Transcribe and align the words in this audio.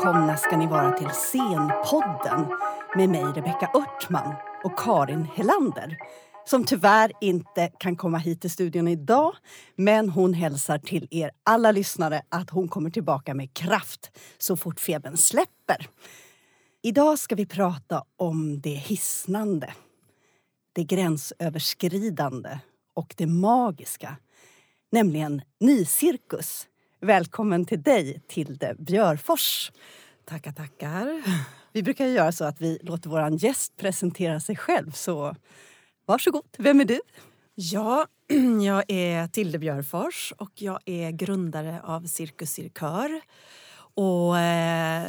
Välkomna 0.00 0.36
ska 0.36 0.56
ni 0.56 0.66
vara 0.66 0.92
till 0.92 1.08
Scenpodden 1.08 2.46
med 2.96 3.08
mig 3.08 3.24
Rebecka 3.24 3.70
Örtman 3.74 4.34
och 4.64 4.78
Karin 4.78 5.24
Helander 5.34 5.96
som 6.46 6.64
tyvärr 6.64 7.12
inte 7.20 7.72
kan 7.78 7.96
komma 7.96 8.18
hit 8.18 8.40
till 8.40 8.50
studion 8.50 8.88
idag. 8.88 9.36
Men 9.76 10.08
hon 10.08 10.34
hälsar 10.34 10.78
till 10.78 11.08
er 11.10 11.30
alla 11.42 11.72
lyssnare 11.72 12.22
att 12.28 12.50
hon 12.50 12.68
kommer 12.68 12.90
tillbaka 12.90 13.34
med 13.34 13.54
kraft 13.54 14.10
så 14.38 14.56
fort 14.56 14.80
febern 14.80 15.16
släpper. 15.16 15.88
Idag 16.82 17.18
ska 17.18 17.34
vi 17.34 17.46
prata 17.46 18.04
om 18.16 18.60
det 18.60 18.74
hisnande, 18.74 19.74
det 20.72 20.84
gränsöverskridande 20.84 22.58
och 22.94 23.14
det 23.16 23.26
magiska, 23.26 24.16
nämligen 24.92 25.42
nycirkus. 25.60 26.66
Välkommen 27.02 27.64
till 27.64 27.82
dig, 27.82 28.22
Tilde 28.28 28.74
Björfors. 28.78 29.72
Tackar, 30.24 30.52
tackar. 30.52 31.22
Vi 31.72 31.82
brukar 31.82 32.06
göra 32.06 32.32
så 32.32 32.44
att 32.44 32.60
vi 32.60 32.78
låter 32.82 33.10
vår 33.10 33.44
gäst 33.44 33.76
presentera 33.76 34.40
sig 34.40 34.56
själv. 34.56 34.90
Så 34.90 35.36
varsågod, 36.06 36.44
vem 36.58 36.80
är 36.80 36.84
du? 36.84 37.00
Ja, 37.54 38.06
jag 38.64 38.84
är 38.88 39.28
Tilde 39.28 39.58
Björfors 39.58 40.32
och 40.38 40.50
jag 40.54 40.78
är 40.84 41.10
grundare 41.10 41.80
av 41.84 42.06
Cirkus 42.06 42.50
Cirkör 42.50 43.20
och 43.94 44.38
eh, 44.38 45.08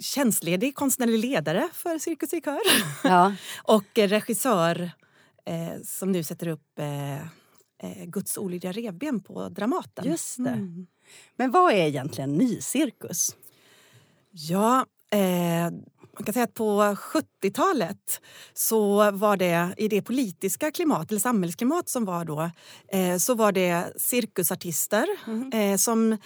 tjänstledig 0.00 0.74
konstnärlig 0.74 1.18
ledare 1.18 1.68
för 1.72 1.98
Cirkus 1.98 2.30
Cirkör. 2.30 2.60
Ja. 3.04 3.34
och 3.64 3.88
regissör 3.94 4.90
eh, 5.46 5.82
som 5.84 6.12
nu 6.12 6.22
sätter 6.22 6.48
upp 6.48 6.78
eh, 6.78 7.20
eh 7.20 8.04
Guds 8.04 8.38
olydiga 8.38 8.72
revben 8.72 9.20
på 9.20 9.48
Dramaten. 9.48 10.04
Just 10.04 10.36
det. 10.36 10.50
Mm. 10.50 10.86
Men 11.36 11.50
vad 11.50 11.72
är 11.72 11.86
egentligen 11.86 12.34
nycirkus? 12.34 13.36
Ja, 14.30 14.86
eh, 15.12 15.70
man 16.16 16.24
kan 16.24 16.32
säga 16.32 16.44
att 16.44 16.54
på 16.54 16.80
70-talet 16.94 18.20
så 18.54 19.10
var 19.10 19.36
det 19.36 19.74
i 19.76 19.88
det 19.88 20.02
politiska 20.02 20.70
klimat, 20.70 21.10
eller 21.10 21.20
samhällsklimat 21.20 21.88
som 21.88 22.04
var 22.04 22.24
då, 22.24 22.50
eh, 22.88 23.16
så 23.16 23.34
var 23.34 23.52
det 23.52 23.92
cirkusartister 23.96 25.06
mm. 25.26 25.52
eh, 25.52 25.76
som 25.76 26.16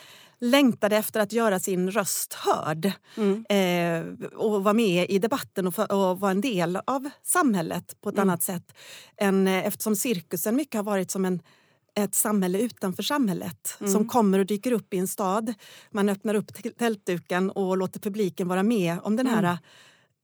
längtade 0.40 0.96
efter 0.96 1.20
att 1.20 1.32
göra 1.32 1.60
sin 1.60 1.90
röst 1.90 2.34
hörd 2.34 2.92
mm. 3.16 3.44
eh, 3.48 4.28
och 4.36 4.64
vara 4.64 4.74
med 4.74 5.10
i 5.10 5.18
debatten 5.18 5.66
och, 5.66 5.74
för, 5.74 5.92
och 5.92 6.20
vara 6.20 6.30
en 6.30 6.40
del 6.40 6.78
av 6.84 7.10
samhället 7.22 7.96
på 8.00 8.08
ett 8.08 8.14
mm. 8.14 8.28
annat 8.28 8.42
sätt. 8.42 8.74
Än, 9.16 9.48
eh, 9.48 9.66
eftersom 9.66 9.96
cirkusen 9.96 10.56
mycket 10.56 10.74
har 10.74 10.82
varit 10.82 11.10
som 11.10 11.24
en 11.24 11.42
ett 12.04 12.14
samhälle 12.14 12.60
utanför 12.60 13.02
samhället 13.02 13.76
mm. 13.80 13.92
som 13.92 14.08
kommer 14.08 14.38
och 14.38 14.46
dyker 14.46 14.72
upp 14.72 14.94
i 14.94 14.98
en 14.98 15.08
stad. 15.08 15.54
Man 15.90 16.08
öppnar 16.08 16.34
upp 16.34 16.78
tältduken 16.78 17.50
och 17.50 17.76
låter 17.76 18.00
publiken 18.00 18.48
vara 18.48 18.62
med 18.62 18.98
om 19.02 19.16
den 19.16 19.26
här 19.26 19.42
mm. 19.42 19.56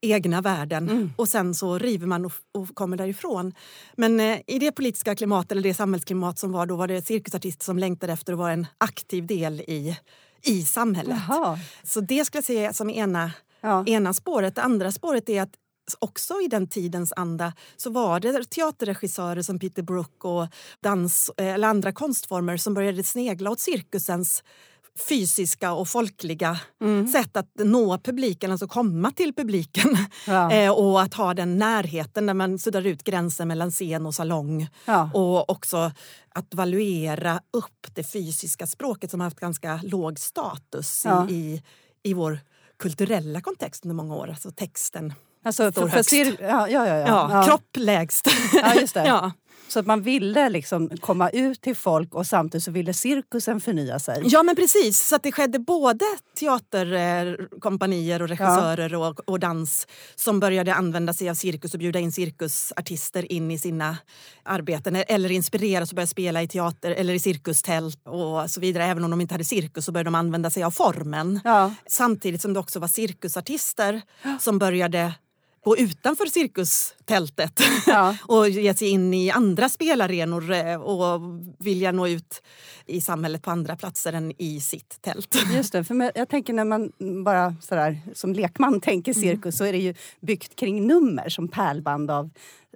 egna 0.02 0.40
världen 0.40 0.88
mm. 0.88 1.12
och 1.16 1.28
sen 1.28 1.54
så 1.54 1.78
river 1.78 2.06
man 2.06 2.24
och, 2.24 2.32
och 2.52 2.74
kommer 2.74 2.96
därifrån. 2.96 3.54
Men 3.96 4.20
eh, 4.20 4.38
i 4.46 4.58
det 4.58 4.72
politiska 4.72 5.14
klimat 5.14 5.52
eller 5.52 5.62
det 5.62 5.74
samhällsklimat 5.74 6.38
som 6.38 6.52
var 6.52 6.66
då 6.66 6.76
var 6.76 6.88
det 6.88 7.06
cirkusartister 7.06 7.64
som 7.64 7.78
längtade 7.78 8.12
efter 8.12 8.32
att 8.32 8.38
vara 8.38 8.52
en 8.52 8.66
aktiv 8.78 9.26
del 9.26 9.60
i, 9.60 9.98
i 10.42 10.62
samhället. 10.62 11.18
Jaha. 11.28 11.58
Så 11.82 12.00
det 12.00 12.24
skulle 12.24 12.38
jag 12.38 12.44
säga 12.44 12.72
som 12.72 12.90
ena, 12.90 13.32
ja. 13.60 13.84
ena 13.86 14.14
spåret. 14.14 14.54
Det 14.54 14.62
andra 14.62 14.92
spåret 14.92 15.28
är 15.28 15.42
att 15.42 15.54
också 15.98 16.34
i 16.40 16.48
den 16.48 16.66
tidens 16.66 17.12
anda 17.16 17.52
så 17.76 17.90
var 17.90 18.20
det 18.20 18.50
teaterregissörer 18.50 19.42
som 19.42 19.58
Peter 19.58 19.82
Brook 19.82 20.24
och 20.24 20.46
dans 20.80 21.30
eh, 21.36 21.54
eller 21.54 21.68
andra 21.68 21.92
konstformer 21.92 22.56
som 22.56 22.74
började 22.74 23.04
snegla 23.04 23.50
åt 23.50 23.60
cirkusens 23.60 24.42
fysiska 25.08 25.72
och 25.72 25.88
folkliga 25.88 26.60
mm. 26.80 27.08
sätt 27.08 27.36
att 27.36 27.50
nå 27.54 27.98
publiken, 27.98 28.50
alltså 28.50 28.68
komma 28.68 29.10
till 29.10 29.34
publiken. 29.34 29.96
Ja. 30.26 30.52
eh, 30.52 30.70
och 30.70 31.02
att 31.02 31.14
ha 31.14 31.34
den 31.34 31.58
närheten 31.58 32.26
när 32.26 32.34
man 32.34 32.58
suddar 32.58 32.86
ut 32.86 33.04
gränsen 33.04 33.48
mellan 33.48 33.70
scen 33.70 34.06
och 34.06 34.14
salong. 34.14 34.68
Ja. 34.84 35.10
Och 35.14 35.50
också 35.50 35.92
att 36.28 36.54
valuera 36.54 37.40
upp 37.50 37.86
det 37.94 38.04
fysiska 38.04 38.66
språket 38.66 39.10
som 39.10 39.20
har 39.20 39.26
haft 39.26 39.40
ganska 39.40 39.80
låg 39.82 40.18
status 40.18 41.02
ja. 41.04 41.28
i, 41.30 41.62
i 42.02 42.14
vår 42.14 42.40
kulturella 42.78 43.40
kontext 43.40 43.84
under 43.84 43.94
många 43.94 44.14
år. 44.14 44.28
Alltså 44.28 44.50
texten 44.50 45.12
Alltså 45.44 45.72
för, 45.72 45.88
för 45.88 46.02
cir- 46.02 46.36
ja, 46.40 46.68
ja, 46.68 46.86
ja, 46.86 46.96
ja. 46.96 47.28
ja, 47.32 47.44
Kropp 47.46 47.76
lägst. 47.76 48.26
Ja, 48.52 48.74
just 48.74 48.94
det. 48.94 49.06
ja. 49.06 49.32
Så 49.68 49.80
att 49.80 49.86
man 49.86 50.02
ville 50.02 50.48
liksom 50.48 50.90
komma 51.00 51.30
ut 51.30 51.60
till 51.60 51.76
folk 51.76 52.14
och 52.14 52.26
samtidigt 52.26 52.64
så 52.64 52.70
ville 52.70 52.94
cirkusen 52.94 53.60
förnya 53.60 53.98
sig. 53.98 54.22
Ja 54.24 54.42
men 54.42 54.56
precis, 54.56 55.00
så 55.08 55.16
att 55.16 55.22
det 55.22 55.32
skedde 55.32 55.58
både 55.58 56.04
teaterkompanier 56.38 58.22
och 58.22 58.28
regissörer 58.28 58.90
ja. 58.90 59.08
och, 59.08 59.20
och, 59.28 59.40
dans 59.40 59.86
som 60.14 60.40
började 60.40 60.74
använda 60.74 61.12
sig 61.12 61.30
av 61.30 61.34
cirkus 61.34 61.72
och 61.74 61.78
bjuda 61.78 61.98
in 61.98 62.12
cirkusartister 62.12 63.32
in 63.32 63.50
i 63.50 63.58
sina 63.58 63.96
arbeten 64.42 64.96
eller 64.96 65.32
inspireras 65.32 65.90
och 65.90 65.96
börja 65.96 66.06
spela 66.06 66.42
i 66.42 66.48
teater 66.48 66.90
eller 66.90 67.14
i 67.14 67.18
cirkustält 67.18 68.06
och 68.06 68.50
så 68.50 68.60
vidare. 68.60 68.84
Även 68.84 69.04
om 69.04 69.10
de 69.10 69.20
inte 69.20 69.34
hade 69.34 69.44
cirkus 69.44 69.84
så 69.84 69.92
började 69.92 70.06
de 70.06 70.14
använda 70.14 70.50
sig 70.50 70.64
av 70.64 70.70
formen. 70.70 71.40
Ja. 71.44 71.74
Samtidigt 71.86 72.42
som 72.42 72.52
det 72.52 72.60
också 72.60 72.80
var 72.80 72.88
cirkusartister 72.88 74.02
som 74.40 74.58
började 74.58 75.12
gå 75.64 75.76
utanför 75.76 76.26
cirkustältet 76.26 77.60
ja. 77.86 78.16
och 78.26 78.48
ge 78.48 78.74
sig 78.74 78.88
in 78.88 79.14
i 79.14 79.30
andra 79.30 79.68
spelarenor 79.68 80.52
eh, 80.52 80.82
och 80.82 81.20
vilja 81.58 81.92
nå 81.92 82.08
ut 82.08 82.42
i 82.86 83.00
samhället 83.00 83.42
på 83.42 83.50
andra 83.50 83.76
platser 83.76 84.12
än 84.12 84.32
i 84.38 84.60
sitt 84.60 84.98
tält. 85.00 85.36
Just 85.54 85.72
det, 85.72 85.84
för 85.84 86.12
jag 86.14 86.28
tänker 86.28 86.52
när 86.52 86.64
man 86.64 86.92
bara 87.24 87.56
sådär, 87.60 87.98
som 88.14 88.32
lekman 88.32 88.80
tänker 88.80 89.12
mm. 89.12 89.22
cirkus 89.22 89.44
mm. 89.44 89.52
så 89.52 89.64
är 89.64 89.72
det 89.72 89.78
ju 89.78 89.94
byggt 90.20 90.56
kring 90.56 90.86
nummer 90.86 91.28
som 91.28 91.48
pärlband 91.48 92.10
av 92.10 92.30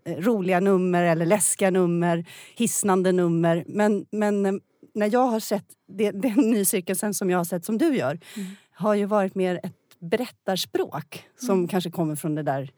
eh, 0.05 0.16
roliga 0.16 0.60
nummer 0.60 1.03
eller 1.03 1.26
läskiga 1.26 1.70
nummer, 1.70 2.25
hisnande 2.56 3.12
nummer. 3.12 3.65
Men, 3.66 4.06
men 4.10 4.47
eh, 4.47 4.53
när 4.94 5.12
jag 5.12 5.26
har 5.26 5.41
sett 5.41 5.66
det, 5.88 6.10
den 6.10 6.32
nycirkusen 6.50 7.15
som 7.15 7.31
jag 7.31 7.38
har 7.38 7.44
sett 7.44 7.65
som 7.65 7.78
du 7.78 7.97
gör 7.97 8.20
mm. 8.37 8.49
har 8.72 8.94
ju 8.94 9.05
varit 9.05 9.34
mer 9.34 9.60
ett 9.62 9.78
berättarspråk 10.01 11.25
som 11.41 11.55
mm. 11.55 11.69
kanske 11.69 11.91
kommer 11.91 12.17
från 12.17 12.35
det 12.35 12.43
där 12.43 12.71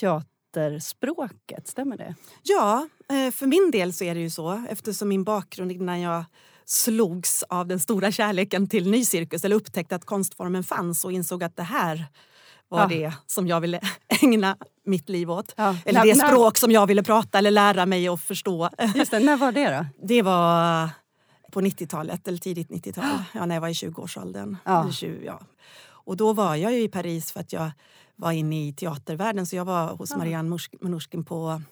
teaterspråket. 0.00 1.68
Stämmer 1.68 1.96
det? 1.96 2.14
Ja, 2.42 2.88
eh, 3.08 3.30
för 3.32 3.46
min 3.46 3.70
del 3.70 3.92
så 3.92 4.04
är 4.04 4.14
det 4.14 4.20
ju 4.20 4.30
så 4.30 4.64
eftersom 4.70 5.08
min 5.08 5.24
bakgrund 5.24 5.72
innan 5.72 6.00
jag 6.00 6.24
slogs 6.64 7.42
av 7.48 7.66
den 7.66 7.80
stora 7.80 8.12
kärleken 8.12 8.66
till 8.66 8.90
nycirkus 8.90 9.44
eller 9.44 9.56
upptäckte 9.56 9.96
att 9.96 10.04
konstformen 10.04 10.64
fanns 10.64 11.04
och 11.04 11.12
insåg 11.12 11.44
att 11.44 11.56
det 11.56 11.62
här 11.62 12.04
var 12.68 12.80
ja. 12.80 12.86
det 12.86 13.12
som 13.26 13.46
jag 13.46 13.60
ville 13.60 13.80
ägna 14.22 14.56
mitt 14.84 15.08
liv 15.08 15.30
åt. 15.30 15.54
Ja. 15.56 15.76
Eller 15.84 16.04
det 16.04 16.14
när, 16.14 16.28
språk 16.28 16.58
som 16.58 16.70
jag 16.70 16.86
ville 16.86 17.02
prata 17.02 17.38
eller 17.38 17.50
lära 17.50 17.86
mig 17.86 18.10
och 18.10 18.20
förstå. 18.20 18.70
Just 18.94 19.10
det, 19.10 19.18
när 19.20 19.36
var 19.36 19.52
det 19.52 19.70
då? 19.70 19.86
Det 20.06 20.22
var 20.22 20.90
på 21.52 21.60
90-talet, 21.60 22.28
eller 22.28 22.38
tidigt 22.38 22.68
90-tal. 22.68 23.04
Ja, 23.34 23.46
när 23.46 23.56
jag 23.56 23.60
var 23.60 23.68
i 23.68 23.72
20-årsåldern. 23.72 24.56
Ja. 24.64 24.90
20, 24.92 25.24
ja. 25.24 25.40
Och 26.08 26.16
då 26.16 26.32
var 26.32 26.56
jag 26.56 26.80
i 26.80 26.88
Paris 26.88 27.32
för 27.32 27.40
att 27.40 27.52
jag 27.52 27.70
var 28.16 28.32
inne 28.32 28.68
i 28.68 28.72
teatervärlden. 28.72 29.46
Så 29.46 29.56
jag 29.56 29.64
var 29.64 29.86
hos 29.96 30.16
Marianne 30.16 30.58
Manouchkin 30.80 31.24
på 31.24 31.62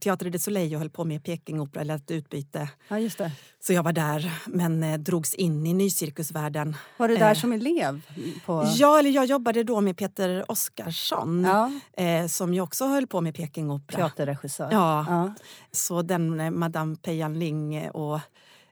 Teater 0.00 0.30
de 0.30 0.38
Soleil 0.38 0.74
och 0.74 0.80
höll 0.80 0.90
på 0.90 1.04
med 1.04 1.24
Pekingopera 1.24 1.80
eller 1.80 1.94
ett 1.94 2.10
utbyte. 2.10 2.68
Ja, 2.88 2.98
just 2.98 3.18
det. 3.18 3.32
Så 3.60 3.72
jag 3.72 3.82
var 3.82 3.92
där, 3.92 4.32
men 4.46 4.82
eh, 4.82 4.98
drogs 4.98 5.34
in 5.34 5.66
i 5.66 5.74
nycirkusvärlden. 5.74 6.76
Var 6.96 7.08
du 7.08 7.16
där 7.16 7.30
eh, 7.30 7.34
som 7.34 7.52
elev? 7.52 8.02
På... 8.46 8.64
Ja, 8.76 8.98
eller 8.98 9.10
jag 9.10 9.24
jobbade 9.26 9.64
då 9.64 9.80
med 9.80 9.96
Peter 9.96 10.50
Oskarsson 10.50 11.44
ja. 11.44 11.72
eh, 12.04 12.26
som 12.26 12.54
ju 12.54 12.60
också 12.60 12.86
höll 12.86 13.06
på 13.06 13.20
med 13.20 13.34
Pekingopera. 13.34 13.96
Teaterregissör. 13.96 14.68
Ja. 14.72 15.06
ja. 15.08 15.34
Så 15.72 16.02
den 16.02 16.40
eh, 16.40 16.50
Madame 16.50 16.96
Pejan 16.96 17.38
Ling 17.38 17.74
eh, 17.74 17.90
och, 17.90 18.20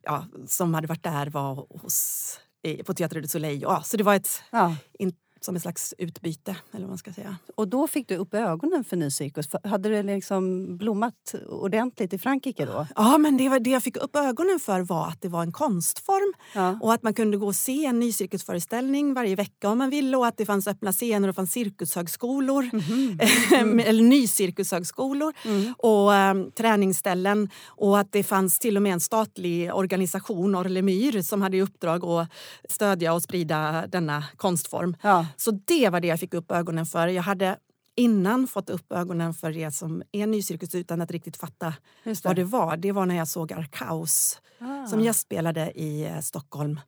ja, 0.02 0.24
som 0.46 0.74
hade 0.74 0.86
varit 0.86 1.02
där 1.02 1.26
var 1.26 1.66
hos 1.82 2.40
på 2.86 2.94
Teater 2.94 3.20
du 3.20 3.28
Soleil. 3.28 3.62
Ja, 3.62 3.82
så 3.82 3.96
det 3.96 4.06
var 4.06 4.14
ett, 4.18 4.42
ja. 4.50 4.68
in, 4.98 5.12
som 5.46 5.56
ett 5.56 5.62
slags 5.62 5.94
utbyte. 5.98 6.56
Eller 6.72 6.80
vad 6.82 6.88
man 6.88 6.98
ska 6.98 7.12
säga. 7.12 7.36
Och 7.54 7.68
då 7.68 7.86
fick 7.86 8.08
du 8.08 8.16
upp 8.16 8.34
ögonen 8.34 8.84
för 8.84 8.96
ny 8.96 9.10
cirkus. 9.10 9.46
Hade 9.64 9.88
det 9.88 10.02
liksom 10.02 10.76
blommat 10.76 11.34
ordentligt 11.48 12.12
i 12.12 12.18
Frankrike 12.18 12.66
då? 12.66 12.86
Ja, 12.96 13.18
men 13.18 13.36
det, 13.36 13.48
var, 13.48 13.60
det 13.60 13.70
jag 13.70 13.82
fick 13.82 13.96
upp 13.96 14.16
ögonen 14.16 14.60
för 14.60 14.80
var 14.80 15.08
att 15.08 15.22
det 15.22 15.28
var 15.28 15.42
en 15.42 15.52
konstform 15.52 16.34
ja. 16.54 16.78
och 16.82 16.92
att 16.92 17.02
man 17.02 17.14
kunde 17.14 17.36
gå 17.36 17.46
och 17.46 17.54
se 17.54 17.84
en 17.84 17.98
ny 18.00 18.12
cirkusföreställning 18.12 19.14
varje 19.14 19.36
vecka 19.36 19.68
om 19.68 19.78
man 19.78 19.90
ville 19.90 20.16
och 20.16 20.26
att 20.26 20.36
det 20.36 20.46
fanns 20.46 20.66
öppna 20.66 20.92
scener 20.92 21.28
och 21.28 21.34
fanns 21.34 21.52
cirkushögskolor, 21.52 22.62
mm 22.62 22.80
-hmm. 22.80 23.54
mm. 23.54 23.78
eller 23.86 24.02
nycirkushögskolor 24.02 25.32
mm. 25.44 25.74
och 25.78 26.10
um, 26.10 26.50
träningsställen 26.50 27.50
och 27.66 27.98
att 27.98 28.12
det 28.12 28.24
fanns 28.24 28.58
till 28.58 28.76
och 28.76 28.82
med 28.82 28.92
en 28.92 29.00
statlig 29.00 29.74
organisation, 29.74 30.54
Orlemyr, 30.54 31.22
som 31.22 31.42
hade 31.42 31.56
i 31.56 31.62
uppdrag 31.62 32.04
att 32.04 32.28
stödja 32.68 33.12
och 33.12 33.22
sprida 33.22 33.86
denna 33.86 34.24
konstform. 34.36 34.96
Ja. 35.02 35.26
Så 35.36 35.50
det 35.50 35.88
var 35.88 36.00
det 36.00 36.08
jag 36.08 36.20
fick 36.20 36.34
upp 36.34 36.50
ögonen 36.50 36.86
för. 36.86 37.08
Jag 37.08 37.22
hade 37.22 37.58
innan 37.96 38.46
fått 38.46 38.70
upp 38.70 38.92
ögonen 38.92 39.34
för 39.34 39.52
det 39.52 39.70
som 39.70 40.02
är 40.12 40.26
nycirkus 40.26 40.74
utan 40.74 41.02
att 41.02 41.10
riktigt 41.10 41.36
fatta 41.36 41.74
det. 42.04 42.24
vad 42.24 42.36
det 42.36 42.44
var. 42.44 42.76
Det 42.76 42.92
var 42.92 43.06
när 43.06 43.16
jag 43.16 43.28
såg 43.28 43.52
Arkaus 43.52 44.40
ah. 44.58 44.86
som 44.86 45.00
gästspelade 45.00 45.72
i 45.74 46.04
eh, 46.04 46.20
Stockholm 46.20 46.80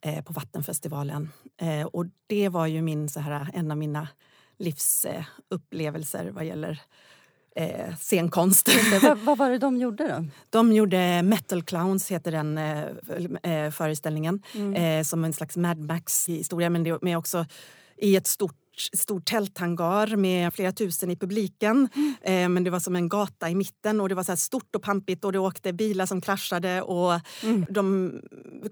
eh, 0.00 0.24
på 0.24 0.32
Vattenfestivalen. 0.32 1.28
Eh, 1.60 1.86
och 1.86 2.06
det 2.26 2.48
var 2.48 2.66
ju 2.66 2.82
min, 2.82 3.08
så 3.08 3.20
här, 3.20 3.50
en 3.54 3.70
av 3.70 3.76
mina 3.76 4.08
livsupplevelser 4.58 6.30
vad 6.30 6.44
gäller 6.44 6.80
eh, 7.56 7.96
scenkonst. 7.96 8.68
vad, 9.02 9.18
vad, 9.18 9.38
var 9.38 9.50
det 9.50 9.58
de 9.58 9.76
gjorde 9.76 10.08
då? 10.08 10.24
De 10.50 10.72
gjorde 10.72 11.22
Metal 11.22 11.62
Clowns, 11.62 12.10
heter 12.10 12.32
den 12.32 12.58
eh, 12.58 12.84
eh, 13.52 13.70
föreställningen. 13.70 14.42
Mm. 14.54 14.74
Eh, 14.74 15.04
som 15.04 15.24
en 15.24 15.32
slags 15.32 15.56
Mad 15.56 15.78
Max-historia, 15.78 16.70
men 16.70 16.84
det 16.84 16.90
är 16.90 17.16
också 17.16 17.46
i 18.00 18.16
ett 18.16 18.26
stort 18.26 18.54
stor 18.92 19.20
tälthangar 19.20 20.16
med 20.16 20.54
flera 20.54 20.72
tusen 20.72 21.10
i 21.10 21.16
publiken. 21.16 21.88
Mm. 22.24 22.54
Men 22.54 22.64
det 22.64 22.70
var 22.70 22.80
som 22.80 22.96
en 22.96 23.08
gata 23.08 23.50
i 23.50 23.54
mitten 23.54 24.00
och 24.00 24.08
det 24.08 24.14
var 24.14 24.22
så 24.22 24.36
stort 24.36 24.76
och 24.76 24.82
pampigt 24.82 25.24
och 25.24 25.32
det 25.32 25.38
åkte 25.38 25.72
bilar 25.72 26.06
som 26.06 26.20
kraschade 26.20 26.82
och 26.82 27.20
mm. 27.42 27.66
de 27.70 28.12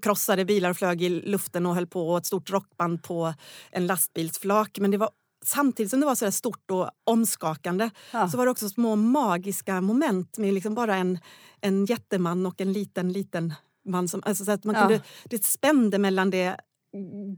krossade 0.01 0.45
bilar 0.45 0.69
och 0.69 0.77
flög 0.77 1.01
i 1.01 1.09
luften 1.09 1.65
och 1.65 1.75
höll 1.75 1.87
på 1.87 2.09
och 2.09 2.17
ett 2.17 2.25
stort 2.25 2.49
rockband 2.49 3.03
på 3.03 3.33
en 3.71 3.87
lastbilsflak. 3.87 4.77
Men 4.79 4.91
det 4.91 4.97
var 4.97 5.09
samtidigt 5.45 5.89
som 5.89 5.99
det 5.99 6.05
var 6.05 6.15
så 6.15 6.31
stort 6.31 6.71
och 6.71 6.89
omskakande 7.03 7.89
ja. 8.11 8.29
så 8.29 8.37
var 8.37 8.45
det 8.45 8.51
också 8.51 8.69
små 8.69 8.95
magiska 8.95 9.81
moment 9.81 10.37
med 10.37 10.53
liksom 10.53 10.75
bara 10.75 10.95
en, 10.95 11.19
en 11.61 11.85
jätteman 11.85 12.45
och 12.45 12.61
en 12.61 12.73
liten, 12.73 13.13
liten 13.13 13.53
man. 13.85 14.07
Som, 14.07 14.21
alltså 14.25 14.45
så 14.45 14.51
att 14.51 14.63
man 14.63 14.75
ja. 14.75 14.81
kunde, 14.81 15.01
det 15.23 15.45
spände 15.45 15.97
mellan 15.97 16.29
det 16.29 16.57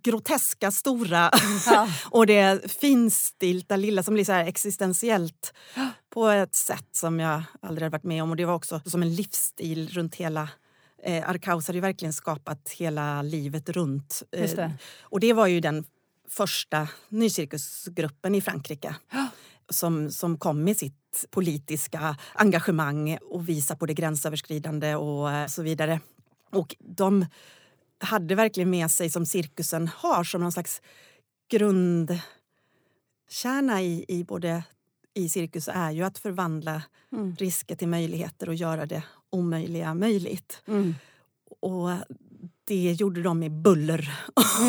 groteska 0.02 0.72
stora 0.72 1.32
ja. 1.66 1.88
och 2.12 2.28
det 2.28 2.72
finstilta 2.72 3.76
lilla 3.76 4.04
som 4.04 4.14
blir 4.14 4.26
så 4.26 4.34
existentiellt 4.34 5.54
på 6.10 6.28
ett 6.28 6.56
sätt 6.56 6.88
som 6.92 7.20
jag 7.20 7.44
aldrig 7.62 7.92
varit 7.92 8.04
med 8.04 8.24
om. 8.24 8.30
Och 8.30 8.36
Det 8.36 8.46
var 8.46 8.54
också 8.54 8.82
som 8.86 9.02
en 9.02 9.16
livsstil 9.16 9.90
runt 9.90 10.16
hela 10.16 10.50
Eh, 11.04 11.30
Arkaus 11.30 11.68
hade 11.68 11.82
verkligen 11.82 12.14
skapat 12.14 12.70
hela 12.70 13.22
livet 13.22 13.70
runt. 13.70 14.24
Eh, 14.32 14.56
det. 14.56 14.74
Och 15.02 15.20
det 15.20 15.34
var 15.34 15.48
ju 15.48 15.60
den 15.60 15.84
första 16.30 16.88
nycirkusgruppen 17.10 18.36
i 18.36 18.42
Frankrike 18.42 18.96
som, 19.70 20.12
som 20.12 20.38
kom 20.38 20.64
med 20.64 20.78
sitt 20.78 21.26
politiska 21.30 22.18
engagemang 22.34 23.18
och 23.22 23.50
visa 23.50 23.76
på 23.76 23.86
det 23.86 23.94
gränsöverskridande 23.94 24.96
och 24.96 25.32
eh, 25.32 25.48
så 25.48 25.62
vidare. 25.62 26.00
Och 26.52 26.76
de 26.80 27.26
hade 28.00 28.36
verkligen 28.36 28.70
med 28.70 28.92
sig, 28.92 29.10
som 29.10 29.26
cirkusen 29.26 29.88
har, 29.96 30.24
som 30.24 30.42
någon 30.42 30.52
slags 30.52 30.82
grundkärna 31.50 32.22
i, 33.82 34.06
i 34.08 34.24
både 34.24 34.64
i 35.14 35.30
cirkus 35.30 35.68
är 35.68 35.92
ju 35.92 36.04
att 36.04 36.18
förvandla 36.18 36.82
mm. 37.12 37.36
risker 37.36 37.76
till 37.76 37.88
möjligheter 37.88 38.50
och 38.50 38.56
göra 38.56 38.86
det 38.86 39.04
omöjliga 39.30 39.94
möjligt. 39.94 40.62
Mm. 40.68 40.96
Och 41.62 41.90
det 42.68 42.92
gjorde 42.92 43.22
de 43.22 43.40
med 43.40 43.52
buller 43.52 44.14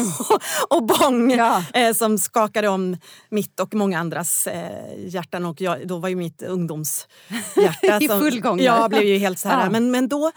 och 0.69 0.87
bång 0.87 1.31
ja. 1.31 1.65
eh, 1.75 1.93
som 1.93 2.19
skakade 2.19 2.69
om 2.69 2.97
mitt 3.29 3.61
och 3.61 3.75
många 3.75 3.99
andras 3.99 4.47
eh, 4.47 5.07
hjärtan. 5.07 5.47
Och 5.47 5.61
jag, 5.61 5.87
då 5.87 5.99
var 5.99 6.09
ju 6.09 6.17
mitt 6.17 6.43
ungdomshjärta... 6.43 7.99
I 8.01 8.09
full 8.09 8.41
gång. 8.41 8.61
Jag 8.61 8.91
blev 8.91 9.03
ju 9.03 9.19
helt 9.19 9.39
så 9.39 9.49
här. 9.49 9.65
Ja. 9.65 9.71
Men, 9.71 9.91
men 9.91 10.09
då, 10.09 10.33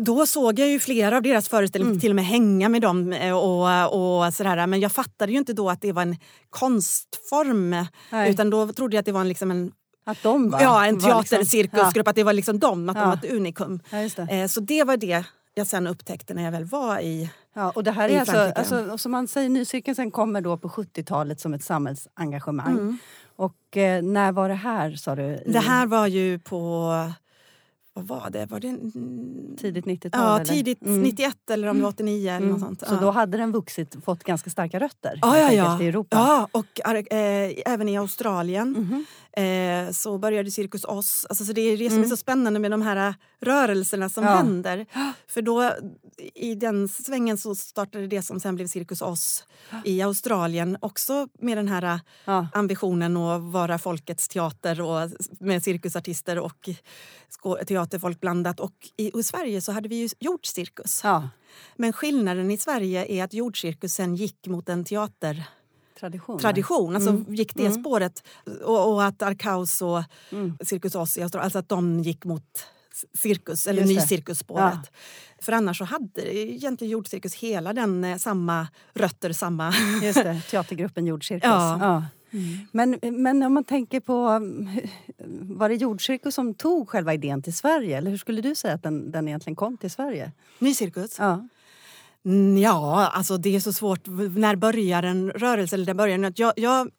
då 0.00 0.26
såg 0.26 0.58
jag 0.58 0.68
ju 0.68 0.78
flera 0.78 1.16
av 1.16 1.22
deras 1.22 1.48
föreställningar, 1.48 1.90
mm. 1.90 2.00
till 2.00 2.10
och 2.10 2.16
med 2.16 2.24
hänga 2.24 2.68
med 2.68 2.82
dem. 2.82 3.12
Eh, 3.12 3.36
och, 3.36 4.24
och 4.24 4.34
sådär. 4.34 4.66
Men 4.66 4.80
jag 4.80 4.92
fattade 4.92 5.32
ju 5.32 5.38
inte 5.38 5.52
då 5.52 5.70
att 5.70 5.80
det 5.80 5.92
var 5.92 6.02
en 6.02 6.16
konstform. 6.50 7.76
Nej. 8.10 8.30
Utan 8.30 8.50
då 8.50 8.72
trodde 8.72 8.96
jag 8.96 9.00
att 9.00 9.06
det 9.06 9.12
var 9.12 9.20
en, 9.20 9.28
liksom 9.28 9.50
en 9.50 9.72
att 10.06 10.22
de 10.22 10.50
var, 10.50 10.60
ja, 10.60 10.86
en 10.86 11.00
teatercirkusgrupp, 11.00 11.84
liksom, 11.84 12.02
ja. 12.04 12.10
att 12.10 12.16
det 12.16 12.24
var 12.24 12.32
liksom 12.32 12.58
de, 12.58 12.88
att 12.88 12.96
ja. 12.96 13.02
de 13.02 13.08
var 13.08 13.16
ett 13.16 13.32
unikum. 13.32 13.80
Ja, 13.90 13.98
det. 14.16 14.40
Eh, 14.40 14.46
så 14.46 14.60
det 14.60 14.84
var 14.84 14.96
det 14.96 15.24
jag 15.54 15.66
sen 15.66 15.86
upptäckte 15.86 16.34
när 16.34 16.42
jag 16.42 16.52
väl 16.52 16.64
var 16.64 17.00
i 17.00 17.30
Ja, 17.54 17.70
och 17.70 17.84
det 17.84 17.90
här 17.90 18.08
är 18.08 18.20
alltså, 18.20 18.52
alltså, 18.56 18.98
som 18.98 19.12
man 19.12 19.28
säger, 19.28 19.48
nycirkelsen 19.48 20.10
kommer 20.10 20.40
då 20.40 20.56
på 20.56 20.68
70-talet 20.68 21.40
som 21.40 21.54
ett 21.54 21.64
samhällsengagemang. 21.64 22.72
Mm. 22.72 22.98
Och 23.36 23.76
eh, 23.76 24.02
när 24.02 24.32
var 24.32 24.48
det 24.48 24.54
här 24.54 24.92
sa 24.92 25.14
du? 25.14 25.42
Det 25.46 25.58
här 25.58 25.86
var 25.86 26.06
ju 26.06 26.38
på 26.38 26.92
vad 27.96 28.06
var 28.06 28.30
det? 28.30 28.46
Var 28.46 28.60
det 28.60 28.76
tidigt 29.56 29.84
90-tal? 29.84 30.38
Ja, 30.38 30.44
tidigt 30.44 30.82
mm. 30.82 31.02
91 31.02 31.50
eller 31.50 31.68
om 31.68 31.76
det 31.76 31.82
var 31.82 31.90
89. 31.90 32.30
Eller 32.30 32.46
mm. 32.46 32.60
sånt. 32.60 32.80
Så 32.80 32.94
ja. 32.94 33.00
då 33.00 33.10
hade 33.10 33.38
den 33.38 33.52
vuxit, 33.52 33.96
fått 34.04 34.24
ganska 34.24 34.50
starka 34.50 34.80
rötter 34.80 35.18
ja, 35.22 35.38
ja, 35.38 35.52
ja. 35.52 35.82
i 35.82 35.88
Europa? 35.88 36.16
Ja, 36.16 36.48
och 36.52 36.80
äh, 37.12 37.52
även 37.66 37.88
i 37.88 37.98
Australien. 37.98 38.76
Mm 38.76 39.04
eh, 39.36 39.90
så 39.90 40.18
började 40.18 40.50
Cirkus 40.50 40.84
Oss. 40.84 41.26
Alltså, 41.28 41.44
så 41.44 41.52
det 41.52 41.60
är 41.60 41.76
det 41.76 41.88
som 41.88 41.98
är 41.98 42.04
mm. 42.04 42.10
så 42.10 42.16
spännande 42.16 42.60
med 42.60 42.70
de 42.70 42.82
här 42.82 43.14
rörelserna 43.40 44.08
som 44.08 44.24
ja. 44.24 44.36
händer. 44.36 44.86
För 45.28 45.42
då, 45.42 45.72
i 46.34 46.54
den 46.54 46.88
svängen 46.88 47.38
så 47.38 47.54
startade 47.54 48.06
det 48.06 48.22
som 48.22 48.40
sen 48.40 48.54
blev 48.54 48.66
Cirkus 48.66 49.02
Oss 49.02 49.44
i 49.84 50.02
Australien 50.02 50.78
också 50.80 51.28
med 51.38 51.58
den 51.58 51.68
här 51.68 52.00
ja. 52.24 52.48
ambitionen 52.52 53.16
att 53.16 53.42
vara 53.42 53.78
folkets 53.78 54.28
teater 54.28 54.80
och 54.80 55.10
med 55.40 55.62
cirkusartister 55.62 56.38
och 56.38 56.68
teaterfolk 57.66 58.20
blandat. 58.20 58.60
Och 58.60 58.74
i, 58.96 59.18
i 59.18 59.22
Sverige 59.22 59.60
så 59.60 59.72
hade 59.72 59.88
vi 59.88 59.96
ju 59.96 60.08
jordcirkus. 60.18 61.00
Ja. 61.04 61.28
Men 61.76 61.92
skillnaden 61.92 62.50
i 62.50 62.56
Sverige 62.56 63.12
är 63.12 63.24
att 63.24 63.34
jordcirkusen 63.34 64.14
gick 64.14 64.46
mot 64.46 64.68
en 64.68 64.84
teater 64.84 65.44
tradition. 66.00 66.38
tradition. 66.38 66.94
Alltså 66.94 67.10
mm. 67.10 67.34
gick 67.34 67.54
det 67.54 67.66
mm. 67.66 67.80
spåret. 67.80 68.22
Och, 68.64 68.92
och 68.92 69.04
att 69.04 69.22
Arkaus 69.22 69.82
och 69.82 70.02
mm. 70.32 70.58
Cirkus 70.64 70.94
i 70.94 70.98
Australien, 70.98 71.44
alltså 71.44 71.58
att 71.58 71.68
de 71.68 72.00
gick 72.00 72.24
mot 72.24 72.66
cirkus, 73.14 73.66
eller 73.66 73.84
nycirkusspåret. 73.84 74.74
Ja. 74.82 74.98
För 75.42 75.52
annars 75.52 75.78
så 75.78 75.84
hade 75.84 76.36
egentligen 76.36 76.90
jordcirkus 76.90 77.34
hela 77.34 77.72
den 77.72 78.04
eh, 78.04 78.16
samma 78.16 78.68
rötter, 78.94 79.32
samma... 79.32 79.74
Just 80.02 80.22
det, 80.22 80.40
teatergruppen 80.50 81.06
jordcirkus. 81.06 81.48
Ja. 81.48 81.78
ja. 81.80 82.04
Mm. 82.30 82.58
Men, 82.72 83.22
men 83.22 83.42
om 83.42 83.54
man 83.54 83.64
tänker 83.64 84.00
på... 84.00 84.40
Var 85.56 85.68
det 85.68 85.74
jordcirkus 85.74 86.34
som 86.34 86.54
tog 86.54 86.88
själva 86.88 87.14
idén 87.14 87.42
till 87.42 87.54
Sverige? 87.54 87.98
Eller 87.98 88.10
hur 88.10 88.18
skulle 88.18 88.40
du 88.40 88.54
säga 88.54 88.74
att 88.74 88.82
den, 88.82 89.10
den 89.10 89.28
egentligen 89.28 89.56
kom 89.56 89.76
till 89.76 89.90
Sverige? 89.90 90.32
Nycirkus? 90.58 91.16
Ja. 91.18 91.48
Mm, 92.26 92.58
ja, 92.58 93.10
alltså 93.14 93.36
det 93.36 93.56
är 93.56 93.60
så 93.60 93.72
svårt. 93.72 94.06
När 94.36 94.56
börjar 94.56 95.02
en 95.02 95.30
rörelse? 95.30 95.76
Eller 95.76 95.94
börjar 95.94 96.32
jag, 96.38 96.52
jag, 96.56 96.90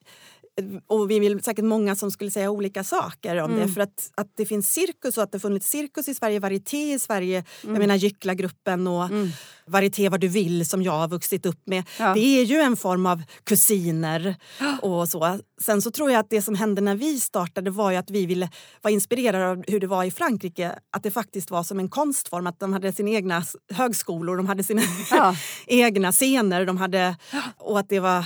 och 0.88 1.12
vi 1.12 1.20
vill 1.20 1.44
säkert 1.44 1.66
många 1.66 1.96
som 1.96 2.12
skulle 2.12 2.32
säga 2.32 2.50
olika 2.50 2.84
saker 2.84 3.38
om 3.38 3.52
mm. 3.52 3.68
det. 3.68 3.74
För 3.74 3.82
att, 3.82 4.12
att 4.16 4.28
det 4.36 4.46
finns 4.46 4.74
cirkus 4.74 5.18
och 5.18 5.24
att 5.24 5.32
det 5.32 5.40
funnits 5.40 5.70
cirkus 5.70 6.08
i 6.08 6.14
Sverige, 6.14 6.40
varieté 6.40 6.94
i 6.94 7.00
Sverige. 7.00 7.44
Mm. 7.64 7.76
Jag 7.76 7.80
menar 7.80 7.96
Gycklargruppen 7.96 8.88
och 8.88 9.06
mm. 9.06 9.30
varieté 9.66 10.10
vad 10.10 10.20
du 10.20 10.28
vill 10.28 10.70
som 10.70 10.84
jag 10.84 10.92
har 10.92 11.08
vuxit 11.08 11.46
upp 11.46 11.62
med. 11.66 11.84
Ja. 12.00 12.14
Det 12.14 12.20
är 12.20 12.44
ju 12.44 12.58
en 12.58 12.76
form 12.76 13.06
av 13.06 13.24
kusiner 13.44 14.36
och 14.82 15.10
så. 15.10 15.40
Sen 15.62 15.82
så 15.82 15.92
tror 15.92 16.12
jag 16.12 16.20
att 16.20 16.30
det 16.30 16.42
som 16.42 16.56
hände 16.56 16.82
när 16.82 16.96
vi 16.96 17.20
startade 17.20 17.72
var 17.72 17.92
ju 17.92 17.98
att 17.98 18.10
vi 18.10 18.26
ville 18.26 18.50
vara 18.82 18.92
inspirerade 18.92 19.50
av 19.50 19.64
hur 19.68 19.80
det 19.80 19.88
var 19.88 20.04
i 20.04 20.12
Frankrike. 20.12 20.80
Att 20.92 21.04
det 21.04 21.12
faktiskt 21.12 21.52
var 21.52 21.64
som 21.64 21.80
en 21.80 21.90
konstform, 21.90 22.48
att 22.48 22.60
de 22.60 22.74
hade 22.74 22.92
sina 22.92 23.10
egna 23.10 23.44
högskolor, 23.74 24.38
de 24.38 24.46
hade 24.46 24.64
sina 24.64 24.82
ja. 25.12 25.36
egna 25.68 26.12
scener. 26.12 26.66
De 26.66 26.78
hade, 26.78 27.16
och 27.58 27.80
att 27.80 27.90
det 27.90 28.00
var 28.00 28.26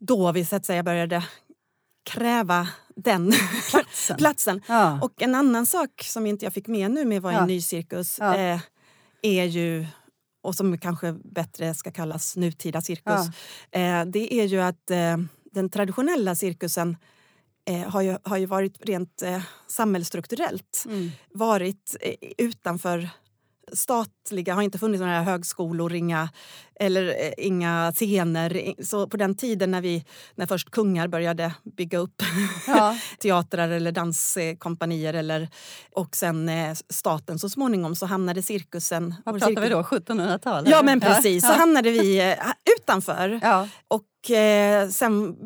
då 0.00 0.32
vi 0.32 0.44
så 0.44 0.56
att 0.56 0.66
säga 0.66 0.82
började 0.82 1.24
kräva 2.06 2.68
den 2.96 3.32
platsen. 3.70 4.16
platsen. 4.16 4.60
Ja. 4.68 4.98
Och 5.02 5.22
en 5.22 5.34
annan 5.34 5.66
sak 5.66 6.02
som 6.04 6.26
inte 6.26 6.46
jag 6.46 6.52
fick 6.52 6.66
med 6.66 6.90
nu 6.90 7.04
med 7.04 7.22
ja. 7.24 7.30
en 7.30 7.46
ny 7.46 7.60
cirkus 7.60 8.16
ja. 8.18 8.36
eh, 8.36 8.60
är 9.22 9.44
ju 9.44 9.86
och 10.42 10.54
som 10.54 10.78
kanske 10.78 11.12
bättre 11.12 11.74
ska 11.74 11.90
kallas 11.90 12.36
nutida 12.36 12.80
cirkus. 12.80 13.04
Ja. 13.70 13.80
Eh, 13.80 14.04
det 14.06 14.34
är 14.34 14.44
ju 14.44 14.60
att 14.60 14.90
eh, 14.90 15.16
den 15.52 15.70
traditionella 15.70 16.34
cirkusen 16.34 16.96
eh, 17.68 17.88
har, 17.88 18.02
ju, 18.02 18.18
har 18.22 18.36
ju 18.36 18.46
varit 18.46 18.78
rent 18.80 19.22
eh, 19.22 19.42
samhällsstrukturellt 19.66 20.84
mm. 20.86 21.10
varit 21.34 21.96
eh, 22.00 22.14
utanför 22.38 23.08
statliga, 23.72 24.54
har 24.54 24.62
inte 24.62 24.78
funnits 24.78 25.00
några 25.00 25.22
högskolor, 25.22 25.94
inga, 25.94 26.28
eller 26.80 27.08
eh, 27.08 27.32
inga 27.38 27.92
scener. 27.94 28.74
Så 28.84 29.06
på 29.06 29.16
den 29.16 29.34
tiden 29.34 29.70
när, 29.70 29.80
vi, 29.80 30.04
när 30.34 30.46
först 30.46 30.70
kungar 30.70 31.08
började 31.08 31.54
bygga 31.76 31.98
upp 31.98 32.22
ja. 32.66 32.96
teatrar 33.18 33.68
eller 33.68 33.92
danskompanier 33.92 35.14
eller, 35.14 35.48
och 35.92 36.16
sen 36.16 36.48
eh, 36.48 36.76
staten 36.88 37.38
så 37.38 37.48
småningom 37.48 37.96
så 37.96 38.06
hamnade 38.06 38.42
cirkusen... 38.42 39.14
Vad 39.24 39.34
pratar 39.34 39.46
cirkus, 39.46 39.64
vi 39.64 39.68
då? 39.68 39.82
1700-tal? 39.82 40.64
Ja 40.68 40.82
men 40.82 41.00
precis, 41.00 41.44
ja. 41.44 41.50
så 41.50 41.58
hamnade 41.58 41.90
vi 41.90 42.30
eh, 42.30 42.36
utanför. 42.78 43.40
Ja. 43.42 43.68
Och 43.88 44.30
eh, 44.30 44.88
sen 44.88 45.36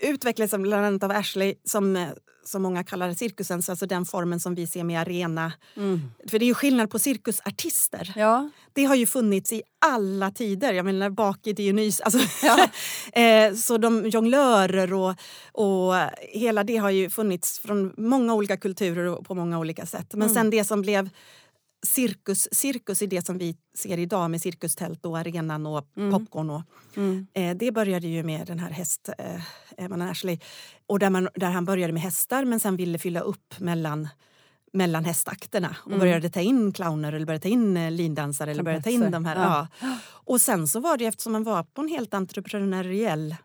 utvecklades 0.00 0.50
bland 0.50 0.86
annat 0.86 1.02
av 1.04 1.10
Ashley 1.10 1.54
som 1.64 2.12
som 2.50 2.62
många 2.62 2.84
kallar 2.84 3.14
cirkusens, 3.14 3.68
alltså 3.68 3.86
den 3.86 4.04
formen 4.04 4.40
som 4.40 4.54
vi 4.54 4.66
ser 4.66 4.84
med 4.84 5.00
arena. 5.00 5.52
Mm. 5.76 6.00
För 6.28 6.38
det 6.38 6.44
är 6.44 6.46
ju 6.46 6.54
skillnad 6.54 6.90
på 6.90 6.98
cirkusartister. 6.98 8.12
Ja. 8.16 8.50
Det 8.72 8.84
har 8.84 8.94
ju 8.94 9.06
funnits 9.06 9.52
i 9.52 9.62
alla 9.86 10.30
tider. 10.30 10.72
Jag 10.72 10.84
menar 10.84 11.10
bak 11.10 11.46
i 11.46 11.52
Dionys. 11.52 12.00
Alltså, 12.00 12.46
ja. 12.46 12.68
eh, 13.22 13.54
så 13.54 13.78
de 13.78 14.08
jonglörer 14.08 14.92
och, 14.92 15.14
och 15.52 15.94
hela 16.32 16.64
det 16.64 16.76
har 16.76 16.90
ju 16.90 17.10
funnits 17.10 17.58
från 17.58 17.92
många 17.96 18.34
olika 18.34 18.56
kulturer 18.56 19.06
och 19.06 19.26
på 19.26 19.34
många 19.34 19.58
olika 19.58 19.86
sätt. 19.86 20.06
Men 20.12 20.22
mm. 20.22 20.34
sen 20.34 20.50
det 20.50 20.64
som 20.64 20.82
blev 20.82 21.10
cirkus, 21.86 22.48
cirkus 22.52 23.02
är 23.02 23.06
det 23.06 23.26
som 23.26 23.38
vi 23.38 23.56
ser 23.74 23.98
idag 23.98 24.30
med 24.30 24.42
cirkustält 24.42 25.06
och 25.06 25.18
arenan 25.18 25.66
och 25.66 25.86
Mm. 25.96 26.10
popcorn. 26.12 26.50
Och, 26.50 26.62
Mm. 26.96 27.26
eh, 27.34 27.56
det 27.56 27.72
började 27.72 28.06
ju 28.08 28.22
med 28.22 28.46
den 28.46 28.58
här 28.58 28.70
häst, 28.70 29.08
eh, 29.18 29.42
Evan 29.84 30.02
Ashley. 30.02 30.38
Och 30.86 30.98
där, 30.98 31.10
man, 31.10 31.28
där 31.34 31.50
han 31.50 31.64
började 31.64 31.92
med 31.92 32.02
hästar 32.02 32.44
men 32.44 32.60
sen 32.60 32.76
ville 32.76 32.98
fylla 32.98 33.20
upp 33.20 33.54
mellan 33.60 34.08
mellan 34.72 35.04
hästakterna 35.04 35.76
och 35.80 35.86
Mm. 35.86 35.98
började 35.98 36.30
ta 36.30 36.40
in 36.40 36.72
clowner 36.72 37.12
eller 37.12 37.26
började 37.26 37.42
ta 37.42 37.48
in 37.48 37.76
eh, 37.76 37.90
lindansare 37.90 38.50
eller 38.50 38.62
började 38.62 38.82
ta 38.84 38.90
in 38.90 39.10
de 39.10 39.24
här. 39.24 39.36
Ja. 39.36 39.68
Ja. 39.80 39.98
Och 40.08 40.40
sen 40.40 40.68
så 40.68 40.80
var 40.80 40.96
det 40.96 41.06
eftersom 41.06 41.32
man 41.32 41.44
var 41.44 41.62
på 41.62 41.80
en 41.82 41.88
helt 41.88 42.14
entreprenöriell 42.14 43.36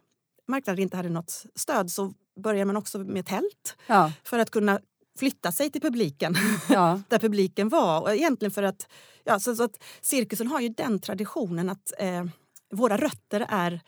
marknad 0.47 0.79
inte 0.79 0.97
hade 0.97 1.09
något 1.09 1.45
stöd 1.55 1.91
så 1.91 2.13
började 2.43 2.65
man 2.65 2.77
också 2.77 2.97
med 2.99 3.25
tält 3.25 3.75
Ja. 3.87 4.11
för 4.23 4.39
att 4.39 4.49
kunna 4.51 4.79
flytta 5.19 5.51
sig 5.51 5.71
till 5.71 5.81
publiken 5.81 6.35
Ja. 6.69 7.01
där 7.09 7.19
publiken 7.19 7.69
var. 7.69 8.01
Och 8.01 8.15
egentligen 8.15 8.51
för 8.51 8.63
att, 8.63 8.87
ja, 9.23 9.39
så, 9.39 9.55
så 9.55 9.63
att 9.63 9.83
cirkusen 10.01 10.47
har 10.47 10.59
ju 10.59 10.69
den 10.69 10.99
traditionen 10.99 11.69
att 11.69 11.93
eh, 11.99 12.25
våra 12.73 12.97
rötter 12.97 13.45
är 13.49 13.81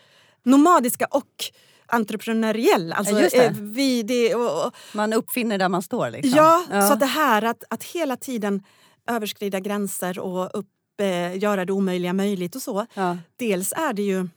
nomadiska 0.44 1.06
och 1.12 1.46
entreprenöriella. 1.86 2.96
Alltså, 2.96 3.20
Ja, 3.20 3.30
det. 3.32 3.46
eh, 3.46 3.52
vi, 3.54 4.04
det, 4.04 4.36
och, 4.36 4.66
och, 4.68 4.74
Man 4.94 5.14
uppfinner 5.14 5.58
där 5.58 5.70
man 5.70 5.82
står. 5.82 6.10
Liksom. 6.10 6.38
ja, 6.38 6.66
så 6.70 6.94
att 6.94 7.00
det 7.00 7.06
här 7.06 7.42
att, 7.42 7.64
att 7.70 7.84
hela 7.84 8.18
tiden 8.18 8.64
överskrida 9.10 9.60
gränser 9.60 10.20
och 10.20 10.50
upp, 10.60 10.70
eh, 11.02 11.38
göra 11.38 11.66
det 11.66 11.74
omöjliga 11.74 12.14
möjligt 12.14 12.56
och 12.56 12.62
så. 12.62 12.86
ja. 12.94 13.18
Dels 13.36 13.72
är 13.72 13.94
det 13.94 14.02
ju 14.02 14.28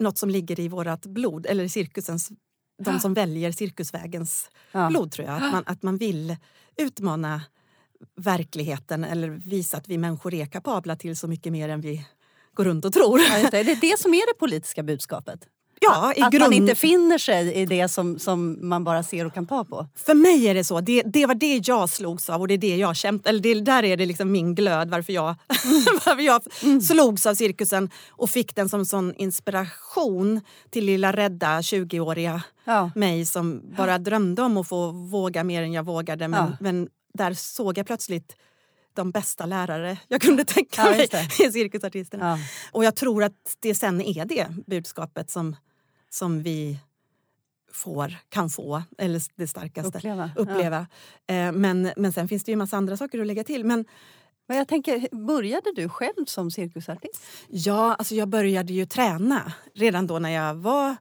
något 0.00 0.18
som 0.18 0.30
ligger 0.30 0.60
i 0.60 0.68
vårt 0.68 1.06
blod, 1.06 1.46
eller 1.46 1.64
i 1.64 1.68
cirkusens, 1.68 2.30
de 2.78 3.00
som 3.00 3.14
väljer 3.14 3.52
cirkusvägens 3.52 4.50
Ja. 4.72 4.88
blod 4.88 5.12
tror 5.12 5.28
jag. 5.28 5.42
Att 5.42 5.52
man, 5.52 5.62
att 5.66 5.82
man 5.82 5.96
vill 5.96 6.36
utmana 6.76 7.42
verkligheten 8.16 9.04
eller 9.04 9.28
visa 9.28 9.76
att 9.76 9.88
vi 9.88 9.98
människor 9.98 10.34
är 10.34 10.46
kapabla 10.46 10.96
till 10.96 11.16
så 11.16 11.28
mycket 11.28 11.52
mer 11.52 11.68
än 11.68 11.80
vi 11.80 12.06
går 12.54 12.64
runt 12.64 12.84
och 12.84 12.92
tror. 12.92 13.20
Ja, 13.20 13.50
det. 13.50 13.62
det 13.62 13.72
är 13.72 13.80
det 13.90 13.98
som 13.98 14.14
är 14.14 14.34
det 14.34 14.38
politiska 14.38 14.82
budskapet. 14.82 15.46
Ja, 15.80 16.12
att 16.20 16.32
grund, 16.32 16.44
man 16.44 16.52
inte 16.52 16.74
finner 16.74 17.18
sig 17.18 17.52
i 17.54 17.66
det 17.66 17.88
som, 17.88 18.18
som 18.18 18.68
man 18.68 18.84
bara 18.84 19.02
ser 19.02 19.24
och 19.26 19.34
kan 19.34 19.46
ta 19.46 19.64
på. 19.64 19.86
För 19.96 20.14
mig 20.14 20.48
är 20.48 20.54
det 20.54 20.64
så. 20.64 20.80
Det, 20.80 21.02
det 21.02 21.26
var 21.26 21.34
det 21.34 21.68
jag 21.68 21.88
slogs 21.90 22.30
av 22.30 22.40
och 22.40 22.48
det 22.48 22.54
är 22.54 22.58
det 22.58 22.76
jag 22.76 22.96
kämpade 22.96 23.28
eller 23.28 23.40
det, 23.40 23.54
Där 23.60 23.84
är 23.84 23.96
det 23.96 24.06
liksom 24.06 24.32
min 24.32 24.54
glöd 24.54 24.90
varför 24.90 25.12
jag, 25.12 25.34
varför 26.06 26.22
jag 26.22 26.42
slogs 26.82 27.26
av 27.26 27.34
cirkusen 27.34 27.90
och 28.10 28.30
fick 28.30 28.54
den 28.54 28.68
som 28.68 28.84
sån 28.84 29.14
inspiration 29.14 30.40
till 30.70 30.84
lilla 30.84 31.12
rädda 31.12 31.60
20-åriga 31.60 32.42
Ja. 32.64 32.90
mig 32.94 33.26
som 33.26 33.62
bara 33.76 33.98
drömde 33.98 34.42
om 34.42 34.56
att 34.56 34.68
få 34.68 34.90
våga 34.90 35.44
mer 35.44 35.62
än 35.62 35.72
jag 35.72 35.82
vågade. 35.82 36.28
Men, 36.28 36.44
Ja. 36.50 36.56
men 36.60 36.88
där 37.14 37.34
såg 37.34 37.78
jag 37.78 37.86
plötsligt 37.86 38.36
de 38.96 39.10
bästa 39.10 39.46
lärare 39.46 39.98
jag 40.08 40.20
kunde 40.20 40.44
tänka 40.44 40.82
Ja, 40.84 40.90
mig 40.90 41.08
i 41.48 41.52
cirkusartisterna. 41.52 42.38
Ja. 42.38 42.44
Och 42.72 42.84
jag 42.84 42.96
tror 42.96 43.24
att 43.24 43.32
det 43.60 43.74
sen 43.74 44.00
är 44.00 44.24
det 44.24 44.46
budskapet 44.66 45.30
som, 45.30 45.56
som 46.10 46.42
vi 46.42 46.78
får, 47.72 48.14
kan 48.28 48.50
få, 48.50 48.82
eller 48.98 49.22
det 49.36 49.48
starkaste. 49.48 49.98
Uppleva. 49.98 50.30
uppleva. 50.36 50.86
Eh, 51.26 51.52
Men, 51.52 51.92
men 51.96 52.12
sen 52.12 52.28
finns 52.28 52.44
det 52.44 52.50
ju 52.50 52.52
en 52.52 52.58
massa 52.58 52.76
andra 52.76 52.96
saker 52.96 53.20
att 53.20 53.26
lägga 53.26 53.44
till. 53.44 53.64
Men 53.64 53.84
Men 54.46 54.56
jag 54.56 54.68
tänker, 54.68 55.08
började 55.26 55.72
du 55.76 55.88
själv 55.88 56.24
som 56.26 56.50
cirkusartist? 56.50 57.22
ja, 57.48 57.94
alltså 57.94 58.14
jag 58.14 58.28
började 58.28 58.72
ju 58.72 58.86
träna 58.86 59.52
redan 59.74 60.06
då 60.06 60.18
när 60.18 60.30
jag 60.30 60.54
var, 60.54 60.96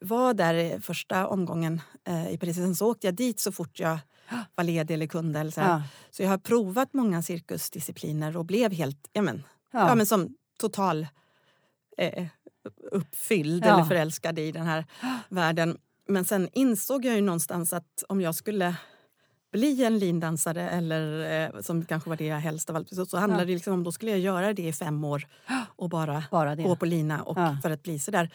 var 0.00 0.34
där 0.34 0.80
första 0.80 1.26
omgången 1.26 1.80
eh, 2.04 2.30
i 2.30 2.38
Paris. 2.38 2.56
Sen 2.56 2.76
så 2.76 2.90
åkte 2.90 3.06
jag 3.06 3.14
dit 3.14 3.40
så 3.40 3.52
fort 3.52 3.80
jag 3.80 3.98
var 4.54 4.64
ledig 4.64 4.94
eller 4.94 5.06
kunde. 5.06 5.40
Eller 5.40 5.50
så. 5.50 5.60
Ja. 5.60 5.82
så 6.10 6.22
jag 6.22 6.30
har 6.30 6.38
provat 6.38 6.92
många 6.94 7.22
cirkusdiscipliner 7.22 8.36
och 8.36 8.44
blev 8.44 8.72
helt, 8.72 9.08
ja 9.12 9.22
men, 9.22 9.42
Ja. 9.72 9.88
ja. 9.88 9.94
men 9.94 10.06
som 10.06 10.36
total 10.60 11.06
eh, 11.98 12.26
uppfylld 12.92 13.64
Ja. 13.66 13.74
eller 13.74 13.84
förälskad 13.84 14.38
i 14.38 14.52
den 14.52 14.66
här 14.66 14.84
världen. 15.28 15.78
Men 16.08 16.24
sen 16.24 16.48
insåg 16.52 17.04
jag 17.04 17.14
ju 17.14 17.20
någonstans 17.20 17.72
att 17.72 18.04
om 18.08 18.20
jag 18.20 18.34
skulle 18.34 18.76
bli 19.52 19.84
en 19.84 19.98
lindansare 19.98 20.70
eller 20.70 21.30
eh, 21.54 21.60
som 21.60 21.84
kanske 21.84 22.08
var 22.10 22.16
det 22.16 22.26
jag 22.26 22.36
helst 22.40 22.70
av 22.70 22.76
allt 22.76 22.88
så, 22.94 23.06
så 23.06 23.18
handlade 23.18 23.42
Ja. 23.42 23.46
det 23.46 23.52
liksom 23.52 23.72
om 23.72 23.84
då 23.84 23.92
skulle 23.92 24.10
jag 24.10 24.20
göra 24.20 24.52
det 24.52 24.62
i 24.68 24.72
fem 24.72 25.04
år 25.04 25.26
och 25.76 25.88
bara, 25.88 26.24
Bara 26.30 26.54
gå 26.56 26.76
på 26.76 26.86
lina 26.86 27.22
och 27.22 27.38
Ja. 27.38 27.56
för 27.62 27.70
att 27.70 27.82
bli 27.82 27.98
så 27.98 28.10
där 28.10 28.30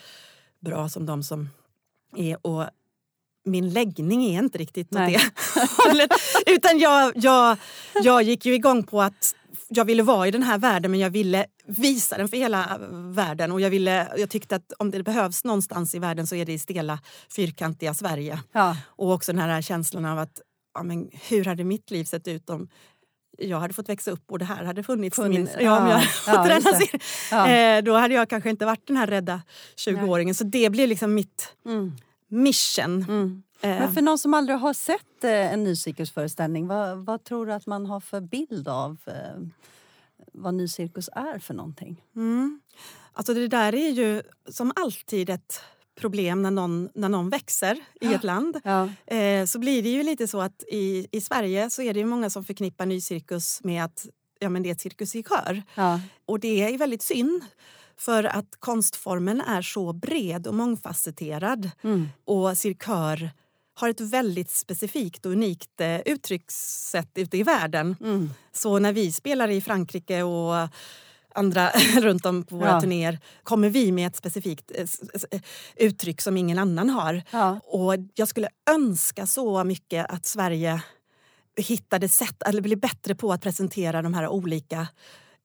bra 0.59 0.89
som 0.89 1.05
de 1.05 1.23
som 1.23 1.49
är. 2.15 2.47
Och 2.47 2.65
min 3.45 3.69
läggning 3.69 4.25
är 4.25 4.39
inte 4.39 4.57
riktigt 4.57 4.87
åt 4.87 4.91
Nej. 4.99 5.17
det 5.55 5.61
hållet. 5.83 6.11
Utan 6.45 6.79
jag, 6.79 7.11
jag, 7.15 7.57
jag 8.03 8.23
gick 8.23 8.45
ju 8.45 8.53
igång 8.53 8.83
på 8.83 9.01
att 9.01 9.35
jag 9.69 9.85
ville 9.85 10.03
vara 10.03 10.27
i 10.27 10.31
den 10.31 10.43
här 10.43 10.57
världen 10.57 10.91
men 10.91 10.99
jag 10.99 11.09
ville 11.09 11.45
visa 11.67 12.17
den 12.17 12.27
för 12.27 12.37
hela 12.37 12.79
världen. 12.91 13.51
Och 13.51 13.61
jag, 13.61 13.69
ville, 13.69 14.07
jag 14.17 14.29
tyckte 14.29 14.55
att 14.55 14.73
om 14.79 14.91
det 14.91 15.03
behövs 15.03 15.43
någonstans 15.43 15.95
i 15.95 15.99
världen 15.99 16.27
så 16.27 16.35
är 16.35 16.45
det 16.45 16.53
i 16.53 16.59
stela, 16.59 16.99
fyrkantiga 17.35 17.93
Sverige. 17.93 18.39
Ja. 18.51 18.77
Och 18.85 19.11
också 19.11 19.31
den 19.33 19.41
här 19.41 19.61
känslan 19.61 20.05
av 20.05 20.19
att 20.19 20.41
ja, 20.73 20.83
men 20.83 21.09
hur 21.29 21.45
hade 21.45 21.63
mitt 21.63 21.91
liv 21.91 22.03
sett 22.05 22.27
ut 22.27 22.49
om 22.49 22.67
jag 23.37 23.59
hade 23.59 23.73
fått 23.73 23.89
växa 23.89 24.11
upp 24.11 24.31
och 24.31 24.39
det 24.39 24.45
här 24.45 24.63
hade 24.63 24.83
funnits. 24.83 25.15
Funnits, 25.15 25.51
Min, 25.55 25.65
ja, 25.65 25.79
om 25.81 25.87
jag 25.89 26.01
ja. 26.27 26.37
hade 26.37 26.61
fått 26.61 27.01
Ja. 27.31 27.49
eh, 27.49 27.83
Då 27.83 27.93
hade 27.93 28.13
jag 28.13 28.29
kanske 28.29 28.49
inte 28.49 28.65
varit 28.65 28.87
den 28.87 28.97
här 28.97 29.07
rädda 29.07 29.41
20-åringen. 29.77 30.33
Så 30.33 30.43
det 30.43 30.69
blev 30.69 30.89
liksom 30.89 31.13
mitt 31.13 31.55
Mm. 31.65 31.91
Mission. 32.33 33.03
Mm. 33.03 33.43
Eh, 33.61 33.69
Men 33.69 33.93
för 33.93 34.01
någon 34.01 34.19
som 34.19 34.33
aldrig 34.33 34.57
har 34.57 34.73
sett 34.73 35.23
eh, 35.23 35.53
en 35.53 35.63
ny 35.63 35.75
cirkusföreställning, 35.75 36.67
vad, 36.67 36.97
vad 36.97 37.23
tror 37.23 37.45
du 37.45 37.53
att 37.53 37.65
man 37.65 37.85
har 37.85 37.99
för 37.99 38.21
bild 38.21 38.67
av 38.67 38.97
eh, 39.05 39.47
vad 40.33 40.53
ny 40.53 40.67
cirkus 40.67 41.09
är 41.13 41.39
för 41.39 41.53
någonting? 41.53 42.01
Mm. 42.15 42.61
Alltså 43.13 43.33
det 43.33 43.47
där 43.47 43.75
är 43.75 43.89
ju 43.89 44.21
som 44.49 44.71
alltid 44.75 45.29
ett 45.29 45.61
problem 45.95 46.41
när 46.41 46.51
någon, 46.51 46.89
när 46.95 47.09
någon 47.09 47.29
växer 47.29 47.79
i 48.01 48.13
ett 48.13 48.23
land. 48.23 48.59
Ja. 48.63 48.89
Eh, 49.05 49.45
så 49.45 49.59
blir 49.59 49.83
det 49.83 49.89
ju 49.89 50.03
lite 50.03 50.27
så 50.27 50.41
att 50.41 50.63
i, 50.67 51.07
i 51.11 51.21
Sverige 51.21 51.69
så 51.69 51.81
är 51.81 51.93
det 51.93 51.99
ju 51.99 52.05
många 52.05 52.29
som 52.29 52.45
förknippar 52.45 52.85
ny 52.85 53.01
cirkus 53.01 53.63
med 53.63 53.83
att 53.83 54.07
ja, 54.39 54.49
men 54.49 54.63
det 54.63 54.69
är 54.69 54.73
ett 54.73 54.81
cirkus 54.81 55.15
i 55.15 55.23
kör. 55.23 55.63
Ja. 55.75 55.99
Och 56.25 56.39
det 56.39 56.73
är 56.73 56.77
väldigt 56.77 57.01
synd. 57.01 57.43
För 58.05 58.23
att 58.23 58.55
konstformen 58.59 59.41
är 59.41 59.61
så 59.61 59.93
bred 59.93 60.47
och 60.47 60.53
mångfacetterad. 60.53 61.71
Mm. 61.83 62.09
Och 62.25 62.57
cirkör 62.57 63.31
har 63.75 63.89
ett 63.89 64.01
väldigt 64.01 64.49
specifikt 64.49 65.25
och 65.25 65.31
unikt 65.31 65.81
eh, 65.81 65.99
uttryckssätt 66.05 67.09
ute 67.15 67.37
i 67.37 67.43
världen. 67.43 67.95
Mm. 68.01 68.29
Så 68.51 68.79
när 68.79 68.93
vi 68.93 69.11
spelar 69.11 69.47
i 69.47 69.61
Frankrike 69.61 70.23
och 70.23 70.69
andra 71.35 71.69
runt 71.97 72.25
om 72.25 72.43
på 72.43 72.55
våra 72.55 72.69
Ja. 72.69 72.81
turnéer 72.81 73.19
kommer 73.43 73.69
vi 73.69 73.91
med 73.91 74.07
ett 74.07 74.15
specifikt 74.15 74.71
eh, 74.75 74.85
eh, 75.31 75.41
uttryck 75.75 76.21
som 76.21 76.37
ingen 76.37 76.59
annan 76.59 76.89
har. 76.89 77.23
Ja. 77.31 77.59
Och 77.63 77.93
jag 78.15 78.27
skulle 78.27 78.49
önska 78.69 79.27
så 79.27 79.63
mycket 79.63 80.05
att 80.09 80.25
Sverige 80.25 80.81
hittade 81.57 82.09
sätt, 82.09 82.43
eller 82.45 82.61
blev 82.61 82.79
bättre 82.79 83.15
på 83.15 83.33
att 83.33 83.41
presentera 83.41 84.01
de 84.01 84.13
här 84.13 84.27
olika 84.27 84.87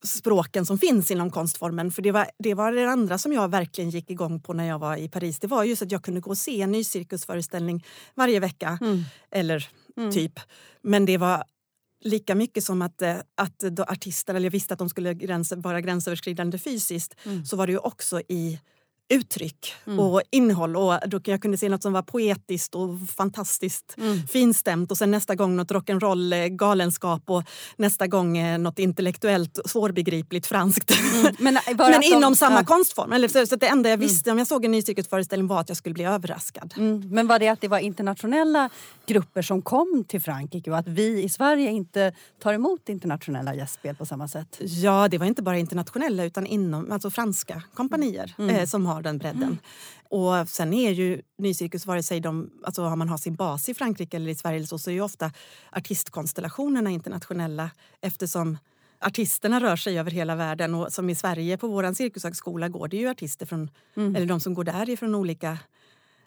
språken 0.04 0.66
som 0.66 0.78
finns 0.78 1.10
inom 1.10 1.30
konstformen. 1.30 1.90
För 1.92 2.02
det 2.02 2.12
var, 2.12 2.30
det 2.38 2.54
var 2.54 2.72
det 2.72 2.90
andra 2.90 3.18
som 3.18 3.32
jag 3.32 3.50
verkligen 3.50 3.90
gick 3.90 4.10
igång 4.10 4.40
på 4.40 4.52
när 4.52 4.64
jag 4.64 4.78
var 4.78 4.96
i 4.96 5.08
Paris. 5.08 5.38
Det 5.38 5.46
var 5.46 5.64
just 5.64 5.82
att 5.82 5.92
jag 5.92 6.02
kunde 6.02 6.20
gå 6.20 6.30
och 6.30 6.38
se 6.38 6.62
en 6.62 6.72
ny 6.72 6.84
cirkusföreställning 6.84 7.84
varje 8.14 8.40
vecka. 8.40 8.78
Mm. 8.80 9.02
Eller 9.30 9.68
Mm. 9.96 10.12
typ. 10.12 10.40
Men 10.82 11.04
det 11.06 11.16
var 11.16 11.44
lika 12.04 12.34
mycket 12.34 12.64
som 12.64 12.82
att, 12.82 13.02
eh, 13.02 13.16
att 13.34 13.80
artister, 13.90 14.34
eller 14.34 14.46
jag 14.46 14.50
visste 14.50 14.74
att 14.74 14.78
de 14.78 14.88
skulle 14.88 15.14
gräns, 15.14 15.52
vara 15.56 15.80
gränsöverskridande 15.80 16.58
fysiskt, 16.58 17.14
Mm. 17.24 17.44
så 17.44 17.56
var 17.56 17.66
det 17.66 17.72
ju 17.72 17.78
också 17.78 18.20
i 18.28 18.60
uttryck 19.08 19.74
Mm. 19.86 19.98
och 20.00 20.22
innehåll. 20.30 20.76
Och 20.76 20.94
då 21.06 21.20
jag 21.24 21.42
kunde 21.42 21.58
se 21.58 21.68
något 21.68 21.82
som 21.82 21.92
var 21.92 22.02
poetiskt 22.02 22.74
och 22.74 22.88
fantastiskt 23.16 23.94
Mm. 23.98 24.26
finstämt 24.26 24.90
och 24.90 24.98
sen 24.98 25.10
nästa 25.10 25.34
gång 25.34 25.56
något 25.56 25.70
rock'n'roll 25.70 26.32
eh, 26.42 26.46
galenskap 26.48 27.22
och 27.26 27.42
nästa 27.76 28.06
gång 28.06 28.38
eh, 28.38 28.58
något 28.58 28.78
intellektuellt 28.78 29.58
svårbegripligt 29.64 30.46
franskt. 30.46 30.90
Men, 31.12 31.26
eh, 31.26 31.32
Men 31.38 31.56
att 31.56 31.78
de- 32.02 32.06
inom 32.06 32.36
samma 32.36 32.58
ja. 32.60 32.64
konstform. 32.64 33.12
Eller, 33.12 33.28
så, 33.28 33.46
så 33.46 33.56
det 33.56 33.66
enda 33.68 33.90
jag 33.90 33.96
visste 33.96 34.30
om 34.32 34.38
jag 34.38 34.46
såg 34.46 34.64
en 34.64 34.70
ny 34.70 34.82
cirkusföreställning 34.82 35.46
var 35.48 35.60
att 35.60 35.68
jag 35.68 35.76
skulle 35.78 35.92
bli 35.94 36.04
överraskad. 36.04 36.74
Mm. 36.76 37.08
Men 37.10 37.26
var 37.26 37.38
det 37.38 37.48
att 37.48 37.60
det 37.60 37.68
var 37.68 37.78
internationella 37.78 38.70
grupper 39.06 39.42
som 39.42 39.62
kom 39.62 40.04
till 40.08 40.20
Frankrike 40.20 40.70
och 40.70 40.78
att 40.78 40.88
vi 40.88 41.22
i 41.22 41.28
Sverige 41.28 41.70
inte 41.70 42.12
tar 42.42 42.52
emot 42.54 42.88
internationella 42.88 43.54
gästspel 43.54 43.96
på 43.96 44.06
samma 44.06 44.28
sätt? 44.28 44.56
Ja, 44.60 45.08
det 45.08 45.18
var 45.18 45.26
inte 45.26 45.42
bara 45.42 45.58
internationella 45.58 46.24
utan 46.24 46.46
inom, 46.46 46.92
alltså 46.92 47.10
franska 47.10 47.62
kompanier 47.74 48.34
Mm. 48.38 48.56
eh, 48.56 48.66
som 48.66 48.86
har 48.86 48.97
den 49.02 49.18
bredden. 49.18 49.58
Och 50.10 50.48
sen 50.48 50.72
är 50.74 50.90
ju 50.90 51.22
nycirkus, 51.38 51.86
vare 51.86 52.02
sig 52.02 52.20
de, 52.20 52.50
alltså 52.64 52.82
har 52.82 52.96
man 52.96 53.08
har 53.08 53.18
sin 53.18 53.34
bas 53.34 53.68
i 53.68 53.74
Frankrike 53.74 54.16
eller 54.16 54.30
i 54.30 54.34
Sverige 54.34 54.66
så, 54.66 54.78
så 54.78 54.90
är 54.90 54.94
ju 54.94 55.00
ofta 55.00 55.30
artistkonstellationerna 55.72 56.90
internationella 56.90 57.70
eftersom 58.00 58.58
artisterna 59.00 59.60
rör 59.60 59.76
sig 59.76 59.98
över 59.98 60.10
hela 60.10 60.34
världen. 60.36 60.74
Och 60.74 60.92
som 60.92 61.10
i 61.10 61.14
Sverige 61.14 61.56
på 61.56 61.68
vår 61.68 61.94
cirkushögskola 61.94 62.68
går 62.68 62.88
det 62.88 62.96
ju 62.96 63.08
artister 63.08 63.46
från, 63.46 63.70
Mm. 63.96 64.16
eller 64.16 64.26
de 64.26 64.40
som 64.40 64.54
går 64.54 64.64
där 64.64 64.90
är 64.90 64.96
från 64.96 65.14
olika 65.14 65.58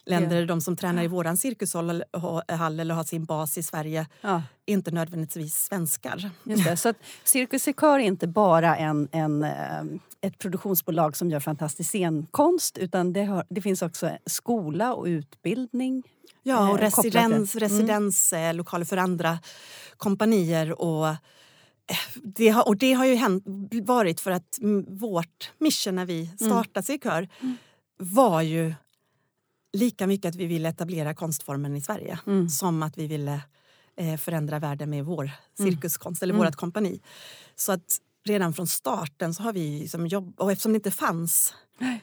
länder. 0.04 0.46
De 0.46 0.60
som 0.60 0.76
tränar 0.76 1.02
i 1.02 1.06
våran 1.08 1.36
cirkushall 1.36 1.90
eller 1.90 2.94
har 2.94 3.04
sin 3.04 3.24
bas 3.24 3.58
i 3.58 3.62
Sverige 3.62 4.06
Ja. 4.20 4.42
inte 4.66 4.90
nödvändigtvis 4.90 5.54
svenskar. 5.64 6.30
Just 6.44 6.64
det. 6.64 6.76
Så 6.76 6.88
att 6.88 6.96
Cirkus 7.24 7.62
Cirkör 7.62 7.98
är 7.98 8.04
inte 8.04 8.26
bara 8.26 8.76
en, 8.76 9.08
en, 9.12 9.44
eh, 9.44 9.82
ett 10.22 10.38
produktionsbolag 10.38 11.16
som 11.16 11.30
gör 11.30 11.40
fantastisk 11.40 11.90
scenkonst 11.90 12.78
utan 12.78 13.12
det, 13.12 13.24
har, 13.24 13.44
det 13.48 13.60
finns 13.60 13.82
också 13.82 14.10
skola 14.26 14.94
och 14.94 15.04
utbildning. 15.04 16.02
Ja, 16.42 16.70
och 16.70 16.78
eh, 16.78 16.80
residens, 16.80 17.54
residenslokaler 17.54 18.84
för 18.84 18.96
andra 18.96 19.38
kompanier. 19.96 20.82
Och, 20.82 21.08
eh, 21.08 21.16
det 22.22 22.48
har, 22.48 22.68
och 22.68 22.76
det 22.76 22.92
har 22.92 23.04
ju 23.04 23.14
hänt, 23.14 23.44
varit 23.82 24.20
för 24.20 24.30
att 24.30 24.58
mm, 24.58 24.86
vårt 24.88 25.52
mission 25.58 25.94
när 25.94 26.06
vi 26.06 26.26
startade 26.26 26.86
Cirkör 26.86 27.28
var 27.98 28.42
ju 28.42 28.74
lika 29.72 30.06
mycket 30.06 30.28
att 30.28 30.36
vi 30.36 30.46
ville 30.46 30.68
etablera 30.68 31.14
konstformen 31.14 31.76
i 31.76 31.80
Sverige 31.80 32.18
som 32.50 32.82
att 32.82 32.98
vi 32.98 33.06
ville 33.06 33.40
eh, 33.96 34.16
förändra 34.16 34.58
världen 34.58 34.90
med 34.90 35.04
vår 35.04 35.30
cirkuskonst 35.58 36.22
eller 36.22 36.34
vårt 36.34 36.56
kompani. 36.56 37.00
Så 37.56 37.72
att 37.72 38.00
redan 38.24 38.52
från 38.54 38.66
starten 38.66 39.34
så 39.34 39.42
har 39.42 39.52
vi 39.52 39.80
liksom 39.80 40.06
jobb, 40.06 40.34
och 40.40 40.52
eftersom 40.52 40.72
det 40.72 40.76
inte 40.76 40.90
fanns 40.90 41.54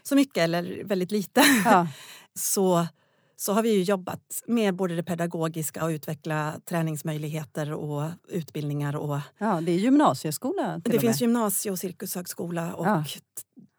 så 0.04 0.16
mycket 0.16 0.38
eller 0.38 0.84
väldigt 0.84 1.12
lite 1.12 1.42
Ja. 1.66 1.88
så, 2.40 2.88
så 3.36 3.54
har 3.54 3.64
vi 3.64 3.84
jobbat 3.84 4.44
med 4.48 4.76
både 4.76 4.96
det 4.96 5.04
pedagogiska 5.04 5.84
och 5.84 5.90
utveckla 5.90 6.54
träningsmöjligheter 6.70 7.72
och 7.74 8.10
utbildningar. 8.28 8.96
Och 8.96 9.20
Ja, 9.38 9.62
det 9.62 9.72
är 9.72 9.76
gymnasieskola 9.78 10.82
till 10.82 10.92
det 10.94 11.00
finns 11.00 11.22
gymnasie 11.22 11.72
och 11.72 11.80
cirkushögskola 11.80 12.74
och 12.76 12.86
Ja. 12.88 13.04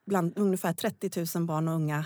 bland 0.07 0.39
ungefär 0.39 0.73
30 0.73 1.39
000 1.39 1.47
barn 1.47 1.69
och 1.69 1.75
unga 1.75 2.05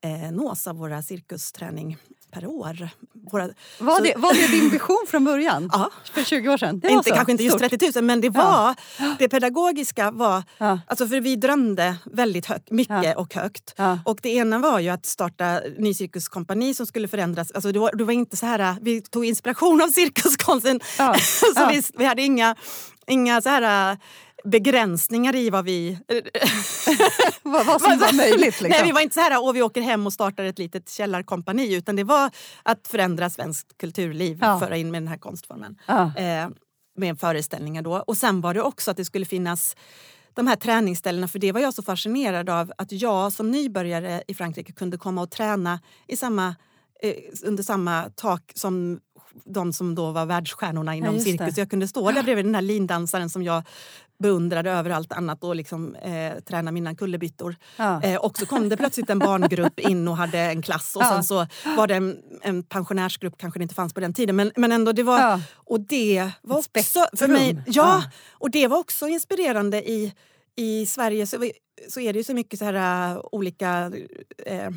eh, 0.00 0.32
nås 0.32 0.66
av 0.66 0.76
våra 0.76 1.02
cirkusträning 1.02 1.96
per 2.34 2.46
år. 2.46 2.88
Våra, 3.32 3.48
Var 3.78 4.00
det, 4.00 4.12
var 4.16 4.34
det 4.34 4.46
din 4.46 4.70
vision 4.70 5.04
från 5.08 5.24
början? 5.24 5.70
Ja. 5.72 5.90
För 6.14 6.22
20 6.24 6.48
år 6.48 6.56
sedan? 6.56 6.74
Inte, 6.88 7.08
så 7.10 7.14
kanske 7.14 7.32
inte 7.32 7.44
just 7.44 7.58
stort. 7.58 7.70
30 7.70 7.90
000 7.94 8.04
men 8.04 8.20
det 8.20 8.30
var 8.30 8.74
det 9.18 9.28
pedagogiska 9.28 10.10
var, 10.10 10.42
Ja. 10.58 10.80
alltså 10.86 11.06
för 11.08 11.20
vi 11.20 11.36
drömde 11.36 11.96
väldigt 12.04 12.46
högt, 12.46 12.70
mycket 12.70 13.04
Ja. 13.04 13.16
och 13.16 13.34
högt. 13.34 13.74
Ja. 13.76 13.98
Och 14.04 14.18
det 14.22 14.28
ena 14.28 14.58
var 14.58 14.78
ju 14.80 14.88
att 14.88 15.06
starta 15.06 15.60
ny 15.78 15.94
cirkuskompani 15.94 16.74
som 16.74 16.86
skulle 16.86 17.08
förändras. 17.08 17.50
Alltså 17.50 17.72
det, 17.72 17.78
var, 17.78 17.90
det 17.96 18.04
var 18.04 18.12
inte 18.12 18.36
så 18.36 18.46
här, 18.46 18.76
vi 18.80 19.00
tog 19.02 19.24
inspiration 19.24 19.82
av 19.82 19.88
cirkuskonsten. 19.94 20.80
Ja. 20.98 21.14
så 21.20 21.46
Ja. 21.56 21.68
vi, 21.72 21.82
vi 21.98 22.04
hade 22.04 22.22
inga, 22.22 22.54
inga 23.06 23.42
så 23.42 23.48
här 23.48 23.92
äh, 23.92 23.98
begränsningar 24.44 25.34
i 25.34 25.50
vad 25.50 25.64
vi... 25.64 25.98
Vad, 27.42 27.66
vad 27.66 27.80
som 27.82 27.98
var 27.98 28.16
möjligt. 28.16 28.40
Liksom. 28.44 28.68
Nej, 28.68 28.82
vi 28.84 28.92
var 28.92 29.00
inte 29.00 29.14
så 29.14 29.20
här, 29.20 29.38
åh, 29.42 29.52
vi 29.52 29.62
åker 29.62 29.80
hem 29.80 30.06
och 30.06 30.12
startar 30.12 30.44
ett 30.44 30.58
litet 30.58 30.88
källarkompani. 30.90 31.74
Utan 31.74 31.96
det 31.96 32.04
var 32.04 32.30
att 32.62 32.88
förändra 32.88 33.30
svenskt 33.30 33.78
kulturliv, 33.78 34.38
Ja. 34.40 34.58
föra 34.60 34.76
in 34.76 34.90
med 34.90 35.02
den 35.02 35.08
här 35.08 35.16
konstformen. 35.18 35.76
Ja. 35.86 36.12
Eh, 36.16 36.48
med 36.96 37.20
föreställningar 37.20 37.82
då. 37.82 37.96
Och 37.96 38.16
sen 38.16 38.40
var 38.40 38.54
det 38.54 38.62
också 38.62 38.90
att 38.90 38.96
det 38.96 39.04
skulle 39.04 39.26
finnas 39.26 39.76
de 40.34 40.46
här 40.46 40.56
träningsställena, 40.56 41.28
för 41.28 41.38
det 41.38 41.52
var 41.52 41.60
jag 41.60 41.74
så 41.74 41.82
fascinerad 41.82 42.50
av 42.50 42.72
att 42.78 42.92
jag 42.92 43.32
som 43.32 43.50
nybörjare 43.50 44.22
i 44.28 44.34
Frankrike 44.34 44.72
kunde 44.72 44.96
komma 44.98 45.22
och 45.22 45.30
träna 45.30 45.80
i 46.08 46.16
samma, 46.16 46.54
eh, 47.02 47.14
under 47.44 47.62
samma 47.62 48.10
tak 48.16 48.52
som 48.54 49.00
de 49.44 49.72
som 49.72 49.94
då 49.94 50.10
var 50.10 50.26
världsstjärnorna 50.26 50.94
inom 50.94 51.14
det. 51.14 51.20
cirkus. 51.20 51.58
Jag 51.58 51.70
kunde 51.70 51.88
stå 51.88 52.10
där 52.10 52.22
bredvid 52.22 52.44
den 52.44 52.54
här 52.54 52.62
lindansaren 52.62 53.30
som 53.30 53.42
jag 53.42 53.62
beundrade 54.18 54.70
över 54.70 54.90
allt 54.90 55.12
annat 55.12 55.44
och 55.44 55.56
liksom, 55.56 55.94
eh, 55.94 56.32
träna 56.48 56.72
mina 56.72 56.94
kullerbyttor. 56.94 57.56
Ja. 57.76 58.02
Eh, 58.02 58.16
och 58.16 58.38
så 58.38 58.46
kom 58.46 58.68
det 58.68 58.76
plötsligt 58.76 59.10
en 59.10 59.18
barngrupp 59.18 59.80
in 59.80 60.08
och 60.08 60.16
hade 60.16 60.38
en 60.38 60.62
klass 60.62 60.96
och 60.96 61.02
Ja. 61.02 61.08
sen 61.10 61.24
så 61.24 61.46
var 61.76 61.86
det 61.86 61.94
en, 61.94 62.16
en 62.42 62.62
pensionärsgrupp, 62.62 63.38
kanske 63.38 63.58
det 63.58 63.62
inte 63.62 63.74
fanns 63.74 63.94
på 63.94 64.00
den 64.00 64.14
tiden. 64.14 64.36
Men, 64.36 64.52
men 64.56 64.72
ändå, 64.72 64.92
det 64.92 65.02
var... 65.02 65.18
Ja. 65.20 65.40
Och 65.54 65.80
det 65.80 66.30
var 66.42 66.58
Ett 66.58 66.78
också 66.78 67.06
för 67.16 67.28
mig... 67.28 67.62
Ja, 67.66 67.72
Ja. 67.72 68.02
och 68.32 68.50
det 68.50 68.66
var 68.66 68.78
också 68.78 69.08
inspirerande 69.08 69.90
i, 69.90 70.14
i 70.56 70.86
Sverige. 70.86 71.26
Så, 71.26 71.50
så 71.88 72.00
är 72.00 72.12
det 72.12 72.16
ju 72.18 72.24
så 72.24 72.34
mycket 72.34 72.58
så 72.58 72.64
här 72.64 73.12
äh, 73.14 73.20
olika 73.32 73.92
eh, 74.46 74.70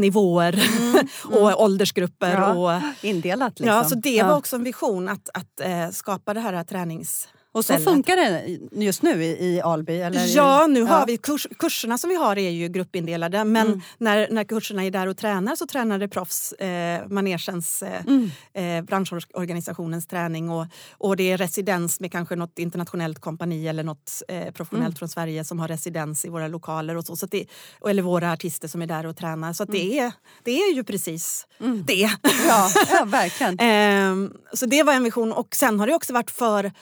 nivåer 0.00 0.60
och 1.24 1.62
åldersgrupper. 1.62 2.32
Ja, 2.32 2.52
Och, 2.76 2.82
Indelat 3.04 3.60
liksom. 3.60 3.76
ja, 3.76 3.84
så 3.84 3.94
det 3.94 4.22
var 4.22 4.36
också 4.36 4.56
en 4.56 4.64
vision 4.64 5.08
att, 5.08 5.28
att 5.34 5.60
eh, 5.60 5.90
skapa 5.90 6.34
det 6.34 6.40
här 6.40 6.64
tränings... 6.64 7.28
Och 7.58 7.64
så 7.64 7.76
funkar 7.78 8.16
det 8.16 8.58
just 8.84 9.02
nu 9.02 9.24
i, 9.24 9.28
i 9.54 9.60
Alby? 9.60 10.00
Eller? 10.00 10.36
Ja, 10.36 10.66
nu 10.66 10.82
har 10.82 10.98
Ja. 10.98 11.04
vi 11.06 11.16
kurs, 11.16 11.46
kurserna 11.58 11.98
som 11.98 12.10
vi 12.10 12.16
har 12.16 12.38
är 12.38 12.50
ju 12.50 12.68
gruppindelade 12.68 13.44
men 13.44 13.66
Mm. 13.66 13.80
när, 13.98 14.28
när 14.30 14.44
kurserna 14.44 14.84
är 14.84 14.90
där 14.90 15.06
och 15.06 15.16
tränar 15.16 15.56
så 15.56 15.66
tränar 15.66 15.98
det 15.98 16.08
proffs, 16.08 16.52
eh, 16.52 17.06
manegens, 17.08 17.82
eh, 17.82 18.02
Mm. 18.06 18.30
eh, 18.54 18.84
branschorganisationens 18.84 20.06
träning 20.06 20.50
och, 20.50 20.66
och 20.92 21.16
det 21.16 21.30
är 21.32 21.36
residens 21.36 22.00
med 22.00 22.12
kanske 22.12 22.36
något 22.36 22.58
internationellt 22.58 23.18
kompani 23.20 23.68
eller 23.68 23.82
något 23.84 24.22
eh, 24.28 24.50
professionellt 24.52 24.86
Mm. 24.88 24.94
från 24.96 25.08
Sverige 25.08 25.44
som 25.44 25.58
har 25.58 25.68
residens 25.68 26.24
i 26.24 26.28
våra 26.28 26.48
lokaler 26.48 26.96
och 26.96 27.04
så. 27.04 27.16
så 27.16 27.26
det, 27.26 27.46
eller 27.88 28.02
våra 28.02 28.32
artister 28.32 28.68
som 28.68 28.82
är 28.82 28.86
där 28.86 29.06
och 29.06 29.16
tränar. 29.16 29.52
Så 29.52 29.62
att 29.62 29.68
Mm. 29.68 29.80
det, 29.80 29.98
är, 29.98 30.12
det 30.44 30.50
är 30.62 30.74
ju 30.74 30.84
precis 30.84 31.46
det. 31.86 32.10
Ja, 32.48 32.68
ja, 32.90 33.04
verkligen. 33.06 33.58
Ehm, 33.60 34.32
så 34.52 34.66
det 34.66 34.82
var 34.82 34.92
en 34.92 35.04
vision. 35.04 35.32
Och 35.32 35.54
sen 35.56 35.80
har 35.80 35.86
det 35.86 35.94
också 35.94 36.12
varit 36.12 36.30
för 36.30 36.72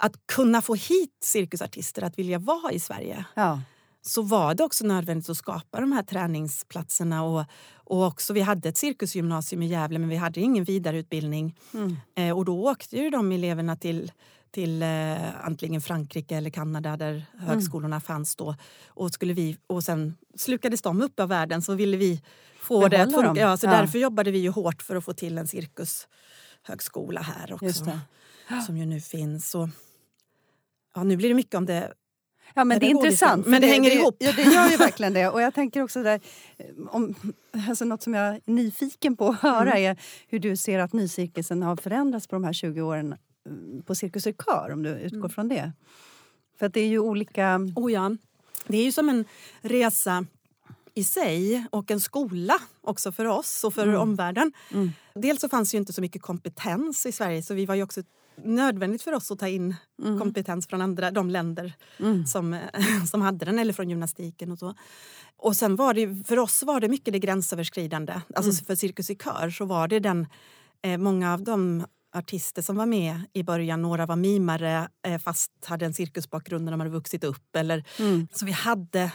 att 0.00 0.26
kunna 0.26 0.62
få 0.62 0.74
hit 0.74 1.16
cirkusartister 1.22 2.02
att 2.02 2.18
vilja 2.18 2.38
vara 2.38 2.72
i 2.72 2.80
Sverige 2.80 3.24
Ja. 3.34 3.60
så 4.02 4.22
var 4.22 4.54
det 4.54 4.64
också 4.64 4.86
nödvändigt 4.86 5.30
att 5.30 5.36
skapa 5.36 5.80
de 5.80 5.92
här 5.92 6.02
träningsplatserna. 6.02 7.22
Och, 7.24 7.44
och 7.74 8.06
också, 8.06 8.32
vi 8.32 8.40
hade 8.40 8.68
ett 8.68 8.76
cirkusgymnasium 8.76 9.62
i 9.62 9.66
Gävle 9.66 9.98
men 9.98 10.08
vi 10.08 10.16
hade 10.16 10.40
ingen 10.40 10.64
vidareutbildning. 10.64 11.56
Mm. 11.74 11.96
Eh, 12.14 12.36
och 12.38 12.44
då 12.44 12.70
åkte 12.70 12.96
ju 12.96 13.10
de 13.10 13.32
eleverna 13.32 13.76
till, 13.76 14.12
till 14.50 14.82
eh, 14.82 15.46
antingen 15.46 15.80
Frankrike 15.80 16.36
eller 16.36 16.50
Kanada 16.50 16.96
där 16.96 17.24
högskolorna 17.38 18.00
fanns 18.00 18.36
då. 18.36 18.56
Och, 18.88 19.10
skulle 19.10 19.32
vi, 19.32 19.56
och 19.66 19.84
sen 19.84 20.16
slukades 20.36 20.82
de 20.82 21.02
upp 21.02 21.20
av 21.20 21.28
världen 21.28 21.62
så 21.62 21.74
ville 21.74 21.96
vi 21.96 22.22
få 22.60 22.88
det 22.88 23.02
att 23.02 23.08
Behålla 23.10 23.28
funka. 23.28 23.40
Ja, 23.40 23.56
så 23.56 23.66
Ja. 23.66 23.70
Därför 23.70 23.98
jobbade 23.98 24.30
vi 24.30 24.38
ju 24.38 24.50
hårt 24.50 24.82
för 24.82 24.96
att 24.96 25.04
få 25.04 25.12
till 25.12 25.38
en 25.38 25.46
cirkushögskola 25.48 27.20
här 27.20 27.52
också. 27.52 27.98
Som 28.66 28.76
ju 28.76 28.86
nu 28.86 29.00
finns. 29.00 29.54
Och, 29.54 29.68
ja, 30.94 31.02
nu 31.02 31.16
blir 31.16 31.28
det 31.28 31.34
mycket 31.34 31.54
om 31.54 31.66
det 31.66 31.92
Ja, 32.54 32.64
men 32.64 32.80
det 32.80 32.86
är 32.86 32.90
intressant. 32.90 33.46
Men 33.46 33.60
det 33.60 33.66
hänger 33.66 33.90
ihop. 33.90 34.16
Ja, 34.18 34.32
det 34.36 34.42
gör 34.42 34.68
ju 34.70 34.76
verkligen 34.86 35.12
det. 35.12 35.28
Och 35.28 35.42
jag 35.42 35.54
tänker 35.54 35.82
också 35.82 36.02
där, 36.02 36.20
eh, 36.58 36.66
om, 36.88 37.14
alltså 37.68 37.84
något 37.84 38.02
som 38.02 38.14
jag 38.14 38.26
är 38.34 38.40
nyfiken 38.44 39.16
på 39.16 39.28
att 39.28 39.40
höra 39.40 39.72
Mm. 39.76 39.90
är 39.90 40.00
hur 40.28 40.38
du 40.38 40.56
ser 40.56 40.78
att 40.78 40.92
nycirkusen 40.92 41.62
har 41.62 41.76
förändrats 41.76 42.26
på 42.26 42.36
de 42.36 42.44
här 42.44 42.52
20 42.52 42.80
åren 42.82 43.14
mm, 43.46 43.82
på 43.82 43.94
Cirkus 43.94 44.22
Cirkör, 44.22 44.70
om 44.72 44.82
du 44.82 44.90
utgår 44.90 45.18
Mm. 45.18 45.30
från 45.30 45.48
det. 45.48 45.72
För 46.58 46.66
att 46.66 46.74
det 46.74 46.80
är 46.80 46.88
ju 46.88 46.98
olika... 46.98 47.58
Oh 47.76 47.92
ja. 47.92 48.16
Det 48.66 48.78
är 48.78 48.84
ju 48.84 48.92
som 48.92 49.08
en 49.08 49.24
resa 49.60 50.26
i 50.94 51.04
sig 51.04 51.66
och 51.70 51.90
en 51.90 52.00
skola 52.00 52.54
också 52.80 53.12
för 53.12 53.24
oss 53.24 53.64
och 53.64 53.74
för 53.74 53.94
omvärlden. 53.94 54.52
Mm. 54.72 54.90
Dels 55.14 55.40
så 55.40 55.48
fanns 55.48 55.74
ju 55.74 55.78
inte 55.78 55.92
så 55.92 56.00
mycket 56.00 56.22
kompetens 56.22 57.06
i 57.06 57.12
Sverige 57.12 57.42
så 57.42 57.54
vi 57.54 57.66
var 57.66 57.74
ju 57.74 57.82
också 57.82 58.02
nödvändigt 58.44 59.02
för 59.02 59.12
oss 59.12 59.30
att 59.30 59.38
ta 59.38 59.48
in 59.48 59.76
kompetens 60.18 60.66
från 60.66 60.82
andra, 60.82 61.10
de 61.10 61.30
länder 61.30 61.72
Mm. 62.00 62.26
som, 62.26 62.54
eh, 62.54 62.60
som 63.10 63.22
hade 63.22 63.44
den 63.44 63.58
eller 63.58 63.72
från 63.72 63.88
gymnastiken 63.90 64.52
och 64.52 64.58
så. 64.58 64.74
Och 65.36 65.56
sen 65.56 65.76
var 65.76 65.94
det, 65.94 66.24
för 66.28 66.38
oss 66.38 66.62
var 66.62 66.80
det 66.80 66.88
mycket 66.88 67.12
det 67.12 67.18
gränsöverskridande. 67.18 68.20
Alltså 68.34 68.64
för 68.64 68.74
Cirkus 68.74 69.10
i 69.10 69.14
kör 69.16 69.50
så 69.50 69.64
var 69.64 69.88
det 69.88 69.98
den, 70.00 70.26
eh, 70.82 70.98
många 70.98 71.32
av 71.34 71.42
de 71.44 71.84
artister 72.14 72.62
som 72.62 72.76
var 72.76 72.86
med 72.86 73.20
i 73.32 73.42
början, 73.42 73.82
några 73.82 74.06
var 74.06 74.16
mimare 74.16 74.88
eh, 75.06 75.18
fast 75.18 75.50
hade 75.64 75.86
en 75.86 75.94
cirkusbakgrund 75.94 76.64
när 76.64 76.72
de 76.72 76.80
hade 76.80 76.90
vuxit 76.92 77.24
upp. 77.24 77.56
Eller, 77.56 77.84
Mm. 77.98 78.28
Så 78.32 78.44
vi 78.46 78.52
hade, 78.52 79.12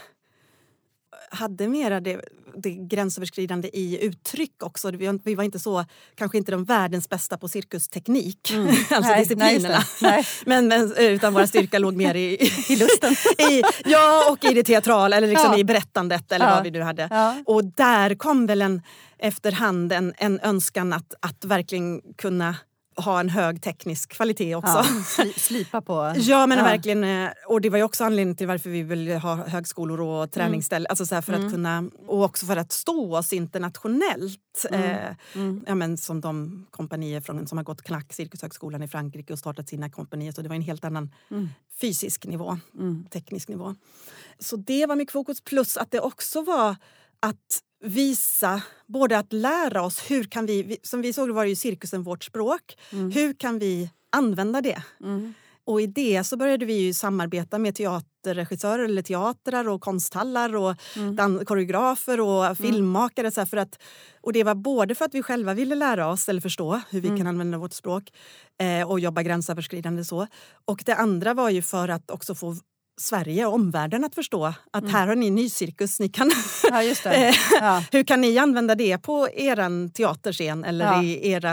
hade 1.29 1.67
mera 1.67 1.99
det, 1.99 2.21
det 2.57 2.69
gränsöverskridande 2.71 3.69
i 3.73 4.05
uttryck 4.05 4.63
också. 4.63 4.91
Vi 5.23 5.35
var, 5.35 5.43
inte 5.43 5.59
så, 5.59 5.85
kanske 6.15 6.37
inte 6.37 6.51
de 6.51 6.63
världens 6.63 7.09
bästa 7.09 7.37
på 7.37 7.47
cirkusteknik, 7.47 8.51
alltså 8.53 8.95
Mm. 8.95 9.01
Nej, 9.01 9.19
disciplinerna. 9.19 9.83
nej. 10.01 10.25
Men, 10.45 10.67
men, 10.67 10.93
utan 10.97 11.33
våra 11.33 11.47
styrka 11.47 11.79
låg 11.79 11.95
mer 11.95 12.15
i, 12.15 12.33
I 12.69 12.75
lusten. 12.75 13.13
i, 13.51 13.61
ja, 13.85 14.31
och 14.31 14.51
i 14.51 14.53
det 14.53 14.63
teatrala 14.63 15.17
eller 15.17 15.27
liksom 15.27 15.51
Ja. 15.51 15.57
i 15.57 15.63
berättandet 15.63 16.31
eller 16.31 16.45
Ja. 16.47 16.55
vad 16.55 16.63
vi 16.63 16.71
nu 16.71 16.81
hade. 16.81 17.07
Ja. 17.11 17.35
Och 17.45 17.65
där 17.65 18.15
kom 18.15 18.45
väl 18.45 18.61
en, 18.61 18.81
efterhand 19.17 19.91
en, 19.93 20.13
en 20.17 20.39
önskan 20.39 20.93
att, 20.93 21.13
att 21.19 21.45
verkligen 21.45 22.01
kunna 22.17 22.55
ha 22.95 23.19
en 23.19 23.29
hög 23.29 23.61
teknisk 23.61 24.09
kvalitet 24.09 24.55
också. 24.55 24.71
Ja, 24.73 24.83
sli- 24.83 25.39
slipa 25.39 25.81
på... 25.81 26.13
Ja, 26.17 26.47
men 26.47 26.57
Ja. 26.57 26.63
verkligen. 26.63 27.03
eh, 27.03 27.29
Och 27.47 27.61
det 27.61 27.69
var 27.69 27.77
ju 27.77 27.83
också 27.83 28.03
anledningen 28.03 28.35
till 28.37 28.47
varför 28.47 28.69
vi 28.69 28.83
ville 28.83 29.17
ha 29.17 29.35
högskolor 29.35 29.97
Mm. 29.99 30.09
och 30.09 30.31
träningsställen. 30.31 30.87
Alltså 30.89 31.05
så 31.05 31.15
här 31.15 31.21
för 31.21 31.33
att 31.33 31.51
kunna, 31.51 31.89
och 32.07 32.23
också 32.23 32.45
för 32.45 32.57
att 32.57 32.71
stå 32.71 33.17
oss 33.17 33.33
internationellt. 33.33 34.65
Eh, 34.71 35.07
Mm. 35.35 35.63
ja, 35.67 35.75
men 35.75 35.97
som 35.97 36.21
de 36.21 36.65
kompanier 36.71 37.21
från, 37.21 37.47
som 37.47 37.57
har 37.57 37.65
gått 37.65 37.81
knack, 37.81 38.13
Cirkushögskolan 38.13 38.83
i 38.83 38.87
Frankrike 38.87 39.33
och 39.33 39.39
startat 39.39 39.69
sina 39.69 39.89
kompanier. 39.89 40.31
Så 40.31 40.41
det 40.41 40.49
var 40.49 40.55
en 40.55 40.61
helt 40.61 40.85
annan 40.85 41.11
Mm. 41.31 41.49
fysisk 41.81 42.25
nivå, 42.25 42.57
teknisk 43.11 43.47
nivå. 43.49 43.75
Så 44.39 44.55
det 44.55 44.85
var 44.85 44.95
mycket 44.95 45.13
fokus. 45.13 45.41
Plus 45.41 45.77
att 45.77 45.91
det 45.91 45.99
också 45.99 46.41
var 46.43 46.75
att 47.19 47.61
visa, 47.85 48.61
både 48.85 49.17
att 49.17 49.33
lära 49.33 49.81
oss 49.81 49.99
hur 50.11 50.23
kan 50.23 50.45
vi, 50.45 50.77
som 50.83 51.01
vi 51.01 51.13
såg 51.13 51.29
var 51.29 51.45
ju 51.45 51.55
cirkusen 51.55 52.03
vårt 52.03 52.23
språk, 52.23 52.77
Mm. 52.91 53.11
hur 53.11 53.33
kan 53.33 53.59
vi 53.59 53.89
använda 54.11 54.61
det? 54.61 54.83
Och 55.67 55.81
i 55.81 55.87
det 55.87 56.23
så 56.23 56.37
började 56.37 56.65
vi 56.65 56.73
ju 56.73 56.93
samarbeta 56.93 57.59
med 57.59 57.75
teaterregissörer 57.75 58.83
eller 58.83 59.01
teatrar 59.01 59.67
och 59.69 59.81
konsthallar 59.81 60.55
och 60.55 60.75
Mm. 60.95 61.45
koreografer 61.45 62.19
och 62.21 62.57
filmmakare. 62.57 63.31
Så 63.31 63.45
för 63.45 63.57
att, 63.57 63.79
och 64.21 64.33
det 64.33 64.43
var 64.43 64.55
både 64.55 64.95
för 64.95 65.05
att 65.05 65.13
vi 65.15 65.23
själva 65.23 65.53
ville 65.53 65.75
lära 65.75 66.07
oss 66.07 66.29
eller 66.29 66.41
förstå 66.41 66.81
hur 66.89 67.01
vi 67.01 67.07
Mm. 67.07 67.17
kan 67.19 67.27
använda 67.27 67.57
vårt 67.57 67.73
språk 67.73 68.03
eh, 68.59 68.89
och 68.91 68.99
jobba 68.99 69.23
gränsöverskridande 69.23 70.03
så. 70.05 70.27
Och 70.65 70.83
det 70.85 70.95
andra 70.95 71.33
var 71.33 71.49
ju 71.49 71.61
för 71.61 71.87
att 71.89 72.11
också 72.11 72.35
få 72.35 72.55
Sverige 72.97 73.45
och 73.45 73.53
omvärlden 73.53 74.03
att 74.03 74.15
förstå 74.15 74.53
att 74.71 74.89
här 74.91 75.07
har 75.07 75.15
ni 75.15 75.29
nycirkus, 75.29 75.99
ni 75.99 76.09
kan 76.09 76.31
Ja, 76.71 76.83
det. 77.09 77.35
Ja. 77.61 77.83
hur 77.91 78.03
kan 78.03 78.21
ni 78.21 78.37
använda 78.37 78.75
det 78.75 78.97
på 78.97 79.29
er 79.33 79.89
teaterscen 79.89 80.63
eller 80.63 80.85
Ja. 80.85 81.03
i 81.03 81.31
er 81.31 81.45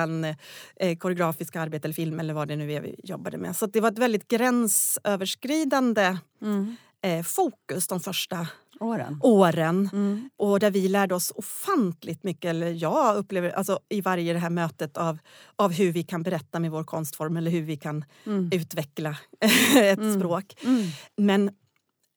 eh, 0.76 0.96
koreografiska 0.96 1.60
arbete 1.60 1.86
eller 1.86 1.94
film 1.94 2.20
eller 2.20 2.34
vad 2.34 2.48
det 2.48 2.56
nu 2.56 2.72
är 2.72 2.80
vi 2.80 2.94
jobbade 3.04 3.38
med. 3.38 3.56
Så 3.56 3.66
det 3.66 3.80
var 3.80 3.90
ett 3.90 3.98
väldigt 3.98 4.28
gränsöverskridande 4.28 6.16
Mm. 6.42 6.76
Eh, 7.02 7.22
fokus 7.22 7.86
de 7.88 8.00
första 8.00 8.46
Åren. 8.80 9.18
åren. 9.22 9.90
Mm. 9.92 10.30
Och 10.36 10.60
där 10.60 10.70
vi 10.70 10.88
lärde 10.88 11.14
oss 11.14 11.32
ofantligt 11.34 12.24
mycket, 12.24 12.48
eller 12.50 12.70
jag 12.70 13.16
upplever 13.16 13.50
alltså, 13.50 13.78
i 13.88 14.00
varje 14.00 14.32
det 14.32 14.38
här 14.38 14.50
mötet 14.50 14.96
av, 14.96 15.18
av 15.56 15.72
hur 15.72 15.92
vi 15.92 16.02
kan 16.02 16.22
berätta 16.22 16.58
med 16.60 16.70
vår 16.70 16.84
konstform 16.84 17.36
eller 17.36 17.50
hur 17.50 17.62
vi 17.62 17.76
kan 17.76 18.04
Mm. 18.26 18.50
utveckla 18.52 19.16
ett 19.74 20.14
språk. 20.18 20.54
Mm. 20.64 20.82
Men 21.16 21.50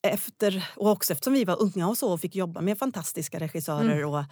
efter, 0.07 0.69
och 0.75 0.89
också 0.91 1.13
eftersom 1.13 1.33
vi 1.33 1.43
var 1.45 1.61
unga 1.61 1.87
och 1.87 1.97
så 1.97 2.13
och 2.13 2.21
fick 2.21 2.35
jobba 2.35 2.61
med 2.61 2.77
fantastiska 2.77 3.39
regissörer 3.39 4.05
och, 4.05 4.23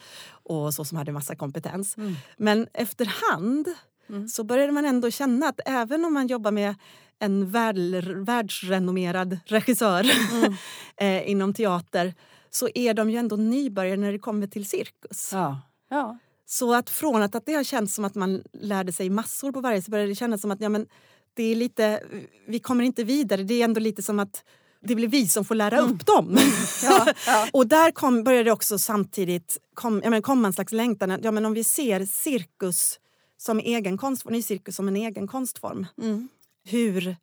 och 0.44 0.74
så 0.74 0.86
som 0.86 0.98
hade 0.98 1.12
massa 1.12 1.36
kompetens. 1.36 1.98
Mm. 1.98 2.16
Men 2.38 2.68
efterhand 2.74 3.68
Mm. 4.10 4.28
så 4.28 4.44
började 4.44 4.72
man 4.72 4.86
ändå 4.86 5.12
känna 5.12 5.48
att 5.48 5.60
även 5.66 6.06
om 6.06 6.14
man 6.14 6.28
jobbar 6.28 6.52
med 6.52 6.76
en 7.20 7.52
värld, 7.52 7.78
världsrenommerad 8.26 9.40
regissör 9.46 10.12
Mm. 10.34 10.54
eh, 10.98 11.30
inom 11.30 11.54
teater 11.54 12.14
så 12.50 12.70
är 12.76 12.94
de 12.94 13.10
ju 13.10 13.18
ändå 13.18 13.36
nybörjare 13.36 13.98
när 13.98 14.12
det 14.12 14.20
kommer 14.20 14.48
till 14.48 14.66
cirkus. 14.66 15.30
Ja. 15.34 15.62
Ja. 15.90 16.18
Så 16.46 16.74
att 16.74 16.90
från 16.90 17.22
att, 17.22 17.36
att 17.36 17.46
det 17.46 17.54
har 17.54 17.64
känts 17.64 17.96
som 17.96 18.06
att 18.06 18.16
man 18.16 18.44
lärde 18.54 18.92
sig 18.92 19.10
massor 19.10 19.52
på 19.52 19.62
varje 19.62 19.82
så 19.82 19.92
började 19.92 20.12
det 20.12 20.16
kännas 20.16 20.42
som 20.42 20.52
att 20.52 20.62
ja, 20.62 20.70
men 20.70 20.88
det 21.34 21.44
är 21.44 21.56
lite, 21.56 22.04
vi 22.48 22.60
kommer 22.60 22.84
inte 22.84 23.04
vidare. 23.04 23.44
Det 23.44 23.54
är 23.54 23.64
ändå 23.64 23.80
lite 23.80 24.04
som 24.04 24.20
att 24.20 24.44
det 24.86 24.96
blir 24.96 25.08
vi 25.08 25.28
som 25.28 25.46
får 25.46 25.56
lära 25.56 25.80
upp 25.80 26.06
dem. 26.06 26.30
Mm. 26.30 26.44
Ja, 26.84 27.14
ja. 27.28 27.48
och 27.54 27.68
där 27.68 27.92
kom, 27.92 28.24
började 28.24 28.44
det 28.44 28.52
också 28.52 28.80
samtidigt 28.80 29.58
kom, 29.74 30.02
ja, 30.04 30.10
men 30.10 30.22
komma 30.22 30.48
en 30.48 30.54
slags 30.54 30.72
längtan. 30.72 31.12
att, 31.12 31.24
Ja, 31.24 31.32
men 31.32 31.46
om 31.46 31.54
vi 31.54 31.64
ser 31.64 32.06
cirkus 32.06 33.00
som 33.38 33.60
egen 33.60 33.98
konstform, 33.98 34.34
nycirkus 34.34 34.76
som 34.76 34.88
en 34.88 34.96
egen 34.96 35.28
konstform. 35.28 35.86
Mm. 36.02 36.30
Hur 36.64 37.16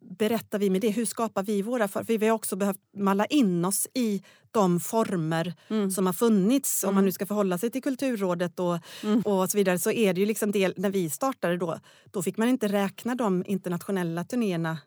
berättar 0.00 0.58
vi 0.58 0.70
med 0.70 0.80
det? 0.80 0.90
Hur 0.90 1.04
skapar 1.04 1.42
vi 1.42 1.62
våra? 1.62 1.88
För 1.88 2.02
vi 2.18 2.26
har 2.26 2.34
också 2.34 2.56
behövt 2.56 2.80
malla 2.96 3.26
in 3.26 3.64
oss 3.64 3.88
i 3.94 4.22
de 4.50 4.80
former 4.80 5.54
Mm. 5.68 5.90
som 5.90 6.06
har 6.06 6.12
funnits. 6.12 6.84
Om 6.84 6.94
man 6.94 7.04
nu 7.04 7.12
ska 7.12 7.26
förhålla 7.26 7.58
sig 7.58 7.70
till 7.70 7.82
Kulturrådet 7.82 8.60
och, 8.60 8.78
Mm. 9.02 9.20
och 9.20 9.50
så 9.50 9.56
vidare 9.58 9.78
så 9.78 9.90
är 9.90 10.14
det 10.14 10.20
ju 10.20 10.26
liksom 10.26 10.52
del, 10.52 10.74
när 10.76 10.90
vi 10.90 11.10
startade 11.10 11.56
då, 11.56 11.80
då 12.10 12.22
fick 12.22 12.36
man 12.36 12.48
inte 12.48 12.68
räkna 12.68 13.14
de 13.14 13.44
internationella 13.46 14.24
turnéerna 14.24 14.78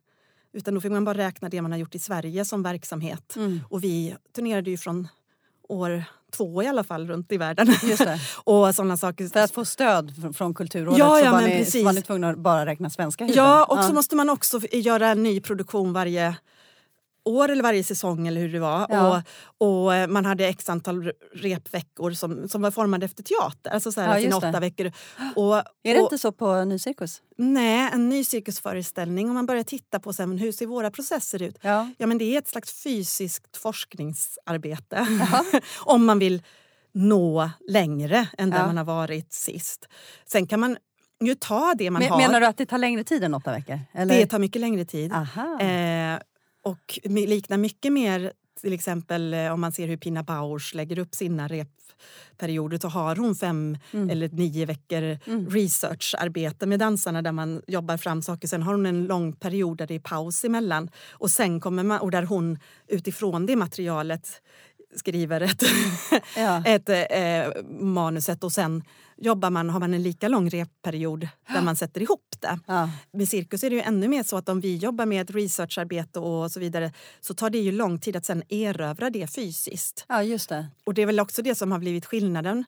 utan 0.53 0.73
då 0.73 0.81
fick 0.81 0.91
man 0.91 1.05
bara 1.05 1.17
räkna 1.17 1.49
det 1.49 1.61
man 1.61 1.71
har 1.71 1.79
gjort 1.79 1.95
i 1.95 1.99
Sverige 1.99 2.45
som 2.45 2.63
verksamhet. 2.63 3.35
Mm. 3.35 3.59
Och 3.69 3.83
vi 3.83 4.15
turnerade 4.35 4.69
ju 4.69 4.77
från 4.77 5.07
år 5.69 6.03
två 6.31 6.63
i 6.63 6.67
alla 6.67 6.83
fall 6.83 7.07
runt 7.07 7.31
i 7.31 7.37
världen. 7.37 7.67
Och 8.43 8.75
sådana 8.75 8.97
saker. 8.97 9.27
För 9.27 9.39
att 9.39 9.51
få 9.51 9.65
stöd 9.65 10.11
fr- 10.11 10.33
från 10.33 10.53
Kulturrådet 10.53 10.99
Ja, 10.99 11.17
så, 11.19 11.25
ja, 11.25 11.31
var 11.31 11.41
ni, 11.41 11.57
precis. 11.57 11.85
var 11.85 11.93
ni 11.93 12.01
tvungna 12.01 12.29
att 12.29 12.37
bara 12.37 12.65
räkna 12.65 12.89
svenska 12.89 13.23
huvuden. 13.23 13.45
Ja, 13.45 13.65
och 13.65 13.83
så 13.83 13.93
måste 13.93 14.15
man 14.15 14.29
också 14.29 14.59
göra 14.71 15.07
en 15.07 15.23
ny 15.23 15.41
produktion 15.41 15.93
varje 15.93 16.35
år 17.27 17.49
eller 17.49 17.63
varje 17.63 17.83
säsong 17.83 18.27
eller 18.27 18.41
hur 18.41 18.53
det 18.53 18.59
var. 18.59 18.85
Ja. 18.89 19.23
Och, 19.57 19.83
och 19.85 19.95
eh, 19.95 20.07
man 20.07 20.25
hade 20.25 20.47
x 20.47 20.69
antal 20.69 21.03
re- 21.03 21.11
repveckor 21.33 22.11
som, 22.11 22.49
som 22.49 22.61
var 22.61 22.71
formade 22.71 23.05
efter 23.05 23.23
teater. 23.23 23.69
Alltså 23.71 23.91
så 23.91 24.01
här, 24.01 24.07
Ja, 24.07 24.15
sina 24.21 24.29
just 24.35 24.41
det. 24.41 24.49
åtta 24.49 24.59
veckor. 24.59 24.91
Och, 25.35 25.55
Är 25.55 25.63
det 25.83 25.95
och, 25.99 26.03
inte 26.03 26.17
så 26.17 26.31
på 26.31 26.63
Nycirkus? 26.63 27.21
Nej, 27.37 27.89
en 27.93 28.09
ny 28.09 28.23
cirkusföreställning. 28.23 29.27
Om 29.29 29.33
man 29.35 29.45
börjar 29.45 29.63
titta 29.63 29.99
på 29.99 30.13
sen, 30.13 30.37
hur 30.37 30.51
ser 30.51 30.65
våra 30.65 30.91
processer 30.91 31.41
ut? 31.41 31.57
Ja. 31.61 31.89
Ja, 31.97 32.07
men 32.07 32.17
det 32.17 32.25
är 32.35 32.37
ett 32.37 32.47
slags 32.47 32.83
fysiskt 32.83 33.57
forskningsarbete. 33.57 35.07
Om 35.85 36.05
man 36.05 36.19
vill 36.19 36.43
nå 36.93 37.49
längre 37.69 38.27
än 38.37 38.49
där 38.49 38.65
man 38.65 38.77
har 38.77 38.83
varit 38.85 39.33
sist. 39.33 39.87
Sen 40.25 40.47
kan 40.47 40.59
man 40.59 40.77
ju 41.21 41.35
ta 41.35 41.73
det 41.77 41.91
man 41.91 42.01
Men, 42.01 42.11
har. 42.11 42.17
menar 42.17 42.39
du 42.41 42.45
att 42.47 42.57
det 42.57 42.65
tar 42.65 42.77
längre 42.77 43.03
tid 43.03 43.23
än 43.23 43.33
åtta 43.33 43.51
veckor? 43.51 43.79
Eller? 43.93 44.17
Det 44.17 44.25
tar 44.25 44.39
mycket 44.39 44.61
längre 44.61 44.85
tid. 44.85 45.11
Eh, 45.11 45.17
och 46.67 46.99
liknar 47.03 47.57
mycket 47.57 47.93
mer 47.93 48.33
till 48.61 48.73
exempel 48.73 49.33
eh, 49.33 49.53
om 49.53 49.61
man 49.61 49.71
ser 49.71 49.87
hur 49.87 49.97
Pina 49.97 50.23
Bausch 50.23 50.71
lägger 50.75 50.99
upp 50.99 51.15
sina 51.15 51.47
repperioder 51.47 52.77
så 52.77 52.87
har 52.87 53.15
hon 53.15 53.35
fem 53.35 53.77
Mm. 53.93 54.09
eller 54.09 54.29
nio 54.29 54.65
veckor 54.65 55.17
researcharbete 55.51 56.65
med 56.65 56.79
dansarna 56.79 57.21
där 57.21 57.31
man 57.31 57.61
jobbar 57.67 57.97
fram 57.97 58.21
saker. 58.21 58.47
Sen 58.47 58.63
har 58.63 58.73
hon 58.73 58.85
en 58.85 59.03
lång 59.05 59.33
period 59.33 59.77
där 59.77 59.87
det 59.87 59.95
är 59.95 59.99
paus 59.99 60.43
emellan 60.45 60.89
och 61.11 61.29
sen 61.31 61.59
kommer 61.59 61.83
man, 61.83 61.99
och 61.99 62.11
där 62.11 62.23
hon 62.23 62.59
utifrån 62.87 63.45
det 63.45 63.55
materialet 63.55 64.41
skriver 64.95 65.41
ett, 65.41 65.63
Ja. 66.37 66.63
ett 66.65 66.89
eh, 66.89 67.63
manuset 67.79 68.43
och 68.43 68.51
sen 68.51 68.83
jobbar 69.17 69.49
man, 69.49 69.69
har 69.69 69.79
man 69.79 69.93
en 69.93 70.03
lika 70.03 70.27
lång 70.27 70.49
repperiod 70.49 71.27
där 71.53 71.61
man 71.61 71.75
sätter 71.75 72.01
ihop 72.01 72.35
det. 72.39 72.59
Ja. 72.65 72.89
Med 73.11 73.29
cirkus 73.29 73.63
är 73.63 73.69
det 73.69 73.75
ju 73.75 73.81
ännu 73.81 74.07
mer 74.07 74.23
så 74.23 74.37
att 74.37 74.49
om 74.49 74.59
vi 74.61 74.75
jobbar 74.75 75.05
med 75.05 75.21
ett 75.21 75.31
researcharbete 75.35 76.19
och 76.19 76.51
så 76.51 76.59
vidare 76.59 76.91
så 77.21 77.33
tar 77.33 77.49
det 77.49 77.57
ju 77.59 77.71
lång 77.71 77.99
tid 77.99 78.15
att 78.15 78.25
sen 78.25 78.43
erövra 78.49 79.09
det 79.09 79.27
fysiskt. 79.35 80.05
ja, 80.09 80.23
just 80.23 80.49
det. 80.49 80.67
Och 80.85 80.93
det 80.93 81.01
är 81.01 81.05
väl 81.05 81.19
också 81.19 81.41
det 81.41 81.55
som 81.55 81.71
har 81.71 81.79
blivit 81.79 82.05
skillnaden 82.05 82.65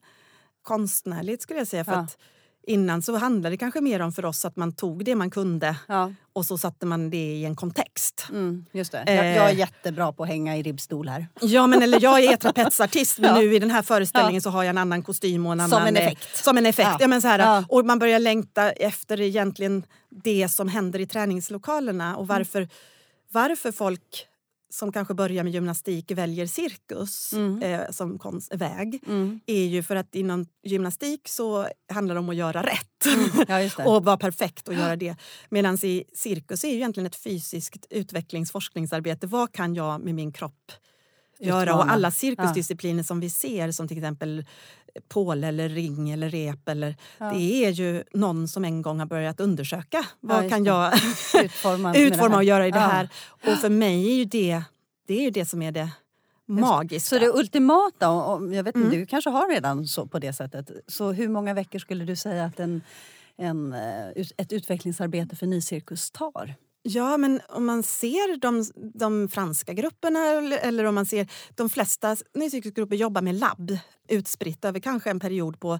konstnärligt 0.62 1.42
skulle 1.42 1.58
jag 1.60 1.68
säga. 1.68 1.84
För 1.84 1.92
Ja. 1.92 1.98
att 1.98 2.18
innan 2.66 3.02
så 3.02 3.16
handlade 3.16 3.52
det 3.54 3.58
kanske 3.58 3.80
mer 3.80 4.00
om 4.00 4.12
för 4.12 4.24
oss 4.24 4.44
att 4.44 4.56
man 4.56 4.72
tog 4.72 5.04
det 5.04 5.14
man 5.14 5.30
kunde 5.30 5.76
Ja. 5.88 6.12
och 6.32 6.46
så 6.46 6.58
satte 6.58 6.86
man 6.86 7.10
det 7.10 7.16
i 7.16 7.44
en 7.44 7.56
kontext. 7.56 8.26
Mm, 8.30 8.64
just 8.72 8.92
det. 8.92 9.04
Jag, 9.06 9.16
Eh. 9.26 9.36
jag 9.36 9.50
är 9.50 9.54
jättebra 9.54 10.12
på 10.12 10.22
att 10.22 10.28
hänga 10.28 10.56
i 10.56 10.62
ribbstol 10.62 11.08
här. 11.08 11.26
Ja, 11.40 11.66
men 11.66 11.82
eller 11.82 12.02
jag 12.02 12.24
är 12.24 12.36
trapetsartist 12.36 13.18
men 13.18 13.30
Ja. 13.34 13.40
nu 13.40 13.54
i 13.54 13.58
den 13.58 13.70
här 13.70 13.82
föreställningen 13.82 14.42
så 14.42 14.50
har 14.50 14.62
jag 14.62 14.70
en 14.70 14.78
annan 14.78 15.02
kostym 15.02 15.46
och 15.46 15.52
en 15.52 15.58
Som 15.68 15.72
annan... 15.78 15.88
en 15.88 15.96
eh, 15.96 16.06
effekt. 16.06 16.36
Som 16.44 16.58
en 16.58 16.66
effekt. 16.66 16.88
Ja. 16.90 16.96
Ja. 17.00 17.06
men 17.08 17.22
så 17.22 17.28
här, 17.28 17.38
Ja. 17.38 17.64
Och 17.68 17.86
man 17.86 17.98
börjar 17.98 18.18
längta 18.18 18.70
efter 18.70 19.20
egentligen 19.20 19.82
det 20.24 20.48
som 20.48 20.68
händer 20.68 20.98
i 20.98 21.06
träningslokalerna 21.06 22.16
och 22.16 22.26
varför, 22.28 22.68
varför 23.32 23.72
folk 23.72 24.26
som 24.70 24.92
kanske 24.92 25.14
börjar 25.14 25.44
med 25.44 25.52
gymnastik 25.52 26.10
väljer 26.10 26.46
cirkus 26.46 27.32
Mm. 27.32 27.62
eh, 27.62 27.90
som 27.90 28.18
väg 28.54 29.02
Mm. 29.06 29.40
är 29.46 29.64
ju 29.64 29.82
för 29.82 29.96
att 29.96 30.14
inom 30.14 30.46
gymnastik 30.62 31.28
så 31.28 31.66
handlar 31.92 32.14
det 32.14 32.18
om 32.18 32.28
att 32.28 32.36
göra 32.36 32.62
rätt 32.62 32.86
Ja, 33.48 33.62
just 33.62 33.76
det. 33.76 33.84
och 33.86 34.04
vara 34.04 34.16
perfekt 34.16 34.68
och 34.68 34.74
göra 34.74 34.96
det. 35.04 35.16
Medan 35.48 35.78
i 35.82 36.04
cirkus 36.14 36.64
är 36.64 36.68
ju 36.68 36.74
egentligen 36.74 37.06
ett 37.06 37.16
fysiskt 37.16 37.86
utvecklingsforskningsarbete. 37.90 39.26
Vad 39.26 39.52
kan 39.52 39.74
jag 39.74 40.00
med 40.00 40.14
min 40.14 40.32
kropp 40.32 40.72
göra? 41.40 41.62
Utmana. 41.62 41.78
Och 41.84 41.90
alla 41.92 42.10
cirkusdiscipliner 42.10 43.02
som 43.02 43.20
vi 43.20 43.30
ser 43.30 43.70
som 43.72 43.88
till 43.88 43.96
exempel 43.98 44.44
påle 45.08 45.46
eller 45.48 45.68
ring 45.68 46.10
eller 46.10 46.30
rep 46.30 46.68
eller, 46.68 46.96
Ja. 47.18 47.30
det 47.32 47.64
är 47.64 47.70
ju 47.70 48.04
någon 48.12 48.48
som 48.48 48.64
en 48.64 48.82
gång 48.82 48.98
har 48.98 49.06
börjat 49.06 49.40
undersöka. 49.40 50.06
Vad 50.20 50.42
just 50.42 50.54
kan 50.54 50.64
jag 50.64 50.94
Utforma, 51.44 51.94
utforma 51.96 52.36
och 52.36 52.44
göra 52.44 52.66
i 52.66 52.70
det 52.70 52.78
Ja. 52.78 52.86
här? 52.86 53.08
Och 53.30 53.58
för 53.58 53.68
mig 53.68 54.06
är 54.10 54.14
ju 54.14 54.24
det 54.24 54.62
det, 55.06 55.14
är 55.14 55.22
ju 55.22 55.30
det 55.30 55.44
som 55.46 55.62
är 55.62 55.72
det 55.72 55.88
magiska. 56.46 57.00
Så 57.08 57.18
det 57.18 57.28
ultimata, 57.28 58.10
och- 58.10 58.34
och 58.42 58.54
jag 58.54 58.64
vet 58.64 58.76
inte, 58.76 58.88
Mm. 58.88 59.00
du 59.00 59.06
kanske 59.06 59.30
har 59.30 59.48
redan 59.48 59.86
så 59.86 60.06
på 60.06 60.18
det 60.18 60.32
sättet. 60.32 60.70
Så 60.86 61.12
hur 61.12 61.28
många 61.28 61.54
veckor 61.54 61.78
skulle 61.78 62.04
du 62.04 62.16
säga 62.16 62.44
att 62.44 62.60
en, 62.60 62.82
en, 63.36 63.72
eh, 63.72 64.08
ett 64.36 64.52
utvecklingsarbete 64.52 65.36
för 65.36 65.46
nycirkus 65.46 66.10
tar? 66.10 66.54
Ja, 66.82 67.16
men 67.16 67.40
om 67.48 67.66
man 67.66 67.82
ser 67.82 68.36
de, 68.36 68.64
de 68.98 69.28
franska 69.28 69.72
grupperna 69.72 70.26
eller, 70.26 70.58
eller 70.58 70.84
om 70.84 70.94
man 70.94 71.06
ser 71.06 71.28
de 71.54 71.68
flesta 71.70 72.16
nycirkusgrupper 72.34 72.96
jobbar 72.96 73.22
med 73.22 73.34
labb 73.34 73.78
utspritt 74.08 74.64
över 74.64 74.80
kanske 74.80 75.10
en 75.10 75.20
period 75.20 75.60
på, 75.60 75.78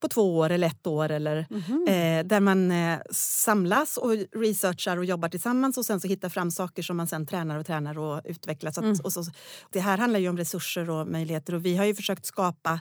på 0.00 0.08
två 0.08 0.36
år 0.38 0.50
eller 0.50 0.66
ett 0.66 0.86
år 0.86 1.08
eller 1.10 1.46
Mhm. 1.50 1.84
eh, 1.88 2.24
där 2.26 2.40
man 2.40 2.70
eh, 2.72 2.98
samlas 3.10 3.96
och 3.96 4.10
researchar 4.32 4.96
och 4.96 5.04
jobbar 5.04 5.28
tillsammans 5.28 5.78
och 5.78 5.84
sen 5.86 6.00
så 6.00 6.08
hittar 6.08 6.28
fram 6.28 6.50
saker 6.50 6.82
som 6.82 6.96
man 6.96 7.06
sen 7.06 7.26
tränar 7.26 7.58
och 7.58 7.66
tränar 7.66 7.98
och 7.98 8.20
utvecklar. 8.24 8.70
Så 8.70 8.80
att, 8.80 8.84
Mm. 8.84 8.98
och 9.04 9.12
så, 9.12 9.24
det 9.72 9.80
här 9.80 9.98
handlar 9.98 10.20
ju 10.20 10.28
om 10.28 10.36
resurser 10.38 10.90
och 10.90 11.06
möjligheter 11.08 11.54
och 11.54 11.64
vi 11.64 11.76
har 11.76 11.84
ju 11.84 11.94
försökt 11.94 12.26
skapa 12.26 12.80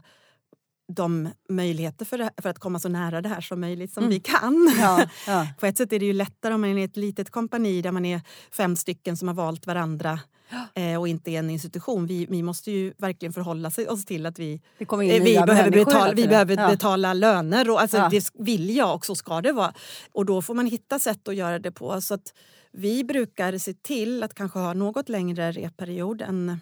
de 0.93 1.30
möjligheter 1.49 2.06
för, 2.06 2.17
det, 2.17 2.30
för 2.41 2.49
att 2.49 2.60
komma 2.60 2.80
så 2.80 2.89
nära 2.89 3.21
det 3.21 3.30
här 3.30 3.41
som 3.41 3.62
möjligt 3.62 3.93
som 3.93 4.04
mm. 4.04 4.10
vi 4.10 4.19
kan. 4.19 4.73
Ja, 4.80 5.06
ja. 5.27 5.47
På 5.60 5.65
ett 5.65 5.77
sätt 5.77 5.93
är 5.93 5.99
det 5.99 6.06
ju 6.06 6.13
lättare 6.13 6.54
om 6.54 6.62
man 6.62 6.77
är 6.77 6.86
ett 6.86 6.97
litet 6.97 7.30
kompani 7.30 7.82
där 7.82 7.91
man 7.91 8.06
är 8.06 8.21
fem 8.51 8.75
stycken 8.75 9.17
som 9.17 9.27
har 9.27 9.36
valt 9.36 9.67
varandra 9.67 10.19
eh, 10.75 10.99
och 10.99 11.08
inte 11.08 11.32
är 11.32 11.39
en 11.39 11.49
institution. 11.49 12.08
Vi, 12.08 12.25
vi 12.25 12.43
måste 12.43 12.71
ju 12.71 12.93
verkligen 12.97 13.34
förhålla 13.34 13.71
oss 13.88 14.06
till 14.06 14.25
att 14.25 14.39
vi, 14.39 14.62
eh, 14.80 14.88
vi 14.99 15.43
behöver, 15.45 15.71
betala, 15.71 16.13
vi 16.13 16.27
behöver 16.27 16.58
ja. 16.58 16.69
betala 16.69 17.13
löner. 17.13 17.69
Och 17.69 17.82
alltså, 17.82 18.08
Det 18.12 18.30
vill 18.34 18.75
jag 18.75 18.95
och 18.95 19.06
så 19.06 19.15
ska 19.15 19.41
det 19.41 19.51
vara. 19.51 19.73
Och 20.12 20.25
då 20.25 20.41
får 20.41 20.54
man 20.54 20.65
hitta 20.65 20.99
sätt 20.99 21.27
att 21.27 21.36
göra 21.36 21.60
det 21.60 21.71
på. 21.71 22.01
Så 22.01 22.13
att 22.13 22.34
vi 22.71 23.04
brukar 23.04 23.58
se 23.58 23.73
till 23.73 24.23
att 24.23 24.34
kanske 24.34 24.60
ha 24.60 24.73
något 24.73 25.10
längre 25.10 25.51
repperiod 25.51 26.21
än 26.21 26.60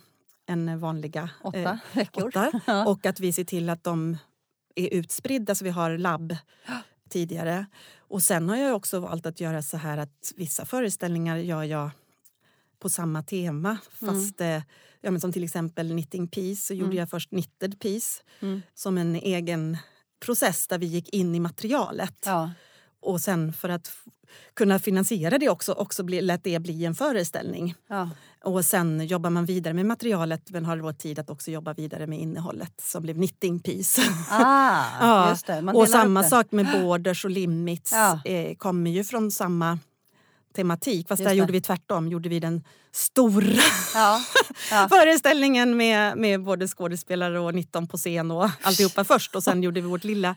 än 0.49 0.79
vanliga 0.79 1.29
åtta 1.43 1.59
eh, 1.59 1.77
veckor. 1.93 2.27
Åtta. 2.27 2.51
Ja. 2.67 2.85
Och 2.85 3.05
att 3.05 3.19
vi 3.19 3.33
ser 3.33 3.43
till 3.43 3.69
att 3.69 3.83
de 3.83 4.17
är 4.75 4.93
utspridda 4.93 5.55
så 5.55 5.63
vi 5.63 5.69
har 5.69 5.97
labb 5.97 6.35
tidigare. 7.09 7.65
Och 7.97 8.23
sen 8.23 8.49
har 8.49 8.57
jag 8.57 8.75
också 8.75 8.99
valt 8.99 9.25
att 9.25 9.39
göra 9.39 9.62
så 9.62 9.77
här 9.77 9.97
att 9.97 10.33
vissa 10.35 10.65
föreställningar 10.65 11.38
gör 11.38 11.63
jag 11.63 11.89
på 12.79 12.89
samma 12.89 13.23
tema. 13.23 13.69
Mm. 13.69 14.15
Fast, 14.15 14.41
mm. 14.41 14.62
ja, 15.01 15.12
men 15.12 15.21
som 15.21 15.33
till 15.33 15.43
exempel 15.43 15.89
Knitting 15.89 16.27
Piece 16.27 16.67
så 16.67 16.73
gjorde 16.73 16.91
mm. 16.91 16.97
jag 16.97 17.09
först 17.09 17.29
Knitted 17.29 17.79
Piece 17.79 18.23
mm. 18.39 18.62
som 18.73 18.97
en 18.97 19.15
egen 19.15 19.77
process 20.25 20.67
där 20.67 20.77
vi 20.77 20.85
gick 20.85 21.09
in 21.09 21.35
i 21.35 21.39
materialet. 21.39 22.23
Ja. 22.25 22.51
Och 23.01 23.21
sen 23.21 23.53
för 23.53 23.69
att 23.69 23.91
kunna 24.53 24.79
finansiera 24.79 25.38
det 25.38 25.49
också, 25.49 25.73
också 25.73 26.03
bli, 26.03 26.21
lät 26.21 26.43
det 26.43 26.59
bli 26.59 26.85
en 26.85 26.95
föreställning. 26.95 27.75
Ja. 27.88 28.09
Och 28.43 28.65
sen 28.65 29.07
jobbar 29.07 29.29
man 29.29 29.45
vidare 29.45 29.73
med 29.73 29.85
materialet 29.85 30.49
men 30.49 30.65
har 30.65 30.77
då 30.77 30.93
tid 30.93 31.19
att 31.19 31.29
också 31.29 31.51
jobba 31.51 31.73
vidare 31.73 32.07
med 32.07 32.19
innehållet 32.19 32.73
som 32.81 33.03
blev 33.03 33.15
knitting 33.15 33.59
piece. 33.59 34.01
Ah, 34.29 34.85
ja. 35.01 35.29
just 35.29 35.47
det. 35.47 35.71
och 35.73 35.89
samma 35.89 36.23
sak 36.23 36.51
med 36.51 36.67
borders 36.71 37.25
och 37.25 37.31
limits 37.31 37.91
ja. 37.91 38.21
eh, 38.25 38.55
kommer 38.55 38.91
ju 38.91 39.03
från 39.03 39.31
samma 39.31 39.79
tematik. 40.55 41.07
Fast 41.07 41.19
just 41.19 41.27
där 41.27 41.35
det. 41.35 41.39
gjorde 41.39 41.51
vi 41.51 41.62
tvärtom. 41.62 42.07
Gjorde 42.07 42.29
vi 42.29 42.39
den 42.39 42.63
stora 42.91 43.62
ja. 43.93 44.21
Ja. 44.71 44.88
föreställningen 44.89 45.77
med, 45.77 46.17
med 46.17 46.43
både 46.43 46.67
skådespelare 46.67 47.39
och 47.39 47.55
19 47.55 47.88
på 47.88 47.97
scen 47.97 48.31
och 48.31 48.49
alltihopa 48.62 49.03
först. 49.03 49.35
Och 49.35 49.43
sen 49.43 49.63
gjorde 49.63 49.81
vi 49.81 49.88
vårt 49.88 50.03
lilla 50.03 50.35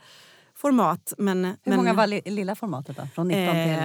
format. 0.62 1.12
Men, 1.18 1.44
Hur 1.44 1.56
men, 1.64 1.76
många 1.76 1.94
var 1.94 2.06
li, 2.06 2.22
lilla 2.24 2.54
formatet 2.54 2.96
då? 2.96 3.06
Från 3.14 3.28
19 3.28 3.56
eh, 3.56 3.66
till? 3.66 3.84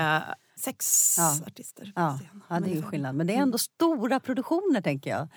Sex 0.59 1.15
ja. 1.17 1.37
artister. 1.47 1.93
Ja. 1.95 2.19
ja, 2.49 2.59
det 2.59 2.71
är 2.71 2.75
ju 2.75 2.81
skillnad. 2.81 3.15
Men 3.15 3.27
det 3.27 3.33
är 3.33 3.37
ändå 3.37 3.43
mm. 3.43 3.57
stora 3.57 4.19
produktioner 4.19 4.81
tänker 4.81 5.09
jag. 5.09 5.27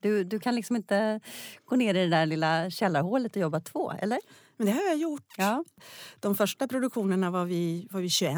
Du, 0.00 0.24
du 0.24 0.38
kan 0.38 0.54
liksom 0.54 0.76
inte 0.76 1.20
gå 1.64 1.76
ner 1.76 1.94
i 1.94 1.98
det 1.98 2.08
där 2.16 2.26
lilla 2.26 2.70
källarhålet 2.70 3.36
och 3.36 3.42
jobba 3.42 3.60
två, 3.60 3.92
eller? 3.92 4.18
Men 4.56 4.66
det 4.66 4.72
har 4.72 4.82
jag 4.82 4.96
gjort. 4.96 5.34
Ja. 5.36 5.64
De 6.20 6.34
första 6.34 6.68
produktionerna 6.68 7.30
var 7.30 7.44
vi, 7.44 7.88
var 7.90 8.00
vi 8.00 8.10
21 8.10 8.36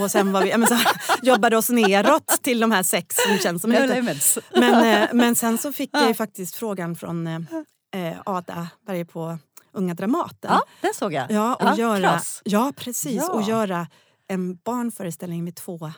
och 0.00 0.10
sen 0.10 0.32
var 0.32 0.42
vi, 0.42 0.58
men 0.58 0.68
så 0.68 0.76
jobbade 1.22 1.56
oss 1.56 1.70
neråt 1.70 2.38
till 2.42 2.60
de 2.60 2.70
här 2.70 2.82
sex 2.82 3.16
som 3.28 3.38
känns 3.38 3.62
som 3.62 3.70
men, 3.70 4.84
eh, 4.84 5.08
men 5.12 5.34
sen 5.34 5.58
så 5.58 5.72
fick 5.72 5.90
jag 5.92 6.16
faktiskt 6.16 6.56
frågan 6.56 6.96
från 6.96 7.26
eh, 7.26 8.16
Ada 8.24 8.68
Berge 8.86 9.04
på 9.04 9.38
Unga 9.72 9.94
Dramaten. 9.94 10.50
Ja, 10.50 10.64
den 10.80 10.94
såg 10.94 11.12
jag. 11.12 11.30
Ja, 11.30 11.54
och 11.54 11.62
ja, 11.62 11.76
göra, 11.76 12.20
ja 12.44 12.72
precis. 12.76 13.16
Ja. 13.16 13.32
Och 13.32 13.42
göra 13.42 13.86
en 14.28 14.56
barnföreställning 14.64 15.44
med 15.44 15.54
två 15.54 15.92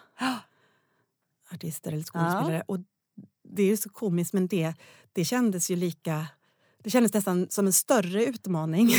artister 1.53 1.93
eller 1.93 2.03
skådespelare. 2.03 2.57
Ja. 2.57 2.63
Och 2.67 2.79
det 3.49 3.73
är 3.73 3.77
så 3.77 3.89
komiskt, 3.89 4.33
men 4.33 4.47
det, 4.47 4.75
det 5.13 5.25
kändes 5.25 5.71
ju 5.71 5.77
lika... 5.77 6.27
Det 6.85 6.91
kändes 6.91 7.15
nästan 7.15 7.47
som 7.51 7.67
en 7.67 7.73
större 7.73 8.25
utmaning 8.25 8.91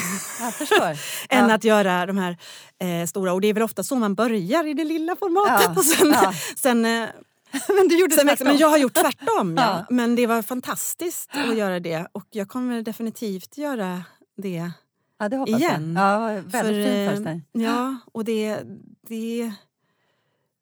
än 1.30 1.52
att 1.52 1.64
göra 1.64 2.06
de 2.06 2.18
här 2.18 2.38
eh, 2.80 3.06
stora. 3.08 3.34
Och 3.34 3.42
det 3.42 3.48
är 3.48 3.54
väl 3.54 3.64
ofta 3.64 3.84
så 3.84 3.96
man 3.96 4.16
börjar 4.16 4.68
i 4.68 4.74
det 4.74 4.84
lilla 4.84 5.16
formatet. 5.16 5.78
Och 5.78 5.86
sen, 5.86 6.16
sen 6.56 6.86
eh, 6.86 7.10
men 7.68 7.88
du 7.88 8.00
gjorde 8.00 8.16
tvärtom? 8.16 8.48
Men 8.48 8.58
jag 8.58 8.70
har 8.70 8.78
gjort 8.78 8.94
tvärtom. 8.94 9.56
ja. 9.58 9.86
Men 9.90 10.16
det 10.16 10.28
var 10.28 10.42
fantastiskt 10.42 11.30
att 11.34 11.58
göra 11.58 11.80
det. 11.80 12.08
Och 12.12 12.26
jag 12.30 12.50
kommer 12.50 12.82
definitivt 12.82 13.58
göra 13.58 14.04
det 14.36 14.72
Ja, 15.18 15.30
det 15.30 15.38
hoppas 15.38 15.62
igen. 15.62 15.94
jag. 15.96 16.04
Ja, 16.04 16.28
väldigt 16.28 16.52
För, 16.52 16.64
fin 16.64 17.02
eh, 17.02 17.08
föreställning. 17.08 17.44
Ja, 17.52 17.98
och 18.06 18.26
det, 18.26 18.64
det... 19.02 19.54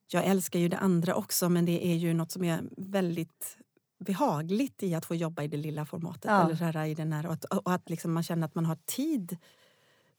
Jag 0.07 0.25
älskar 0.25 0.59
ju 0.59 0.69
det 0.69 0.77
andra 0.77 1.15
också, 1.15 1.49
men 1.49 1.65
det 1.65 1.85
är 1.87 1.95
ju 1.95 2.13
något 2.13 2.31
som 2.31 2.43
är 2.43 2.63
väldigt 2.77 3.57
behagligt 3.99 4.83
i 4.83 4.95
att 4.95 5.05
få 5.05 5.15
jobba 5.15 5.43
i 5.43 5.47
det 5.47 5.57
lilla 5.57 5.85
formatet. 5.85 6.25
Ja. 6.25 6.45
Eller 6.45 6.55
här, 6.55 6.85
i 6.85 6.93
den 6.93 7.13
här, 7.13 7.25
och 7.25 7.33
att, 7.33 7.45
och 7.45 7.73
att 7.73 7.89
liksom 7.89 8.13
man 8.13 8.23
känner 8.23 8.47
att 8.47 8.55
man 8.55 8.65
har 8.65 8.77
tid. 8.85 9.37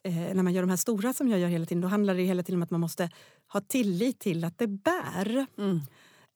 Eh, 0.02 0.14
när 0.14 0.42
man 0.42 0.52
gör 0.52 0.62
de 0.62 0.70
här 0.70 0.76
stora 0.76 1.12
som 1.12 1.28
jag 1.28 1.40
gör 1.40 1.48
hela 1.48 1.66
tiden, 1.66 1.80
då 1.80 1.88
handlar 1.88 2.14
det 2.14 2.22
hela 2.22 2.42
tiden 2.42 2.58
om 2.58 2.62
att 2.62 2.70
man 2.70 2.80
måste 2.80 3.10
ha 3.52 3.60
tillit 3.60 4.18
till 4.18 4.44
att 4.44 4.58
det 4.58 4.66
bär. 4.66 5.46
Mm. 5.58 5.80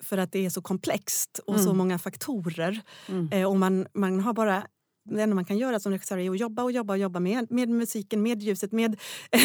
För 0.00 0.18
att 0.18 0.32
det 0.32 0.46
är 0.46 0.50
så 0.50 0.62
komplext 0.62 1.40
och 1.46 1.54
mm. 1.54 1.66
så 1.66 1.74
många 1.74 1.98
faktorer. 1.98 2.80
Mm. 3.08 3.28
Eh, 3.32 3.48
och 3.48 3.56
man, 3.56 3.86
man 3.92 4.20
har 4.20 4.32
bara 4.32 4.66
det 5.10 5.22
enda 5.22 5.34
man 5.34 5.44
kan 5.44 5.58
göra 5.58 5.80
som 5.80 5.92
regissör 5.92 6.18
är 6.18 6.30
att 6.30 6.40
jobba 6.40 6.62
och 6.62 6.72
jobba 6.72 6.92
och 6.92 6.98
jobba 6.98 7.20
med, 7.20 7.50
med 7.50 7.68
musiken, 7.68 8.22
med 8.22 8.42
ljuset, 8.42 8.72
med 8.72 9.00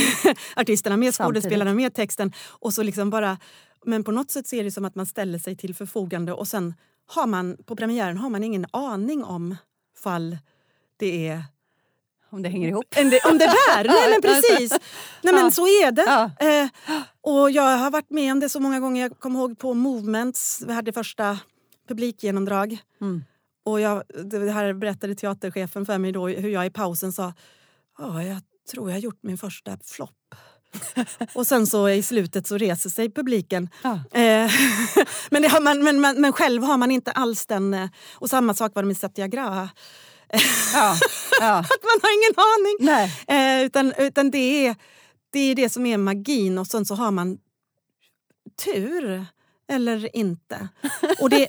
artisterna, 0.56 0.98
med 0.98 1.16
skådespelarna, 1.16 1.74
med 1.74 1.94
texten. 1.94 2.34
Och 2.50 2.74
så 2.74 2.84
liksom 2.84 3.10
bara, 3.10 3.38
men 3.86 4.04
på 4.04 4.12
något 4.12 4.32
sätt 4.32 4.48
ser 4.48 4.64
det 4.64 4.72
som 4.72 4.86
att 4.86 4.96
man 4.96 5.06
ställer 5.06 5.40
sig 5.40 5.56
till 5.56 5.76
förfogande 5.76 6.34
och 6.34 6.48
sen 6.48 6.74
har 7.06 7.28
man 7.28 7.58
på 7.66 7.76
premiären 7.76 8.18
har 8.18 8.30
man 8.30 8.44
ingen 8.44 8.66
aning 8.72 9.24
om 9.24 9.56
fall 10.04 10.38
det 10.98 11.28
är 11.28 11.44
om 12.34 12.42
det 12.42 12.50
hänger 12.50 12.68
ihop? 12.68 12.86
Om 12.98 13.10
det, 13.10 13.20
om 13.26 13.38
det 13.38 13.46
bär! 13.46 13.84
Nej 13.84 14.10
men 14.10 14.22
precis! 14.42 14.72
Nej 15.22 15.34
men 15.34 15.52
så 15.52 15.62
är 15.62 15.92
det. 15.92 16.32
Eh, 16.40 16.70
och 17.22 17.52
jag 17.52 17.78
har 17.78 17.92
varit 17.92 18.10
med 18.10 18.32
om 18.32 18.40
det 18.40 18.50
så 18.50 18.60
många 18.60 18.80
gånger. 18.80 19.02
Jag 19.02 19.20
kommer 19.20 19.40
ihåg 19.40 19.60
på 19.60 19.74
Movements, 19.74 20.64
vi 20.68 20.74
hade 20.74 20.94
första 20.94 21.40
publikgenomdrag. 21.88 22.78
Mm. 23.02 23.24
Och 23.64 23.82
jag, 23.82 24.04
det 24.26 24.52
här 24.52 24.74
berättade 24.74 25.16
teaterchefen 25.16 25.86
för 25.86 25.98
mig 25.98 26.12
då 26.12 26.28
hur 26.28 26.50
jag 26.50 26.66
i 26.66 26.70
pausen 26.70 27.12
sa 27.12 27.34
ja, 27.98 28.24
jag 28.24 28.42
tror 28.72 28.90
jag 28.90 28.96
har 28.96 29.02
gjort 29.02 29.20
min 29.24 29.38
första 29.38 29.78
flopp. 29.84 30.36
och 31.34 31.48
sen 31.48 31.68
så 31.68 31.90
i 31.90 32.04
slutet 32.04 32.48
så 32.48 32.58
reser 32.58 32.90
sig 32.90 33.12
publiken. 33.12 33.70
Ja. 33.84 33.92
Eh, 33.94 34.52
men, 35.30 35.44
har 35.44 35.62
man, 35.62 35.84
men, 35.84 36.02
men, 36.02 36.22
men, 36.22 36.34
själv 36.34 36.64
har 36.64 36.78
man 36.78 36.92
inte 36.92 37.12
alls 37.12 37.46
den... 37.46 37.74
Eh, 37.74 37.90
och 38.14 38.30
samma 38.30 38.54
sak 38.54 38.72
var 38.76 38.84
det 38.84 38.88
med 38.88 38.98
Satyagraha. 38.98 39.70
Ja. 40.74 40.96
Ja. 41.40 41.58
att 41.60 41.84
man 41.84 42.00
har 42.02 42.14
ingen 42.18 42.36
aning. 42.38 42.78
Nej. 42.80 43.60
Eh, 43.60 43.66
utan 43.66 43.94
utan 43.98 44.32
det, 44.32 44.68
är, 44.68 44.76
det 45.30 45.40
är 45.40 45.56
det 45.56 45.70
som 45.70 45.86
är 45.86 45.98
magin 45.98 46.58
och 46.58 46.68
sen 46.68 46.86
så 46.86 46.96
har 46.96 47.12
man 47.12 47.38
tur 48.66 49.26
eller 49.68 50.16
inte. 50.16 50.68
Och 51.20 51.30
det, 51.30 51.48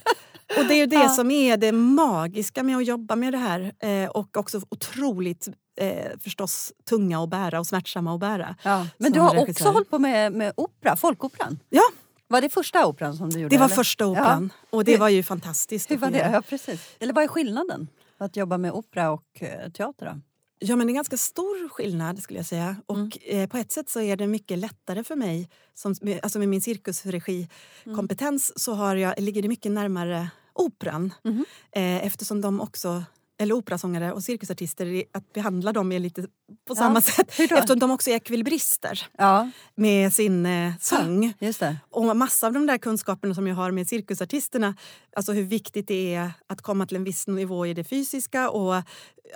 och 0.59 0.65
det 0.69 0.75
är 0.75 0.87
det 0.87 0.97
ja. 0.97 1.09
som 1.09 1.31
är 1.31 1.57
det 1.57 1.73
magiska 1.73 2.63
med 2.63 2.77
att 2.77 2.87
jobba 2.87 3.17
med 3.17 3.33
det 3.33 3.39
här. 3.39 3.73
Eh, 3.81 4.09
och 4.09 4.37
också 4.37 4.61
otroligt 4.69 5.49
eh, 5.77 6.19
förstås 6.21 6.73
tunga 6.89 7.23
att 7.23 7.29
bära 7.29 7.61
och 7.61 7.67
smärtsamma 7.67 8.15
att 8.15 8.21
bära. 8.21 8.57
Ja. 8.63 8.87
Men 8.99 9.13
du 9.13 9.21
har 9.21 9.49
också 9.49 9.69
hållit 9.69 9.91
på 9.91 9.99
med, 9.99 10.33
med 10.33 10.53
opera, 10.57 10.97
folkoperan. 10.97 11.59
Ja. 11.71 11.83
Var 12.29 12.41
det 12.41 12.49
första 12.49 12.87
operan 12.87 13.17
som 13.17 13.31
du 13.31 13.41
gjorde? 13.41 13.55
Det 13.55 13.59
var 13.59 13.67
eller? 13.67 13.77
första 13.77 14.07
operan. 14.07 14.51
Ja. 14.71 14.77
Och 14.77 14.85
det 14.85 14.97
var 14.97 15.09
ju 15.09 15.23
fantastiskt. 15.23 15.91
Hur 15.91 15.97
var 15.97 16.11
det? 16.11 16.31
Ja, 16.33 16.43
precis. 16.43 16.81
Eller 16.99 17.13
vad 17.13 17.25
är 17.25 17.29
skillnaden? 17.29 17.89
Att 18.19 18.37
jobba 18.37 18.59
med 18.59 18.73
opera 18.73 19.11
och 19.11 19.43
eh, 19.43 19.71
teater? 19.71 20.07
Då? 20.07 20.21
Ja, 20.59 20.77
men 20.77 20.87
det 20.87 20.93
är 20.93 20.95
ganska 20.95 21.17
stor 21.17 21.69
skillnad 21.69 22.23
skulle 22.23 22.39
jag 22.39 22.47
säga. 22.47 22.77
Och 22.87 22.97
mm. 22.97 23.11
eh, 23.23 23.49
på 23.49 23.57
ett 23.57 23.73
sätt 23.73 23.89
så 23.89 24.01
är 24.01 24.17
det 24.17 24.27
mycket 24.27 24.59
lättare 24.59 25.05
för 25.05 25.17
mig. 25.17 25.49
Som, 25.75 25.95
alltså 26.23 26.39
med 26.39 26.49
min 26.49 26.63
cirkusregikompetens 26.63 28.51
mm. 28.51 28.57
så 28.57 28.75
har 28.75 28.97
jag, 28.97 29.21
ligger 29.21 29.43
det 29.43 29.49
mycket 29.49 29.73
närmare 29.73 30.31
operan. 30.55 31.15
Mm. 31.25 31.45
Eh, 31.73 32.07
eftersom 32.07 32.41
de 32.41 32.61
också 32.61 33.05
eller 33.39 33.55
operasångare 33.55 34.13
och 34.13 34.23
cirkusartister, 34.23 35.05
att 35.13 35.33
behandla 35.33 35.73
dem 35.73 35.93
är 35.93 35.99
lite 35.99 36.27
på 36.69 36.75
samma 36.75 37.01
sätt. 37.01 37.41
Eftersom 37.41 37.79
de 37.79 37.91
också 37.91 38.11
är 38.11 38.15
ekvilibrister 38.15 39.07
ja. 39.19 39.51
med 39.75 40.13
sin 40.13 40.47
eh, 40.47 40.73
sång. 40.81 41.35
Just 41.39 41.61
det. 41.61 41.77
Och 41.91 42.17
massa 42.17 42.47
av 42.47 42.53
de 42.53 42.67
där 42.67 42.79
kunskaperna 42.79 43.35
som 43.35 43.47
jag 43.47 43.55
har 43.55 43.71
med 43.71 43.89
cirkusartisterna, 43.89 44.75
alltså 45.17 45.33
hur 45.33 45.43
viktigt 45.43 45.89
det 45.89 46.15
är 46.15 46.33
att 46.47 46.63
komma 46.63 46.87
till 46.87 46.97
en 46.97 47.05
viss 47.05 47.27
nivå 47.27 47.67
i 47.67 47.75
det 47.75 47.85
fysiska 47.85 48.51
och 48.51 48.83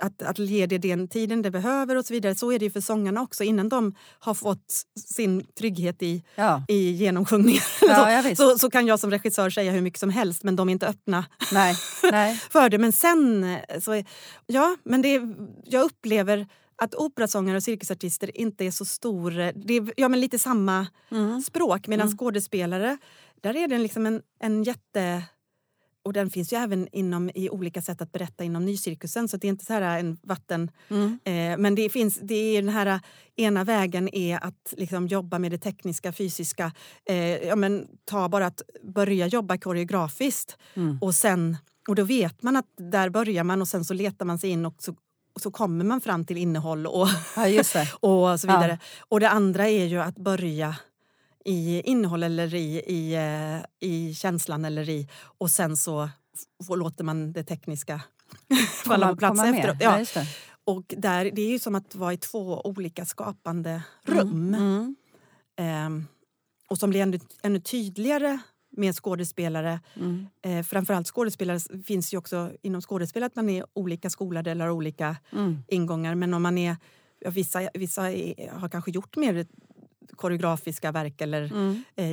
att, 0.01 0.21
att 0.21 0.39
ge 0.39 0.65
det 0.65 0.77
den 0.77 1.07
tiden 1.07 1.41
det 1.41 1.51
behöver 1.51 1.95
och 1.95 2.05
så 2.05 2.13
vidare. 2.13 2.35
Så 2.35 2.51
är 2.51 2.59
det 2.59 2.69
för 2.69 2.81
sångarna 2.81 3.21
också. 3.21 3.43
Innan 3.43 3.69
de 3.69 3.95
har 4.19 4.33
fått 4.33 4.83
sin 5.15 5.45
trygghet 5.57 6.01
i, 6.03 6.23
ja. 6.35 6.63
i 6.67 6.91
genomsjungningen 6.91 7.61
ja, 7.81 8.23
så, 8.23 8.35
så, 8.35 8.57
så, 8.57 8.69
kan 8.69 8.87
jag 8.87 8.99
som 8.99 9.11
regissör 9.11 9.49
säga 9.49 9.71
hur 9.71 9.81
mycket 9.81 9.99
som 9.99 10.09
helst 10.09 10.43
men 10.43 10.55
de 10.55 10.69
är 10.69 10.71
inte 10.71 10.87
öppna 10.87 11.25
Nej. 11.53 11.75
Nej. 12.11 12.35
för 12.35 12.69
det. 12.69 12.77
Men 12.77 12.91
sen... 12.91 13.55
Så, 13.81 14.03
ja, 14.47 14.77
men 14.83 15.01
det, 15.01 15.21
jag 15.65 15.83
upplever 15.83 16.47
att 16.75 16.95
operasångare 16.95 17.57
och 17.57 17.63
cirkusartister 17.63 18.37
inte 18.37 18.65
är 18.65 18.71
så 18.71 18.85
stor... 18.85 19.31
Det 19.65 19.73
är 19.73 19.93
ja, 19.97 20.09
men 20.09 20.19
lite 20.19 20.39
samma 20.39 20.87
mm. 21.11 21.41
språk 21.41 21.87
medan 21.87 22.07
mm. 22.07 22.17
skådespelare, 22.17 22.97
där 23.41 23.55
är 23.55 23.67
det 23.67 23.77
liksom 23.77 24.05
en, 24.05 24.21
en 24.39 24.63
jätte 24.63 25.23
och 26.03 26.13
den 26.13 26.29
finns 26.29 26.53
ju 26.53 26.57
även 26.57 26.87
inom, 26.91 27.31
i 27.35 27.49
olika 27.49 27.81
sätt 27.81 28.01
att 28.01 28.11
berätta 28.11 28.43
inom 28.43 28.65
nycirkusen. 28.65 29.27
Så 29.27 29.37
det 29.37 29.47
är 29.47 29.49
inte 29.49 29.65
så 29.65 29.73
här 29.73 29.99
en 29.99 30.17
vatten... 30.23 30.71
Mm. 30.89 31.19
Eh, 31.23 31.57
men 31.61 31.75
det 31.75 31.89
finns, 31.89 32.19
det 32.21 32.35
är 32.57 32.61
den 32.61 32.73
här 32.73 32.99
ena 33.35 33.63
vägen 33.63 34.15
är 34.15 34.43
att 34.43 34.73
liksom 34.77 35.07
jobba 35.07 35.39
med 35.39 35.51
det 35.51 35.57
tekniska, 35.57 36.11
fysiska. 36.13 36.71
Eh, 37.05 37.17
ja, 37.37 37.55
men, 37.55 37.87
ta 38.05 38.29
bara 38.29 38.45
att 38.45 38.61
börja 38.83 39.27
jobba 39.27 39.57
koreografiskt 39.57 40.57
Mm. 40.73 40.97
och 41.01 41.15
sen... 41.15 41.57
Och 41.87 41.95
då 41.95 42.03
vet 42.03 42.43
man 42.43 42.55
att 42.55 42.65
där 42.77 43.09
börjar 43.09 43.43
man 43.43 43.61
och 43.61 43.67
sen 43.67 43.85
så 43.85 43.93
letar 43.93 44.25
man 44.25 44.39
sig 44.39 44.49
in 44.49 44.65
och 44.65 44.75
så, 44.79 44.95
och 45.33 45.41
så 45.41 45.51
kommer 45.51 45.85
man 45.85 46.01
fram 46.01 46.25
till 46.25 46.37
innehåll 46.37 46.87
och, 46.87 47.07
Ja, 47.35 47.47
och 47.99 48.39
så 48.39 48.47
vidare. 48.47 48.79
Och 48.99 49.19
det 49.19 49.29
andra 49.29 49.67
är 49.67 49.85
ju 49.85 50.01
att 50.01 50.15
börja 50.15 50.75
i 51.45 51.81
innehåll 51.81 52.23
eller 52.23 52.55
i, 52.55 52.79
i, 52.87 53.15
eh, 53.15 53.89
i 53.89 54.13
känslan 54.15 54.65
eller 54.65 54.89
i 54.89 55.07
och 55.21 55.49
sen 55.51 55.77
så 55.77 56.09
låter 56.75 57.03
man 57.03 57.31
det 57.33 57.43
tekniska 57.43 58.01
falla 58.85 59.09
på 59.09 59.15
plats 59.15 59.43
efteråt. 59.43 59.77
Ja, 59.79 60.05
Ja. 60.15 60.21
Och 60.63 60.93
där, 60.97 61.31
det 61.33 61.41
är 61.41 61.49
ju 61.49 61.59
som 61.59 61.75
att 61.75 61.95
vara 61.95 62.13
i 62.13 62.17
två 62.17 62.61
olika 62.61 63.05
skapande 63.05 63.83
rum. 64.05 64.53
Mm. 64.53 64.95
Ehm, 65.59 66.05
och 66.69 66.77
som 66.77 66.89
blir 66.89 67.01
ännu, 67.01 67.19
ännu 67.43 67.59
tydligare 67.59 68.39
med 68.71 68.95
skådespelare. 68.95 69.79
Mm. 69.95 70.27
Eh, 70.41 70.63
framförallt 70.63 71.07
skådespelare 71.07 71.83
finns 71.83 72.13
ju 72.13 72.17
också 72.17 72.51
inom 72.61 72.81
skådespel 72.81 73.23
att 73.23 73.35
man 73.35 73.49
är 73.49 73.65
olika 73.73 74.09
skolade 74.09 74.51
eller 74.51 74.65
har 74.65 74.71
olika 74.71 75.15
Mm. 75.31 75.57
ingångar. 75.67 76.15
Men 76.15 76.33
om 76.33 76.41
man 76.43 76.57
är, 76.57 76.77
vissa, 77.25 77.69
vissa 77.73 78.11
är, 78.11 78.51
har 78.51 78.69
kanske 78.69 78.91
gjort 78.91 79.15
mer 79.15 79.45
koreografiska 80.15 80.91
verk 80.91 81.21
eller 81.21 81.41
Mm. 81.43 81.83
eh, 81.95 82.05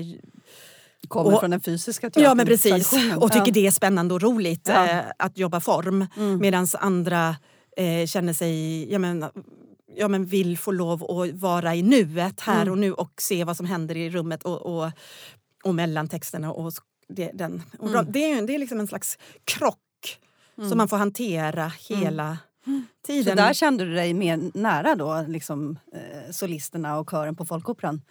Kommer 1.08 1.34
Och- 1.34 1.40
från 1.40 1.50
den 1.50 1.60
fysiska 1.60 2.10
Ja, 2.14 2.34
men 2.34 2.46
precis. 2.46 2.92
Och 3.16 3.32
tycker 3.32 3.46
ja. 3.46 3.52
det 3.52 3.66
är 3.66 3.70
spännande 3.70 4.14
och 4.14 4.22
roligt 4.22 4.68
Ja. 4.68 4.86
eh, 4.88 5.04
att 5.18 5.38
jobba 5.38 5.60
form. 5.60 6.06
Mm. 6.16 6.38
Medan 6.38 6.66
andra 6.78 7.36
eh, 7.76 8.06
känner 8.06 8.32
sig, 8.32 8.92
ja 8.92 8.98
men, 8.98 9.24
ja 9.96 10.08
men 10.08 10.24
vill 10.26 10.58
få 10.58 10.72
lov 10.72 11.04
att 11.10 11.32
vara 11.40 11.74
i 11.74 11.82
nuet 11.82 12.40
här 12.40 12.62
Mm. 12.62 12.72
och 12.72 12.78
nu 12.78 12.92
och 12.92 13.12
se 13.20 13.44
vad 13.44 13.56
som 13.56 13.66
händer 13.66 13.96
i 13.96 14.10
rummet 14.10 14.42
och, 14.42 14.62
och, 14.66 14.90
och 15.64 15.74
mellan 15.74 16.08
texterna. 16.08 16.52
Och 16.52 16.72
det, 17.08 17.30
den. 17.34 17.62
Och 17.78 17.88
Mm. 17.90 18.06
det, 18.12 18.30
är, 18.32 18.46
det 18.46 18.54
är 18.54 18.58
liksom 18.58 18.80
en 18.80 18.86
slags 18.86 19.18
krock 19.44 19.78
Mm. 20.58 20.68
som 20.68 20.78
man 20.78 20.88
får 20.88 20.96
hantera 20.96 21.72
hela 21.88 22.38
så 23.24 23.34
där 23.36 23.52
kände 23.52 23.84
du 23.84 23.94
dig 23.94 24.14
mer 24.14 24.50
nära 24.54 24.94
då, 24.94 25.24
liksom, 25.28 25.78
eh, 25.92 26.30
solisterna 26.32 26.98
och 26.98 27.10
kören 27.10 27.36
på 27.36 27.44
Folkoperan? 27.44 28.02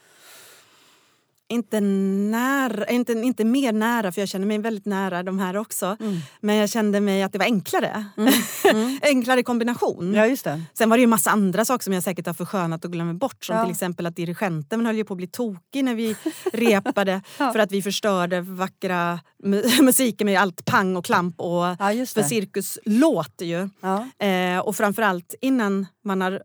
Inte, 1.50 1.80
nära, 1.82 2.86
inte, 2.88 3.12
inte 3.14 3.46
mer 3.46 3.74
nära, 3.74 4.12
för 4.12 4.22
jag 4.22 4.30
känner 4.30 4.46
mig 4.46 4.58
väldigt 4.58 4.86
nära 4.86 5.24
de 5.24 5.40
här 5.40 5.58
också. 5.58 5.98
Mm. 6.00 6.18
Men 6.42 6.56
jag 6.56 6.70
kände 6.70 7.00
mig 7.02 7.24
att 7.24 7.32
det 7.32 7.38
var 7.38 7.46
enklare. 7.46 8.06
Mm. 8.18 9.00
enklare 9.02 9.44
kombination. 9.44 10.14
Ja, 10.14 10.28
just 10.28 10.44
det. 10.44 10.62
Sen 10.74 10.90
var 10.90 10.98
det 10.98 11.02
ju 11.02 11.08
massa 11.08 11.30
andra 11.32 11.66
saker 11.66 11.84
som 11.84 11.94
jag 11.94 12.04
säkert 12.04 12.26
har 12.28 12.34
förskönat 12.34 12.86
och 12.86 12.92
glömt 12.92 13.20
bort. 13.20 13.46
Som 13.46 13.56
Ja. 13.56 13.64
till 13.64 13.72
exempel 13.72 14.06
att 14.06 14.16
dirigenten 14.16 14.86
höll 14.86 14.96
ju 14.96 15.04
på 15.04 15.14
att 15.14 15.18
bli 15.18 15.28
tokig 15.28 15.84
när 15.84 15.96
vi 15.96 16.16
repade. 16.54 17.22
Ja. 17.40 17.52
För 17.52 17.60
att 17.60 17.72
vi 17.72 17.82
förstörde 17.82 18.42
vackra 18.42 19.20
mu- 19.44 19.82
musiken 19.84 20.26
med 20.26 20.42
allt 20.42 20.66
pang 20.66 20.96
och 20.98 21.06
klamp. 21.06 21.42
Och, 21.42 21.64
Ja, 21.66 22.06
för 22.14 22.22
cirkus 22.24 22.80
låter 22.86 23.46
ju. 23.46 23.70
Ja. 23.82 24.26
Eh, 24.28 24.60
och 24.60 24.76
framförallt 24.76 25.36
innan 25.42 25.88
man 26.06 26.22
har... 26.22 26.42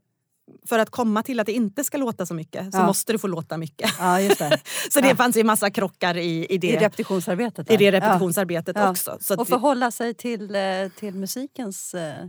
För 0.66 0.78
att 0.78 0.90
komma 0.90 1.22
till 1.22 1.40
att 1.40 1.46
det 1.46 1.52
inte 1.52 1.84
ska 1.84 1.98
låta 1.98 2.26
så 2.26 2.34
mycket 2.34 2.72
så 2.72 2.78
Ja. 2.78 2.86
måste 2.86 3.12
det 3.12 3.18
få 3.18 3.26
låta 3.26 3.56
mycket. 3.56 3.90
ja, 3.98 4.20
just 4.20 4.38
det. 4.38 4.60
Så 4.90 5.00
det 5.00 5.08
Ja. 5.08 5.16
fanns 5.16 5.36
ju 5.36 5.44
massa 5.44 5.70
krockar 5.70 6.16
i, 6.16 6.46
i, 6.50 6.58
det, 6.58 6.66
I 6.68 6.76
repetitionsarbetet. 6.76 7.70
i 7.70 7.76
där. 7.76 7.92
det 7.92 7.98
repetitionsarbetet 8.00 8.76
Ja. 8.76 8.90
också. 8.90 9.18
Och 9.38 9.48
förhålla 9.48 9.90
sig 9.90 10.14
till, 10.14 10.54
eh, 10.54 10.60
till 10.98 11.14
musikens 11.14 11.94
eh, 11.94 12.26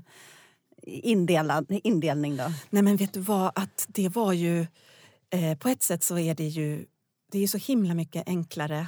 indela, 0.83 1.63
indelning 1.69 2.37
då? 2.37 2.43
Nej 2.69 2.83
men 2.83 2.95
vet 2.97 3.13
du 3.13 3.19
vad, 3.19 3.51
att 3.55 3.85
det 3.87 4.09
var 4.09 4.33
ju... 4.33 4.67
Eh, 5.33 5.57
på 5.59 5.69
ett 5.69 5.83
sätt 5.83 6.03
så 6.03 6.17
är 6.19 6.35
det 6.35 6.47
ju 6.47 6.85
det 7.31 7.43
är 7.43 7.47
så 7.47 7.57
himla 7.57 7.93
mycket 7.93 8.27
enklare 8.27 8.87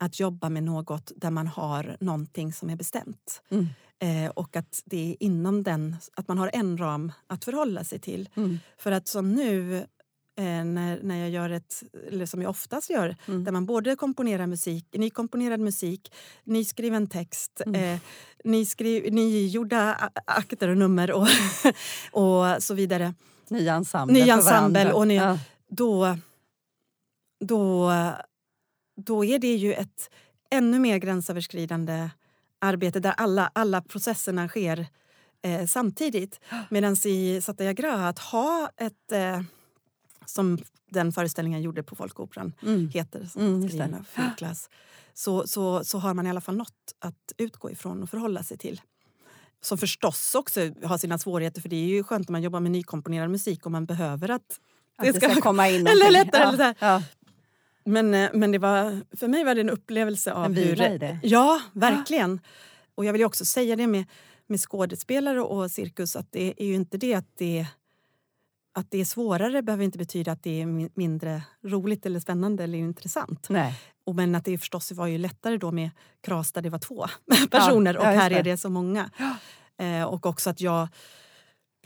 att 0.00 0.20
jobba 0.20 0.48
med 0.48 0.62
något 0.62 1.12
där 1.16 1.30
man 1.30 1.46
har 1.46 1.96
någonting 2.00 2.52
som 2.52 2.70
är 2.70 2.76
bestämt. 2.76 3.42
Mm. 3.50 3.66
Eh, 4.02 4.30
och 4.30 4.56
att 4.56 4.82
det 4.84 5.10
är 5.12 5.16
inom 5.20 5.62
den, 5.62 5.96
att 6.16 6.28
man 6.28 6.38
har 6.38 6.50
en 6.52 6.78
ram 6.78 7.12
att 7.26 7.44
förhålla 7.44 7.84
sig 7.84 7.98
till. 7.98 8.28
Mm. 8.36 8.58
För 8.78 8.92
att 8.92 9.08
som 9.08 9.32
nu 9.32 9.76
eh, 10.38 10.64
när, 10.64 11.02
när 11.02 11.16
jag 11.20 11.30
gör 11.30 11.50
ett, 11.50 11.82
eller 12.08 12.26
som 12.26 12.42
jag 12.42 12.50
oftast 12.50 12.90
gör, 12.90 13.16
Mm. 13.28 13.44
där 13.44 13.52
man 13.52 13.66
både 13.66 13.96
komponerar 13.96 14.46
musik, 14.46 14.86
nykomponerad 14.92 15.60
musik, 15.60 16.12
nyskriven 16.44 17.06
text, 17.06 17.60
Mm. 17.66 17.94
eh, 17.94 18.00
nyskri, 18.44 19.10
nygjorda 19.10 20.10
akter 20.26 20.68
och 20.68 20.76
nummer 20.76 21.10
och, 21.12 21.26
och 22.12 22.62
så 22.62 22.74
vidare. 22.74 23.14
Nya 23.48 23.74
ensembler 23.74 24.14
Ny 24.20 24.26
för 24.26 24.32
ensemble 24.32 24.92
och 24.92 25.06
nya- 25.06 25.14
Ja. 25.22 25.38
Då, 25.68 26.16
då, 27.44 27.92
då 28.96 29.24
är 29.24 29.38
det 29.38 29.54
ju 29.54 29.72
ett 29.74 30.10
ännu 30.50 30.78
mer 30.78 30.98
gränsöverskridande 30.98 32.10
arbete 32.58 33.00
där 33.00 33.14
alla, 33.16 33.50
alla 33.54 33.80
processerna 33.82 34.48
sker 34.48 34.86
eh, 35.42 35.66
samtidigt. 35.66 36.40
Medan 36.70 36.96
i 37.04 37.40
Satyagraha, 37.40 38.08
att 38.08 38.18
ha 38.18 38.70
ett... 38.76 39.12
Eh, 39.12 39.40
som 40.28 40.58
den 40.90 41.12
föreställningen 41.12 41.62
gjorde 41.62 41.82
på 41.82 41.96
Folkoperan 41.96 42.52
Mm. 42.62 42.88
heter, 42.88 43.28
Mm, 43.36 43.60
det. 43.68 43.84
av 43.84 44.04
Philip 44.14 44.36
Glass, 44.38 44.68
så, 45.14 45.46
så, 45.46 45.84
så 45.84 45.98
har 45.98 46.14
man 46.14 46.26
i 46.26 46.30
alla 46.30 46.40
fall 46.40 46.56
något 46.56 46.94
att 46.98 47.32
utgå 47.38 47.70
ifrån 47.70 48.02
och 48.02 48.10
förhålla 48.10 48.42
sig 48.42 48.58
till. 48.58 48.80
Som 49.60 49.78
förstås 49.78 50.34
också 50.34 50.60
har 50.84 50.98
sina 50.98 51.18
svårigheter 51.18 51.60
för 51.60 51.68
det 51.68 51.76
är 51.76 51.86
ju 51.86 52.04
skönt 52.04 52.28
om 52.28 52.32
man 52.32 52.42
jobbar 52.42 52.60
med 52.60 52.72
nykomponerad 52.72 53.30
musik 53.30 53.66
och 53.66 53.72
man 53.72 53.86
behöver 53.86 54.28
att 54.30 54.60
Att 54.96 55.06
det 55.06 55.12
ska 55.12 55.34
komma 55.40 55.68
in 55.68 55.86
eller 55.86 55.94
någonting. 55.94 56.12
lättare, 56.12 56.42
Ja. 56.42 56.52
eller. 56.52 56.74
Ja. 56.80 57.02
Men, 57.86 58.14
eh, 58.14 58.30
men 58.34 58.52
det 58.52 58.58
var, 58.58 59.00
för 59.16 59.28
mig 59.28 59.44
var 59.44 59.54
det 59.54 59.60
en 59.60 59.70
upplevelse 59.70 60.32
av 60.32 60.44
En 60.44 60.54
hur... 60.54 60.76
det. 60.76 61.18
Ja, 61.22 61.60
verkligen. 61.72 62.40
Och 62.94 63.04
jag 63.04 63.12
vill 63.12 63.20
ju 63.20 63.26
också 63.26 63.44
säga 63.44 63.76
det 63.76 63.86
med, 63.86 64.04
med 64.46 64.60
skådespelare 64.60 65.40
och 65.42 65.70
cirkus 65.70 66.16
att 66.16 66.32
det 66.32 66.54
är 66.62 66.66
ju 66.66 66.74
inte 66.74 66.98
det 66.98 67.14
att 67.14 67.28
det 67.38 67.66
att 68.74 68.90
det 68.90 69.00
är 69.00 69.04
svårare 69.04 69.62
behöver 69.62 69.84
inte 69.84 69.98
betyda 69.98 70.32
att 70.32 70.42
det 70.42 70.60
är 70.62 70.66
mi- 70.66 70.90
mindre 70.94 71.42
roligt 71.64 72.06
eller 72.06 72.20
spännande 72.20 72.64
eller 72.64 72.78
intressant. 72.78 73.46
Nej. 73.48 73.74
Och 74.06 74.14
men 74.14 74.34
att 74.34 74.44
det 74.44 74.58
förstås 74.58 74.92
var 74.92 75.06
ju 75.06 75.18
lättare 75.18 75.56
då 75.56 75.70
med 75.70 75.90
Kras 76.22 76.52
där 76.52 76.62
det 76.62 76.70
var 76.70 76.78
två 76.78 77.06
personer 77.50 77.94
ja, 77.94 78.00
och 78.00 78.06
här 78.06 78.30
det. 78.30 78.36
är 78.36 78.42
det 78.42 78.56
så 78.56 78.68
många. 78.70 79.10
Eh, 79.78 80.02
och 80.04 80.26
också 80.26 80.50
att 80.50 80.60
jag 80.60 80.88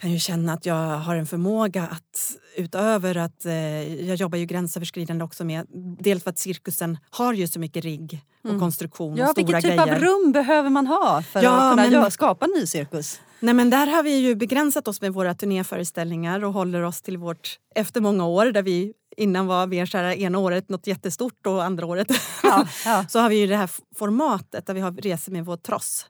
kan 0.01 0.11
ju 0.13 0.19
känna 0.19 0.53
att 0.53 0.67
jag 0.67 0.75
har 0.99 1.17
en 1.17 1.27
förmåga 1.27 1.83
att 1.83 2.37
utöver 2.57 3.17
att 3.17 3.45
eh, 3.47 4.05
jag 4.09 4.17
jobbar 4.17 4.39
ju 4.39 4.45
gränsöverskridande 4.45 5.25
också 5.25 5.45
med 5.45 5.67
dels 6.01 6.23
för 6.23 6.31
att 6.31 6.39
cirkusen 6.39 6.99
har 7.11 7.33
ju 7.33 7.49
så 7.49 7.59
mycket 7.61 7.85
rigg 7.85 8.21
och 8.45 8.59
konstruktion 8.59 9.17
Ja, 9.17 9.25
och 9.25 9.31
stora 9.31 9.45
vilken 9.47 9.63
typ 9.63 9.71
grejer. 9.87 9.95
av 9.97 10.03
rum 10.03 10.33
behöver 10.33 10.71
man 10.71 10.87
ha 10.87 11.23
för 11.23 11.43
Ja, 11.43 11.51
att 11.51 11.73
kunna 11.73 11.83
men- 11.83 11.93
göra, 11.93 12.11
skapa 12.11 12.45
en 12.45 12.51
ny 12.51 12.67
cirkus? 12.67 13.21
Nej, 13.41 13.55
men 13.55 13.71
där 13.71 13.87
har 13.87 14.03
vi 14.03 14.17
ju 14.17 14.35
begränsat 14.35 14.89
oss 14.89 15.01
med 15.01 15.13
våra 15.13 15.35
turnéföreställningar 15.35 16.45
och 16.45 16.53
håller 16.53 16.83
oss 16.83 17.03
till 17.03 17.19
vårt 17.19 17.59
efter 17.75 18.01
många 18.01 18.27
år 18.27 18.47
där 18.47 18.63
vi 18.63 18.93
innan 19.17 19.47
var 19.47 19.67
mer 19.67 19.87
så 19.87 19.99
här, 19.99 20.05
ena 20.19 20.39
året 20.39 20.69
något 20.69 20.87
jättestort 20.87 21.47
och 21.47 21.65
andra 21.65 21.87
året 21.87 22.07
Ja, 22.43 22.67
ja. 22.85 23.05
så 23.09 23.19
har 23.19 23.29
vi 23.29 23.37
ju 23.41 23.47
det 23.47 23.57
här 23.57 23.71
formatet 23.97 24.67
där 24.67 24.75
vi 24.75 24.81
har 24.81 24.93
reser 24.93 25.33
med 25.33 25.45
vår 25.45 25.57
tross 25.57 26.07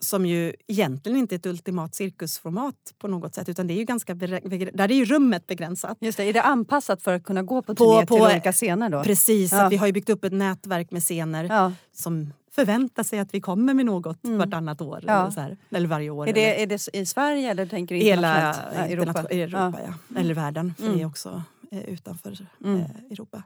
som 0.00 0.26
ju 0.26 0.54
egentligen 0.66 1.18
inte 1.18 1.34
är 1.34 1.36
ett 1.38 1.46
ultimat 1.46 1.94
cirkusformat 1.94 2.74
på 2.98 3.08
något 3.08 3.34
sätt 3.34 3.48
utan 3.48 3.66
det 3.66 3.74
är 3.74 3.78
ju 3.78 3.84
ganska 3.84 4.14
där 4.14 4.80
är 4.80 4.88
ju 4.94 5.04
rummet 5.04 5.46
begränsat. 5.46 5.98
Just 6.00 6.16
det, 6.18 6.24
är 6.24 6.32
det 6.32 6.42
anpassat 6.42 7.02
för 7.02 7.14
att 7.14 7.24
kunna 7.24 7.42
gå 7.42 7.62
på 7.62 7.74
På- 7.74 7.84
turné 7.84 8.06
på- 8.06 8.14
till 8.14 8.24
olika 8.24 8.52
scener 8.52 8.88
då? 8.90 9.02
Precis, 9.02 9.52
Ja. 9.52 9.62
att 9.66 9.72
vi 9.72 9.76
har 9.76 9.86
ju 9.86 9.92
byggt 9.92 10.08
upp 10.10 10.24
ett 10.24 10.32
nätverk 10.32 10.90
med 10.90 11.02
scener 11.02 11.44
Ja. 11.44 11.72
som 11.92 12.32
förväntar 12.52 13.02
sig 13.02 13.18
att 13.18 13.34
vi 13.34 13.40
kommer 13.40 13.74
med 13.74 13.86
något 13.86 14.24
Mm. 14.24 14.38
vartannat 14.38 14.80
år. 14.80 15.04
Ja. 15.06 15.20
Eller, 15.20 15.30
så 15.30 15.40
här, 15.40 15.56
eller 15.70 15.88
varje 15.88 16.10
år. 16.10 16.26
Är 16.26 16.30
eller- 16.32 16.40
det, 16.42 16.62
är 16.62 16.66
det 16.66 16.88
i 16.92 17.06
Sverige 17.06 17.50
eller 17.50 17.66
tänker 17.66 17.94
du 17.94 18.00
Hela 18.00 18.54
Europa, 18.54 19.20
Europa? 19.20 19.20
Europa 19.34 19.80
Ja. 19.86 19.94
ja. 20.14 20.20
eller 20.20 20.34
världen, 20.34 20.74
för 20.74 20.84
Mm. 20.84 20.96
det 20.96 21.02
är 21.02 21.06
också 21.06 21.42
eh, 21.70 21.80
utanför 21.88 22.38
Mm. 22.64 22.80
eh, 22.80 22.86
Europa. 23.10 23.42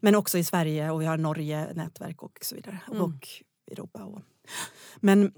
Men 0.00 0.14
också 0.14 0.38
i 0.38 0.44
Sverige 0.44 0.90
och 0.90 1.00
vi 1.02 1.06
har 1.06 1.16
Norge 1.16 1.72
nätverk 1.74 2.22
och 2.22 2.38
så 2.42 2.54
vidare. 2.54 2.78
Mm. 2.90 3.02
Och 3.02 3.28
Europa. 3.70 4.04
Och. 4.04 4.20
Men, 5.00 5.32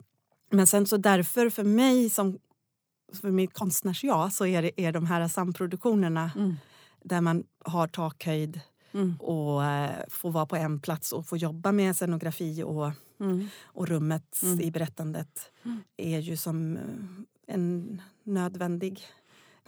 men 0.54 0.66
sen 0.66 0.86
så 0.86 0.96
därför 0.96 1.50
för 1.50 1.64
mig 1.64 2.10
som 2.10 2.38
för 3.20 3.30
mitt 3.30 3.54
konstnärsjag 3.54 4.32
så 4.32 4.46
är, 4.46 4.62
det, 4.62 4.80
är 4.80 4.92
de 4.92 5.06
här 5.06 5.28
samproduktionerna 5.28 6.30
Mm. 6.36 6.56
där 7.02 7.20
man 7.20 7.44
har 7.64 7.86
takhöjd 7.88 8.60
Mm. 8.92 9.14
och 9.20 9.64
eh, 9.64 9.90
får 10.08 10.30
vara 10.30 10.46
på 10.46 10.56
en 10.56 10.80
plats 10.80 11.12
och 11.12 11.26
få 11.26 11.36
jobba 11.36 11.72
med 11.72 11.96
scenografi 11.96 12.62
och, 12.62 12.90
Mm. 13.20 13.48
och 13.62 13.88
rummet 13.88 14.40
Mm. 14.42 14.60
i 14.60 14.70
berättandet 14.70 15.50
Mm. 15.64 15.80
är 15.96 16.18
ju 16.18 16.36
som 16.36 16.78
en 17.46 18.02
nödvändig 18.22 19.02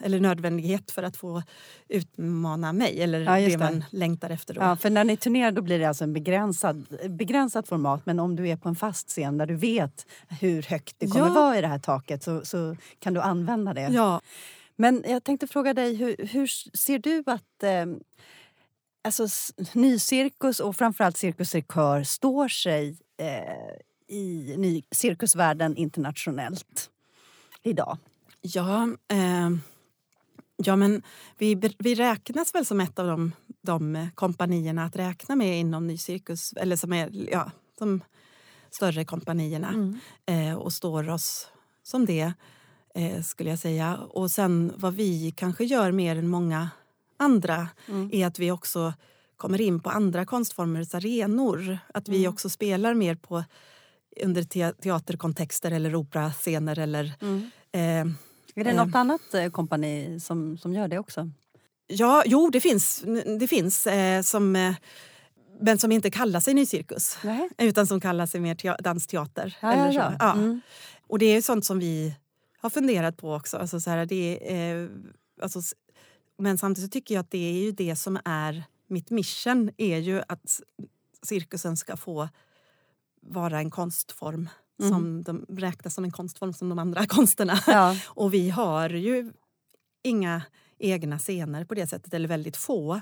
eller 0.01 0.21
nödvändighet 0.21 0.91
för 0.91 1.03
att 1.03 1.17
få 1.17 1.43
utmana 1.89 2.73
mig 2.73 3.03
eller 3.03 3.21
Ja, 3.21 3.39
just 3.41 3.59
det 3.59 3.65
man 3.65 3.79
det. 3.79 3.87
längtar 3.97 4.31
efter. 4.31 4.55
Då. 4.55 4.61
Ja, 4.61 4.77
för 4.77 4.91
när 4.91 5.05
ni 5.05 5.17
turnerar 5.17 5.51
då 5.53 5.63
blir 5.63 5.79
det 5.79 5.85
alltså 5.85 6.05
en 6.05 6.13
begränsad, 6.13 6.87
begränsat 7.09 7.69
format 7.69 8.07
men 8.07 8.21
om 8.21 8.37
du 8.37 8.49
är 8.49 8.57
på 8.57 8.69
en 8.69 8.77
fast 8.77 9.09
scen 9.09 9.39
där 9.39 9.47
du 9.47 9.55
vet 9.55 10.07
hur 10.41 10.63
högt 10.63 10.95
det 10.99 11.07
kommer 11.07 11.27
Ja. 11.27 11.33
vara 11.33 11.59
i 11.59 11.61
det 11.61 11.69
här 11.69 11.79
taket 11.79 12.23
så, 12.23 12.45
så 12.45 12.77
kan 12.99 13.15
du 13.15 13.21
använda 13.21 13.75
det. 13.75 13.81
ja. 13.93 14.21
Men 14.79 15.05
jag 15.09 15.25
tänkte 15.25 15.47
fråga 15.47 15.75
dig, 15.75 15.95
hur, 15.97 16.17
hur 16.31 16.47
ser 16.77 16.99
du 16.99 17.23
att 17.27 17.63
eh, 17.63 17.87
alltså, 19.05 19.27
nycirkus 19.73 20.61
och 20.61 20.77
framförallt 20.77 21.17
Cirkus 21.17 21.51
Cirkör 21.51 22.03
står 22.03 22.49
sig 22.49 22.97
eh, 23.19 24.17
i 24.17 24.55
ny 24.59 24.83
cirkusvärlden 24.91 25.77
internationellt 25.77 26.91
idag? 27.63 27.99
Ja, 28.41 28.83
eh, 29.09 29.51
ja 30.57 30.77
men 30.77 31.03
vi, 31.39 31.75
vi 31.79 31.95
räknas 31.95 32.55
väl 32.55 32.67
som 32.67 32.81
ett 32.81 32.99
av 32.99 33.07
de, 33.07 33.33
de 33.63 34.09
kompanierna 34.15 34.85
att 34.85 34.97
räkna 34.97 35.37
med 35.37 35.61
inom 35.61 35.87
ny 35.87 35.99
cirkus, 35.99 36.53
eller 36.53 36.77
som 36.77 36.93
är 36.93 37.31
ja, 37.33 37.51
de 37.79 38.01
större 38.71 39.05
kompanierna 39.05 39.73
eh, 40.27 40.55
och 40.55 40.73
står 40.73 41.09
oss 41.11 41.49
som 41.83 42.07
det, 42.07 42.33
eh, 42.95 43.23
skulle 43.23 43.51
jag 43.51 43.59
säga. 43.59 43.97
Och 43.97 44.31
sen 44.31 44.73
vad 44.77 44.95
vi 44.95 45.31
kanske 45.37 45.65
gör 45.65 45.93
mer 45.93 46.17
än 46.17 46.29
många 46.29 46.71
andra 47.17 47.69
är 48.13 48.27
att 48.27 48.39
vi 48.39 48.51
också 48.51 48.93
kommer 49.37 49.61
in 49.61 49.81
på 49.81 49.91
andra 49.91 50.27
konstformers 50.27 50.95
arenor. 50.95 51.79
Att 51.95 52.09
vi 52.09 52.29
också 52.29 52.49
spelar 52.49 52.95
mer 52.95 53.15
på 53.15 53.45
under 54.23 54.43
te- 54.43 54.73
teaterkontexter 54.73 55.71
eller 55.71 55.95
operascener 55.95 56.79
eller 56.79 57.05
eh, 57.73 58.05
Är 58.57 58.65
det 58.65 58.71
Eh. 58.71 58.77
något 58.87 58.95
annat 58.95 59.35
eh, 59.35 59.51
kompani 59.51 60.21
som, 60.21 60.59
som 60.59 60.75
gör 60.75 60.89
det 60.89 60.99
också? 60.99 61.31
Ja, 61.87 62.23
jo, 62.27 62.51
det 62.51 62.61
finns. 62.61 63.05
Det 63.41 63.49
finns 63.49 63.87
eh, 63.87 64.23
som, 64.23 64.57
eh, 64.57 64.75
men 65.61 65.79
som 65.79 65.93
inte 65.93 66.11
kallar 66.11 66.41
sig 66.41 66.55
nycirkus. 66.55 67.19
Nej. 67.25 67.49
Utan 67.59 67.87
som 67.87 68.01
kallar 68.01 68.27
sig 68.27 68.41
mer 68.41 68.55
tea- 68.55 68.83
dansteater. 68.83 69.57
Ja, 69.63 69.73
eller 69.73 69.93
så. 69.93 70.17
ja. 70.19 70.33
Mm. 70.33 70.61
Och 71.09 71.19
det 71.19 71.27
är 71.27 71.43
sånt 71.43 71.65
som 71.65 71.79
vi 71.79 72.15
har 72.59 72.71
funderat 72.71 73.17
på 73.17 73.35
också. 73.35 73.57
Alltså 73.57 73.81
så 73.81 73.91
här, 73.91 74.07
det, 74.07 74.55
eh, 74.59 74.89
alltså, 75.43 75.61
men 76.39 76.59
samtidigt 76.59 76.93
tycker 76.93 77.15
jag 77.15 77.21
att 77.23 77.31
det 77.31 77.49
är 77.51 77.65
ju 77.65 77.73
det 77.73 77.97
som 77.97 78.19
är 78.25 78.65
mitt 78.89 79.11
mission. 79.11 79.71
är 79.77 79.99
ju 79.99 80.23
att 80.29 80.61
cirkusen 81.23 81.77
ska 81.77 81.97
få 81.97 82.29
vara 83.23 83.59
en 83.59 83.71
konstform 83.71 84.49
som 84.83 85.23
de 85.23 85.47
räknas 85.49 85.95
som 85.95 86.05
en 86.05 86.11
konstform 86.13 86.53
som 86.53 86.69
de 86.69 86.79
andra 86.79 87.07
konsterna. 87.17 87.59
Ja. 87.67 87.97
Och 88.07 88.35
vi 88.35 88.51
har 88.51 88.91
ju 88.91 89.33
inga 90.05 90.43
egna 90.79 91.19
scener 91.19 91.65
på 91.65 91.75
det 91.75 91.87
sättet, 91.87 92.15
eller 92.15 92.29
väldigt 92.29 92.57
få 92.57 93.01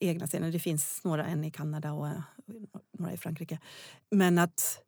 egna 0.00 0.26
scener. 0.26 0.52
Det 0.52 0.58
finns 0.60 1.04
några, 1.04 1.26
en 1.26 1.44
i 1.44 1.50
Kanada 1.50 1.92
och 1.92 2.06
eh, 2.06 2.12
några 2.98 3.12
i 3.12 3.16
Frankrike. 3.16 3.58
Men 4.10 4.38
att 4.38 4.78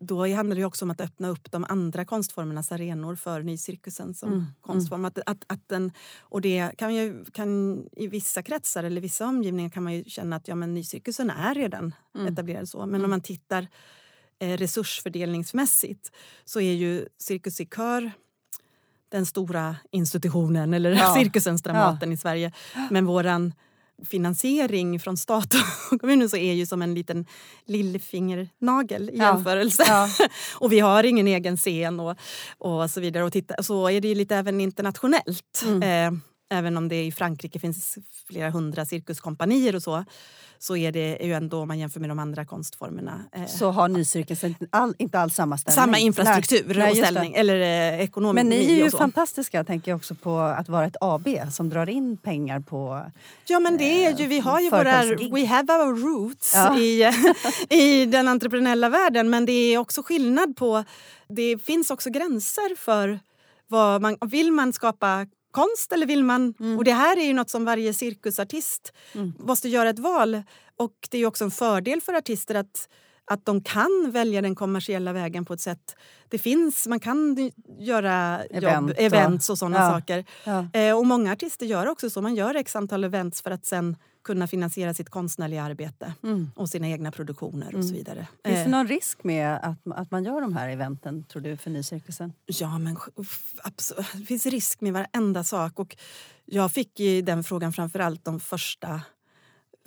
då 0.00 0.26
handlar 0.34 0.56
det 0.56 0.64
också 0.64 0.84
om 0.84 0.90
att 0.90 1.00
öppna 1.00 1.28
upp 1.28 1.50
de 1.50 1.64
andra 1.68 2.04
konstformernas 2.04 2.72
arenor 2.72 3.14
för 3.16 3.42
nycirkusen 3.42 4.14
som 4.14 4.32
Mm, 4.32 4.44
konstform. 4.60 5.04
Att, 5.04 5.18
att, 5.26 5.44
att 5.46 5.68
den, 5.68 5.92
och 6.20 6.40
det 6.40 6.72
kan 6.78 6.94
ju, 6.94 7.24
kan, 7.24 7.78
I 7.92 8.06
vissa 8.06 8.42
kretsar 8.42 8.84
eller 8.84 9.00
vissa 9.00 9.26
omgivningar 9.26 9.70
kan 9.70 9.82
man 9.82 9.94
ju 9.94 10.04
känna 10.04 10.36
att 10.36 10.48
ja, 10.48 10.54
men 10.54 10.74
nycirkusen 10.74 11.30
är 11.30 11.54
redan 11.54 11.94
Mm. 12.14 12.32
etablerad 12.32 12.68
så. 12.68 12.86
Men 12.86 13.04
om 13.04 13.10
man 13.10 13.20
tittar 13.20 13.66
resursfördelningsmässigt 14.40 16.10
så 16.44 16.60
är 16.60 16.72
ju 16.72 17.06
Cirkus 17.18 17.60
i 17.60 17.66
kör 17.66 18.12
den 19.08 19.26
stora 19.26 19.76
institutionen, 19.90 20.74
eller 20.74 20.90
Ja. 20.90 21.14
cirkusens 21.18 21.62
Dramaten 21.62 22.12
i 22.12 22.16
Sverige. 22.16 22.52
Men 22.90 23.06
våran 23.06 23.52
finansiering 24.06 25.00
från 25.00 25.16
stat 25.16 25.54
och 25.92 26.00
kommunen 26.00 26.28
så 26.28 26.36
är 26.36 26.52
ju 26.52 26.66
som 26.66 26.82
en 26.82 26.94
liten 26.94 27.26
lillfingernagel 27.66 29.10
i 29.10 29.16
Ja. 29.18 29.24
jämförelse. 29.24 29.84
Ja. 29.86 30.08
och 30.58 30.72
vi 30.72 30.80
har 30.80 31.04
ingen 31.04 31.26
egen 31.26 31.56
scen 31.56 32.00
och, 32.00 32.16
och 32.58 32.90
så 32.90 33.00
vidare. 33.00 33.24
Och 33.24 33.32
titta, 33.32 33.62
så 33.62 33.88
är 33.90 34.00
det 34.00 34.08
ju 34.08 34.14
lite 34.14 34.36
även 34.36 34.60
internationellt. 34.60 35.62
Mm. 35.66 36.14
Eh, 36.14 36.20
även 36.50 36.76
om 36.76 36.88
det 36.88 37.04
i 37.04 37.12
Frankrike 37.12 37.58
finns 37.58 37.98
flera 38.28 38.50
hundra 38.50 38.86
cirkuskompanier 38.86 39.76
och 39.76 39.82
så 39.82 40.04
så 40.62 40.76
är 40.76 40.92
det 40.92 41.18
ju 41.22 41.32
ändå 41.32 41.58
om 41.60 41.68
man 41.68 41.78
jämför 41.78 42.00
med 42.00 42.10
de 42.10 42.18
andra 42.18 42.44
konstformerna 42.44 43.24
eh, 43.32 43.46
Så 43.46 43.70
har 43.70 43.88
nycirkus 43.88 44.44
inte, 44.44 44.66
all, 44.70 44.94
inte 44.98 45.18
alls 45.18 45.34
samma 45.34 45.58
ställning. 45.58 45.82
samma 45.84 45.98
infrastruktur 45.98 46.74
Nej, 46.74 46.90
och 46.90 46.96
ställning. 46.96 47.34
Eller 47.34 47.60
eh, 47.60 48.00
ekonomi 48.00 48.34
Men 48.34 48.48
ni 48.48 48.70
är 48.72 48.84
ju 48.84 48.90
fantastiska 48.90 49.64
tänker 49.64 49.90
jag 49.90 49.96
också 49.96 50.14
på 50.14 50.38
att 50.38 50.68
vara 50.68 50.86
ett 50.86 50.96
AB 51.00 51.28
som 51.52 51.68
drar 51.68 51.88
in 51.88 52.16
pengar 52.16 52.60
på... 52.60 53.06
Ja 53.46 53.60
men 53.60 53.76
det 53.76 54.04
är 54.04 54.18
ju, 54.18 54.26
vi 54.26 54.40
har 54.40 54.60
ju 54.60 54.70
våra, 54.70 55.02
we 55.32 55.46
have 55.46 55.72
our 55.72 55.96
roots 55.96 56.52
Ja. 56.54 56.78
i, 56.78 57.12
i 57.70 58.06
den 58.06 58.28
entreprenöriella 58.28 58.88
världen 58.88 59.30
men 59.30 59.46
det 59.46 59.52
är 59.52 59.78
också 59.78 60.02
skillnad 60.02 60.56
på, 60.56 60.84
det 61.28 61.58
finns 61.64 61.90
också 61.90 62.10
gränser 62.10 62.76
för 62.76 63.20
vad 63.68 64.02
man, 64.02 64.16
vill 64.20 64.52
man 64.52 64.72
skapa 64.72 65.26
konst 65.50 65.92
eller 65.92 66.06
vill 66.06 66.24
man, 66.24 66.54
och 66.78 66.84
det 66.84 66.92
här 66.92 67.16
är 67.16 67.24
ju 67.24 67.32
något 67.34 67.50
som 67.50 67.64
varje 67.64 67.92
cirkusartist 67.94 68.92
måste 69.38 69.68
göra 69.68 69.88
ett 69.90 69.98
val 69.98 70.42
och 70.76 70.92
det 71.10 71.18
är 71.18 71.26
också 71.26 71.44
en 71.44 71.50
fördel 71.50 72.00
för 72.00 72.14
artister 72.14 72.54
att 72.54 72.88
att 73.24 73.44
de 73.46 73.60
kan 73.62 74.10
välja 74.12 74.42
den 74.42 74.54
kommersiella 74.54 75.12
vägen 75.12 75.44
på 75.44 75.54
ett 75.54 75.60
sätt. 75.60 75.96
Det 76.28 76.38
finns, 76.38 76.86
man 76.86 77.00
kan 77.00 77.50
göra 77.78 78.40
Event 78.50 78.88
jobb, 78.88 78.94
events 78.98 79.50
och 79.50 79.58
sådana 79.58 79.76
Ja. 79.78 79.90
saker. 79.90 80.24
Ja. 80.44 80.80
Eh, 80.80 80.98
och 80.98 81.06
många 81.06 81.32
artister 81.32 81.66
gör 81.66 81.86
också 81.86 82.10
så. 82.10 82.22
Man 82.22 82.34
gör 82.34 82.54
x 82.54 82.76
antal 82.76 83.04
events 83.04 83.42
för 83.42 83.50
att 83.50 83.66
sen 83.66 83.96
kunna 84.30 84.46
finansiera 84.46 84.94
sitt 84.94 85.10
konstnärliga 85.10 85.62
arbete 85.62 86.14
och 86.54 86.68
sina 86.68 86.88
egna 86.88 87.12
produktioner 87.12 87.74
och 87.74 87.84
så 87.84 87.94
vidare. 87.94 88.26
Finns 88.44 88.58
Eh, 88.58 88.64
det 88.64 88.70
någon 88.70 88.86
risk 88.86 89.24
med 89.24 89.56
att, 89.62 89.78
att 89.84 90.10
man 90.10 90.24
gör 90.24 90.40
de 90.40 90.56
här 90.56 90.68
eventen, 90.68 91.24
tror 91.24 91.42
du, 91.42 91.56
för 91.56 91.70
nycirkusen? 91.70 92.32
Ja, 92.46 92.78
men 92.78 92.96
absolut. 93.62 94.06
det 94.14 94.24
finns 94.24 94.46
risk 94.46 94.80
med 94.80 94.92
varenda 94.92 95.44
sak. 95.44 95.78
Och 95.78 95.96
jag 96.44 96.72
fick 96.72 97.00
ju 97.00 97.22
den 97.22 97.44
frågan 97.44 97.72
framför 97.72 97.98
allt 97.98 98.24
de 98.24 98.40
första 98.40 99.00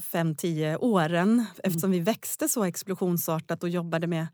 fem, 0.02 0.36
tio 0.36 0.78
åren 0.78 1.46
eftersom 1.64 1.92
vi 1.92 2.00
växte 2.00 2.50
så 2.50 2.64
explosionsartat 2.64 3.64
och 3.64 3.70
jobbade 3.70 4.08
med 4.08 4.28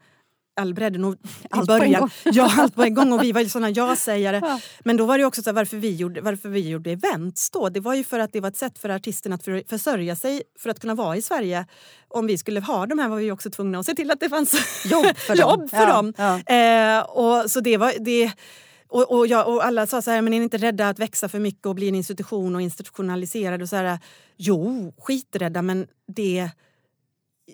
all 0.60 0.74
bredden. 0.74 1.06
Och 1.06 1.16
Allt 1.50 1.68
på 1.68 1.74
en 1.74 1.80
början, 1.80 2.02
gång. 2.02 2.10
Ja, 2.34 2.54
allt 2.58 2.76
på 2.76 2.84
en 2.84 2.94
gång. 2.94 3.14
Och 3.14 3.24
vi 3.24 3.32
var 3.32 3.42
ju 3.42 3.50
såna 3.50 3.70
ja-sägare. 3.80 4.40
Ja. 4.44 4.60
Men 4.80 4.98
då 4.98 5.06
var 5.06 5.18
det 5.18 5.26
också 5.26 5.42
så 5.44 5.50
här, 5.50 5.56
varför, 5.56 5.78
vi 5.78 5.96
gjorde, 5.96 6.22
varför 6.22 6.50
vi 6.50 6.70
gjorde 6.70 6.92
events 6.92 7.50
då. 7.52 7.70
Det 7.70 7.80
var 7.80 7.96
ju 7.96 8.04
för 8.04 8.20
att 8.20 8.34
det 8.34 8.40
var 8.40 8.50
ett 8.50 8.58
sätt 8.58 8.80
för 8.80 8.90
artisterna 8.90 9.36
att 9.36 9.44
för, 9.44 9.64
försörja 9.70 10.16
sig 10.16 10.44
för 10.60 10.70
att 10.70 10.80
kunna 10.80 10.96
vara 10.96 11.18
i 11.18 11.22
Sverige. 11.22 11.66
Om 12.08 12.28
vi 12.28 12.38
skulle 12.38 12.60
ha 12.60 12.86
de 12.86 13.00
här 13.00 13.10
var 13.10 13.18
vi 13.18 13.32
också 13.32 13.50
tvungna 13.50 13.80
att 13.80 13.86
se 13.86 13.96
till 13.96 14.12
att 14.12 14.20
det 14.20 14.30
fanns 14.30 14.54
Jobb 14.86 15.18
för 15.18 15.36
dem. 15.36 15.50
jobb 15.60 15.70
för 15.70 15.78
Ja, 15.78 15.94
dem. 15.94 16.14
ja. 16.18 16.56
Eh, 16.56 17.02
och, 17.02 17.52
så 17.52 17.60
det 17.60 17.78
var, 17.78 17.94
det, 18.00 18.32
och, 18.88 19.12
och, 19.12 19.28
jag, 19.28 19.48
och 19.48 19.66
alla 19.66 19.88
sa 19.88 20.02
så 20.02 20.12
här, 20.12 20.22
men 20.22 20.34
är 20.34 20.38
ni 20.38 20.44
inte 20.44 20.58
rädda 20.58 20.90
att 20.90 21.00
växa 21.00 21.30
för 21.30 21.40
mycket 21.40 21.66
och 21.66 21.76
bli 21.76 21.88
en 21.88 21.96
institution 21.96 22.56
och 22.56 22.62
institutionaliserad? 22.62 23.62
Och 23.62 23.70
så 23.70 23.76
här, 23.76 24.00
jo, 24.38 24.94
skiträdda, 24.98 25.62
men 25.62 25.88
det 26.08 26.50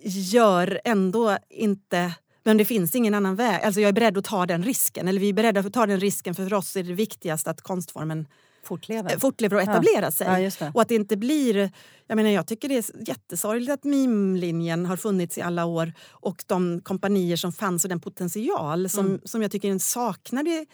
gör 0.03 0.82
ändå 0.86 1.38
inte... 1.49 2.12
Men 2.46 2.58
det 2.58 2.66
finns 2.66 2.96
ingen 2.96 3.14
annan 3.14 3.36
väg. 3.36 3.64
Alltså 3.64 3.82
jag 3.82 3.89
är 3.89 3.93
beredd 3.93 4.18
att 4.18 4.26
ta 4.26 4.46
den 4.46 4.64
risken. 4.64 5.08
Eller 5.08 5.20
vi 5.20 5.30
är 5.30 5.34
beredda 5.34 5.60
att 5.60 5.74
ta 5.74 5.86
den 5.86 6.00
risken 6.00 6.36
för 6.36 6.43
för 6.50 6.54
oss 6.56 6.76
är 6.76 6.84
det 6.84 6.93
viktigast 6.93 7.48
att 7.48 7.62
konstformen 7.62 8.28
Fortlever? 8.64 9.14
eh, 9.14 9.18
fortlever 9.20 9.56
och 9.56 9.62
etablerar 9.62 10.12
sig. 10.12 10.28
Ja, 10.28 10.39
just 10.39 10.60
det. 10.60 10.72
Och 10.76 10.82
att 10.82 10.88
det 10.88 10.96
inte 10.96 11.18
blir... 11.18 11.72
Jag, 12.08 12.16
menar, 12.16 12.30
jag 12.30 12.48
tycker 12.48 12.70
det 12.70 12.76
är 12.78 13.08
jättesorgligt 13.08 13.72
att 13.72 13.84
mimlinjen 13.84 14.86
har 14.86 14.98
funnits 14.98 15.38
i 15.38 15.41
alla 15.41 15.66
år 15.66 15.93
och 16.12 16.43
de 16.48 16.82
kompanier 16.82 17.36
som 17.36 17.52
fanns 17.54 17.84
och 17.86 17.89
den 17.89 18.00
potential 18.00 18.89
som, 18.89 19.06
Mm. 19.06 19.20
som 19.26 19.41
jag 19.41 19.52
tycker 19.52 19.80
saknade 19.80 20.66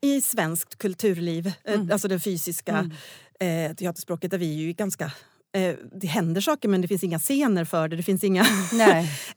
i, 0.00 0.20
svenskt 0.20 0.78
kulturliv. 0.78 1.46
eh, 1.64 1.74
Mm. 1.74 1.90
Alltså 1.92 2.08
det 2.08 2.20
fysiska 2.20 2.90
eh, 3.40 3.74
teaterspråket 3.76 4.30
där 4.30 4.38
vi 4.38 4.54
är 4.54 4.58
ju 4.66 4.72
ganska... 4.72 5.12
Eh, 5.52 5.74
det 6.00 6.06
händer 6.06 6.40
saker 6.40 6.68
men 6.68 6.80
det 6.80 6.88
finns 6.88 7.04
inga 7.04 7.18
scener 7.18 7.64
för 7.64 7.88
det. 7.88 7.96
Det 7.96 8.02
finns 8.02 8.24
inga... 8.24 8.46
Nej. 8.72 9.10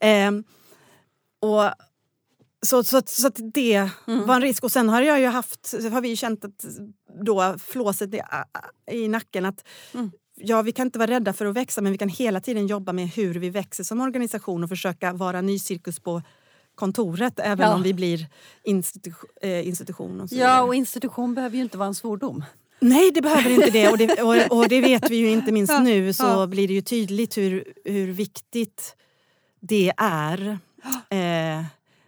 Och 1.44 1.70
så, 2.66 2.84
så, 2.84 3.02
så 3.06 3.26
att 3.26 3.40
det 3.54 3.90
Mm. 4.06 4.26
var 4.26 4.34
en 4.34 4.42
risk. 4.42 4.64
Och 4.64 4.70
sen 4.72 4.88
har 4.88 5.02
jag 5.02 5.20
ju 5.20 5.26
haft, 5.26 5.74
har 5.92 6.00
vi 6.00 6.16
känt 6.16 6.44
att 6.44 6.64
då 7.24 7.56
flåset 7.58 8.14
i, 8.14 8.20
i 8.90 9.08
nacken 9.08 9.44
att 9.44 9.64
Mm. 9.94 10.10
ja, 10.36 10.62
vi 10.62 10.72
kan 10.72 10.86
inte 10.86 10.98
vara 10.98 11.10
rädda 11.10 11.32
för 11.32 11.46
att 11.46 11.54
växa 11.56 11.80
men 11.80 11.92
vi 11.92 11.98
kan 11.98 12.08
hela 12.08 12.40
tiden 12.40 12.66
jobba 12.66 12.92
med 12.92 13.08
hur 13.08 13.34
vi 13.34 13.50
växer 13.50 13.84
som 13.84 14.00
organisation 14.00 14.62
och 14.64 14.68
försöka 14.68 15.12
vara 15.12 15.40
ny 15.40 15.58
cirkus 15.58 16.00
på 16.00 16.22
kontoret 16.74 17.38
även 17.38 17.68
Ja. 17.68 17.74
om 17.74 17.82
vi 17.82 17.94
blir 17.94 18.26
institu- 18.64 19.26
eh, 19.42 19.68
institution. 19.68 20.20
Och 20.20 20.28
Ja, 20.32 20.62
och 20.62 20.74
institution 20.74 21.34
behöver 21.34 21.56
ju 21.56 21.62
inte 21.62 21.78
vara 21.78 21.86
en 21.88 21.94
svordom. 21.94 22.44
Nej, 22.80 23.10
det 23.10 23.22
behöver 23.22 23.50
inte 23.50 23.70
det. 23.70 23.88
Och 23.88 23.98
det, 23.98 24.22
och, 24.22 24.58
och 24.58 24.68
det 24.68 24.80
vet 24.80 25.10
vi 25.10 25.16
ju 25.16 25.30
inte 25.30 25.52
minst 25.52 25.72
Ja, 25.72 25.80
nu 25.80 26.12
så 26.12 26.24
ja. 26.24 26.46
blir 26.46 26.68
det 26.68 26.74
ju 26.74 26.80
tydligt 26.82 27.36
hur, 27.38 27.64
hur 27.84 28.12
viktigt 28.12 28.96
det 29.60 29.92
är. 29.96 30.58
Eh, 31.10 31.64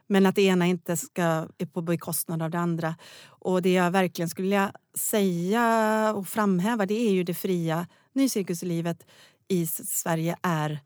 Men 0.08 0.26
att 0.26 0.34
det 0.34 0.42
ena 0.42 0.66
inte 0.66 0.96
ska 0.96 1.22
är 1.58 1.66
på 1.66 1.82
bekostnad 1.82 2.42
av 2.42 2.50
det 2.50 2.58
andra. 2.58 2.94
Och 3.26 3.62
det 3.62 3.72
jag 3.72 3.90
verkligen 3.90 4.28
skulle 4.28 4.44
vilja 4.44 4.72
säga 4.94 6.12
och 6.16 6.28
framhäva 6.28 6.86
det 6.86 6.94
är 6.94 7.12
ju 7.12 7.24
det 7.24 7.34
fria 7.34 7.86
nycirkuslivet 8.12 9.06
i 9.48 9.66
Sverige 9.66 10.36
är 10.42 10.80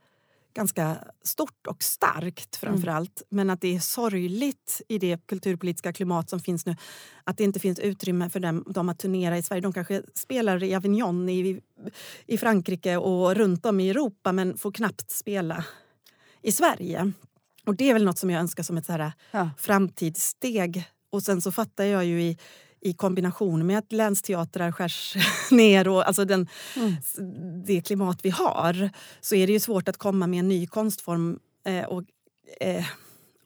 ganska 0.54 0.96
stort 1.22 1.66
och 1.66 1.82
starkt 1.82 2.56
framför 2.56 2.88
mm. 2.88 2.96
allt. 2.96 3.22
Men 3.28 3.50
att 3.50 3.60
det 3.60 3.74
är 3.76 3.80
sorgligt 3.80 4.82
i 4.88 4.98
det 4.98 5.26
kulturpolitiska 5.26 5.92
klimat 5.92 6.30
som 6.30 6.40
finns 6.40 6.66
nu 6.66 6.76
att 7.24 7.36
det 7.36 7.44
inte 7.44 7.60
finns 7.60 7.78
utrymme 7.78 8.30
för 8.30 8.40
dem, 8.40 8.64
dem 8.66 8.88
att 8.88 8.98
turnera 8.98 9.38
i 9.38 9.42
Sverige. 9.42 9.60
De 9.60 9.72
kanske 9.72 10.02
spelar 10.14 10.62
i 10.62 10.74
Avignon 10.74 11.28
i, 11.28 11.60
i 12.26 12.38
Frankrike 12.38 12.96
och 12.96 13.34
runt 13.34 13.66
om 13.66 13.80
i 13.80 13.90
Europa 13.90 14.32
men 14.32 14.58
får 14.58 14.72
knappt 14.72 15.10
spela 15.10 15.64
i 16.42 16.52
Sverige. 16.52 17.12
Och 17.70 17.76
Det 17.76 17.90
är 17.90 17.94
väl 17.94 18.04
något 18.04 18.18
som 18.18 18.30
jag 18.30 18.40
önskar 18.40 18.62
som 18.62 18.76
ett 18.76 18.86
så 18.86 18.92
här 18.92 19.12
ja. 19.30 19.50
framtidssteg. 19.58 20.84
Och 21.10 21.22
sen 21.22 21.40
så 21.40 21.52
fattar 21.52 21.84
jag 21.84 22.04
ju 22.04 22.22
i 22.22 22.38
i 22.82 22.92
kombination 22.92 23.66
med 23.66 23.78
att 23.78 23.92
länsteatrar 23.92 24.72
skärs 24.72 25.16
ner 25.50 25.88
och 25.88 26.06
alltså 26.06 26.24
den, 26.24 26.48
mm. 26.76 26.94
det 27.66 27.80
klimat 27.80 28.18
vi 28.22 28.30
har 28.30 28.90
så 29.20 29.34
är 29.34 29.46
det 29.46 29.52
ju 29.52 29.60
svårt 29.60 29.88
att 29.88 29.96
komma 29.96 30.26
med 30.26 30.38
en 30.38 30.48
ny 30.48 30.66
konstform 30.66 31.38
eh, 31.64 31.84
och, 31.84 32.02
eh, 32.60 32.84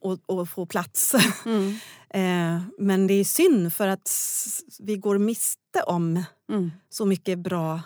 och, 0.01 0.19
och, 0.27 0.49
få 0.49 0.67
plats. 0.67 1.15
Mm. 1.47 1.77
eh, 2.09 2.63
men 2.79 3.07
det 3.07 3.15
är 3.15 3.25
synd 3.25 3.75
för 3.75 3.89
att 3.89 4.11
vi 4.79 4.97
går 4.97 5.19
miste 5.19 5.83
om 5.87 6.25
mm. 6.49 6.71
så 6.91 7.07
mycket 7.07 7.39
bra 7.39 7.81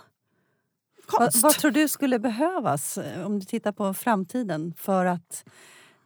konst. 1.07 1.43
Vad, 1.43 1.43
vad 1.43 1.61
tror 1.61 1.71
du 1.71 1.89
skulle 1.89 2.19
behövas 2.19 2.99
eh, 2.99 3.27
om 3.27 3.39
du 3.39 3.47
tittar 3.47 3.73
på 3.73 3.95
framtiden 3.95 4.75
för 4.77 5.07
att 5.07 5.45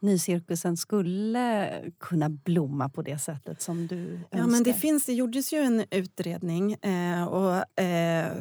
nycirkusen 0.03 0.77
skulle 0.77 1.71
kunna 1.99 2.29
blomma 2.29 2.89
på 2.89 3.01
det 3.01 3.17
sättet 3.17 3.61
som 3.61 3.87
du 3.87 3.95
önskar? 3.95 4.37
Ja, 4.37 4.47
men 4.47 4.63
det, 4.63 4.73
finns, 4.73 5.05
det 5.05 5.13
gjordes 5.13 5.53
ju 5.53 5.57
en 5.57 5.85
utredning 5.91 6.73
eh, 6.73 7.23
och, 7.23 7.79
eh, 7.81 8.31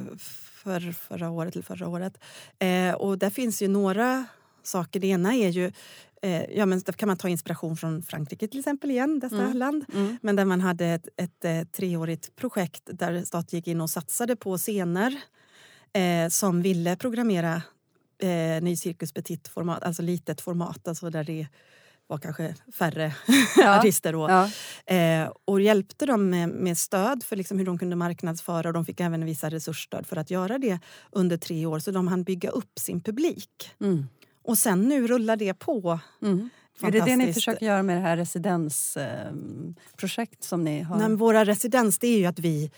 för 0.63 0.93
förra 0.93 1.31
året. 1.31 1.55
Eller 1.55 1.65
förra 1.65 1.89
året. 1.89 2.19
Eh, 2.59 2.95
och 2.95 3.19
där 3.19 3.31
finns 3.31 3.63
ju 3.63 3.69
några 3.69 4.25
saker. 4.63 5.01
Det 5.01 5.07
ena 5.07 5.35
är 5.35 5.49
ju 5.49 5.73
eh, 6.23 6.45
Ja, 6.51 6.67
men 6.67 6.81
där 6.81 6.93
kan 6.93 7.07
man 7.07 7.17
ta 7.17 7.29
inspiration 7.29 7.77
från 7.77 8.03
Frankrike 8.03 8.49
till 8.49 8.59
exempel 8.59 8.91
igen, 8.91 9.21
detta 9.21 9.43
mm. 9.43 9.57
land. 9.57 9.85
Mm. 9.95 10.19
Men 10.23 10.37
där 10.37 10.45
man 10.45 10.61
hade 10.61 10.87
ett, 10.87 11.09
ett, 11.17 11.45
ett, 11.45 11.45
eh, 11.45 11.73
treårigt 11.73 12.37
projekt 12.37 12.83
där 12.85 13.23
staten 13.23 13.59
gick 13.59 13.69
in 13.69 13.81
och 13.81 13.91
satsade 13.91 14.37
på 14.37 14.59
scener 14.59 15.23
eh, 15.93 16.29
som 16.29 16.63
ville 16.63 16.97
programmera 16.97 17.63
eh, 18.25 18.62
ny 18.62 18.77
cirkus 18.77 19.12
petit 19.12 19.49
format, 19.49 19.83
alltså 19.83 20.03
litet 20.03 20.41
format, 20.41 20.89
alltså 20.89 21.11
där 21.11 21.25
det 21.25 21.47
var 22.07 22.18
kanske 22.18 22.55
färre 22.73 23.14
ja. 23.57 23.79
artister. 23.79 24.14
Och, 24.14 24.31
ja. 24.31 24.51
eh, 24.95 25.33
och 25.45 25.61
hjälpte 25.61 26.07
dem 26.07 26.31
med, 26.31 26.49
med, 26.49 26.79
stöd 26.79 27.23
för 27.23 27.37
liksom 27.37 27.59
hur 27.59 27.66
de 27.66 27.79
kunde 27.79 27.97
marknadsföra 27.97 28.68
och 28.68 28.75
de 28.75 28.85
fick 28.85 29.01
även 29.01 29.25
vissa 29.25 29.49
resursstöd 29.49 30.07
för 30.07 30.16
att 30.16 30.31
göra 30.31 30.59
det 30.59 30.79
under 31.11 31.37
tre 31.37 31.66
år 31.66 31.79
så 31.79 31.91
de 31.91 32.09
hann 32.09 32.25
bygga 32.25 32.51
upp 32.51 32.79
sin 32.79 33.01
publik. 33.01 33.70
Mm. 33.81 34.07
Och 34.43 34.59
sen 34.59 34.83
nu 34.83 35.07
rullar 35.07 35.37
det 35.37 35.55
på. 35.55 36.01
Mm. 36.23 36.51
Är 36.83 36.91
det 36.91 37.01
det 37.01 37.16
ni 37.16 37.35
försöker 37.35 37.66
göra 37.66 37.83
med 37.83 37.97
det 37.97 38.01
här 38.01 38.16
residensprojekt 38.16 40.45
eh, 40.45 40.47
som 40.47 40.64
ni 40.64 40.83
har? 40.83 40.99
Nej, 40.99 41.16
våra 41.16 41.45
residens 41.45 41.99
det 41.99 42.07
är 42.07 42.18
ju 42.18 42.27
att 42.27 42.39
vi 42.39 42.70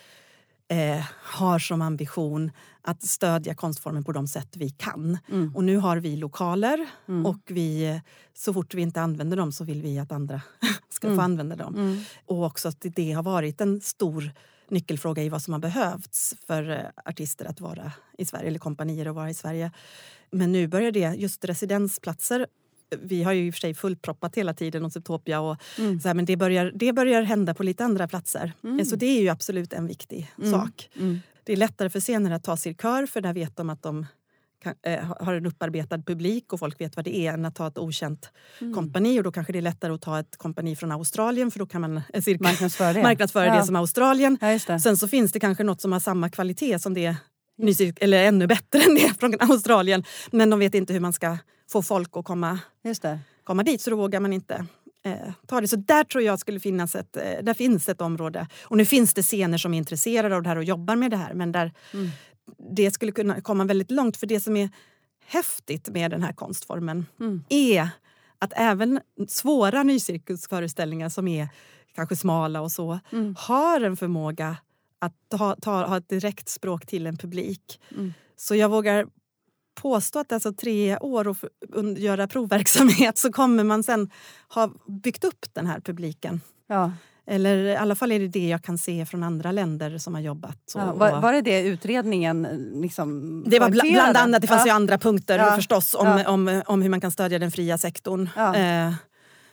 eh, 0.75 1.05
har 1.22 1.59
som 1.59 1.83
ambition 1.83 2.51
att 2.83 3.03
stödja 3.03 3.55
konstformen 3.55 4.05
på 4.05 4.12
de 4.12 4.27
sätt 4.27 4.57
vi 4.57 4.70
kan. 4.70 5.18
Mm. 5.31 5.55
Och 5.55 5.64
nu 5.64 5.77
har 5.77 5.97
vi 5.97 6.16
lokaler 6.16 6.87
mm. 7.09 7.27
och 7.27 7.41
vi, 7.47 8.01
så 8.35 8.53
fort 8.53 8.75
vi 8.75 8.83
inte 8.83 9.01
använder 9.01 9.37
dem 9.37 9.53
så 9.53 9.64
vill 9.64 9.83
vi 9.83 9.99
att 9.99 10.12
andra 10.12 10.43
ska 10.89 11.07
mm. 11.07 11.16
få 11.16 11.22
använda 11.22 11.57
dem. 11.57 11.75
Mm. 11.75 11.99
Och 12.27 12.45
också 12.45 12.68
att 12.68 12.87
det 12.95 13.12
har 13.12 13.22
varit 13.22 13.61
en 13.61 13.81
stor 13.81 14.31
nyckelfråga 14.68 15.22
i 15.22 15.29
vad 15.29 15.43
som 15.43 15.53
har 15.53 15.61
behövts 15.61 16.35
för 16.47 16.70
eh, 16.70 17.11
artister 17.11 17.45
att 17.45 17.61
vara 17.61 17.93
i 18.18 18.25
Sverige, 18.25 18.49
eller 18.49 18.59
kompanier 18.59 19.07
att 19.07 19.14
vara 19.14 19.31
i 19.31 19.35
Sverige. 19.35 19.70
Men 20.31 20.53
nu 20.53 20.66
börjar 20.66 20.93
det, 20.93 21.14
just 21.14 21.45
residensplatser 21.45 22.47
vi 23.03 23.22
har 23.22 23.32
ju 23.32 23.47
i 23.47 23.51
och 23.51 23.55
för 23.55 23.61
sig 23.61 23.74
fullproppat 23.74 24.36
hela 24.36 24.55
tiden 24.55 24.84
hos 24.84 24.97
Utopia. 24.97 25.40
Och 25.40 25.57
mm. 25.78 26.01
så 26.01 26.09
här, 26.09 26.14
men 26.14 26.24
det 26.24 26.36
börjar, 26.36 26.72
det 26.74 26.92
börjar 26.92 27.22
hända 27.22 27.55
på 27.55 27.62
lite 27.62 27.84
andra 27.84 28.09
platser. 28.09 28.53
Mm. 28.64 28.84
Så 28.84 28.97
det 28.97 29.07
är 29.07 29.22
ju 29.22 29.28
absolut 29.28 29.72
en 29.72 29.86
viktig 29.86 30.32
mm. 30.38 30.51
sak. 30.51 30.90
Mm. 30.97 31.20
Det 31.45 31.53
är 31.53 31.57
lättare 31.57 31.90
för 31.90 32.01
scener 32.01 32.30
att 32.30 32.45
ta 32.45 32.57
sig 32.57 32.74
kör 32.74 33.07
för 33.07 33.20
där 33.20 33.32
vet 33.32 33.57
de 33.57 33.70
att 33.70 33.82
de 33.82 34.07
kan, 34.64 34.74
äh, 34.82 35.05
har 35.20 35.34
en 35.34 35.47
upparbetad 35.47 35.99
publik 35.99 36.53
och 36.53 36.59
folk 36.59 36.80
vet 36.80 36.97
vad 36.97 37.05
det 37.05 37.16
är 37.16 37.32
än 37.32 37.45
att 37.45 37.55
ta 37.55 37.68
ett 37.68 37.78
okänt 37.78 38.30
mm. 38.61 38.74
kompani. 38.74 39.18
Och 39.18 39.24
då 39.24 39.32
kanske 39.32 39.53
det 39.53 39.59
är 39.59 39.62
lättare 39.62 39.92
att 39.92 40.03
ta 40.03 40.20
ett 40.20 40.36
kompani 40.36 40.76
från 40.76 40.92
Australien 40.92 41.51
för 41.51 41.59
då 41.59 41.66
kan 41.66 41.80
man 41.80 42.01
äh, 42.12 42.22
cirka, 42.22 42.45
marknadsföra 42.45 42.92
det, 42.92 43.03
marknadsföra 43.03 43.47
ja. 43.47 43.57
det 43.57 43.66
som 43.66 43.76
Australien. 43.76 44.38
Ja, 44.40 44.78
Sen 44.78 44.97
så 44.97 45.09
finns 45.09 45.32
det 45.32 45.40
kanske 45.40 45.64
något 45.64 45.80
som 45.80 45.92
har 45.92 46.01
samma 46.01 46.30
kvalitet 46.30 46.78
som 46.78 46.95
det 46.95 47.16
eller 48.01 48.24
ännu 48.24 48.47
bättre 48.47 48.80
än 48.88 48.95
det 48.95 49.20
från 49.20 49.34
Australien. 49.40 50.05
Men 50.32 50.51
de 50.51 50.59
vet 50.59 50.74
inte 50.74 50.92
hur 50.92 51.01
man 51.01 51.12
ska 51.12 51.38
få 51.70 51.82
folk 51.82 52.16
att 52.16 52.24
komma, 52.24 52.58
komma 53.44 53.62
dit 53.62 53.80
så 53.80 53.90
då 53.90 53.96
vågar 53.96 54.20
man 54.20 54.32
inte 54.32 54.66
eh, 55.04 55.32
ta 55.46 55.60
det. 55.60 55.68
Så 55.68 55.76
där 55.76 56.04
tror 56.04 56.24
jag 56.24 56.38
skulle 56.38 56.60
finnas 56.60 56.94
ett, 56.94 57.16
eh, 57.16 57.42
där 57.42 57.54
finns 57.54 57.88
ett 57.88 58.00
område. 58.00 58.46
Och 58.62 58.76
nu 58.76 58.84
finns 58.84 59.14
det 59.14 59.22
scener 59.22 59.58
som 59.58 59.74
är 59.74 59.78
intresserade 59.78 60.36
av 60.36 60.42
det 60.42 60.48
här 60.48 60.56
och 60.56 60.64
jobbar 60.64 60.96
med 60.96 61.10
det 61.10 61.16
här 61.16 61.34
men 61.34 61.52
där 61.52 61.72
mm. 61.92 62.08
det 62.76 62.90
skulle 62.90 63.12
kunna 63.12 63.40
komma 63.40 63.64
väldigt 63.64 63.90
långt. 63.90 64.16
För 64.16 64.26
det 64.26 64.40
som 64.40 64.56
är 64.56 64.70
häftigt 65.26 65.88
med 65.88 66.10
den 66.10 66.22
här 66.22 66.32
konstformen 66.32 67.06
mm. 67.20 67.44
är 67.48 67.88
att 68.38 68.52
även 68.56 69.00
svåra 69.28 69.82
nycirkusföreställningar 69.82 71.08
som 71.08 71.28
är 71.28 71.48
kanske 71.94 72.16
smala 72.16 72.60
och 72.60 72.72
så 72.72 72.98
mm. 73.12 73.34
har 73.38 73.80
en 73.80 73.96
förmåga 73.96 74.56
att 74.98 75.38
ha, 75.38 75.56
ta, 75.56 75.86
ha 75.86 75.96
ett 75.96 76.08
direkt 76.08 76.48
språk 76.48 76.86
till 76.86 77.06
en 77.06 77.16
publik. 77.16 77.80
Mm. 77.90 78.14
Så 78.36 78.54
jag 78.54 78.68
vågar 78.68 79.06
påstå 79.75 80.18
att 80.18 80.33
alltså 80.33 80.53
tre 80.53 80.99
år 80.99 81.29
och 81.29 81.37
göra 81.97 82.27
provverksamhet 82.29 83.18
så 83.18 83.33
kommer 83.33 83.64
man 83.64 83.83
sen 83.83 84.11
ha 84.55 84.70
byggt 84.87 85.25
upp 85.25 85.47
den 85.53 85.66
här 85.66 85.81
publiken. 85.81 86.41
Ja. 86.66 86.93
Eller 87.27 87.57
i 87.57 87.77
alla 87.77 87.95
fall 87.95 88.12
är 88.12 88.18
det 88.18 88.29
det 88.29 88.49
jag 88.49 88.62
kan 88.62 88.79
se 88.79 89.07
från 89.07 89.22
andra 89.22 89.53
länder 89.53 89.99
som 89.99 90.14
har 90.14 90.20
jobbat. 90.20 90.72
Ja, 90.75 90.95
var, 90.95 91.20
var, 91.20 91.33
det 91.33 91.41
det 91.41 91.61
utredningen 91.61 92.43
liksom 92.75 93.45
Det 93.47 93.59
var 93.59 93.70
bl 93.70 93.81
bland 93.93 94.16
annat, 94.16 94.43
det 94.43 94.49
fanns 94.49 94.62
ja. 94.62 94.66
ju 94.66 94.72
andra 94.72 94.99
punkter 94.99 95.39
ja. 95.39 95.57
förstås 95.57 95.95
om, 95.95 96.07
ja. 96.07 96.31
om, 96.31 96.62
om 96.66 96.83
hur 96.83 96.89
man 96.89 97.01
kan 97.01 97.11
stödja 97.11 97.39
den 97.39 97.51
fria 97.51 97.79
sektorn. 97.79 98.29
Eh, 98.37 98.95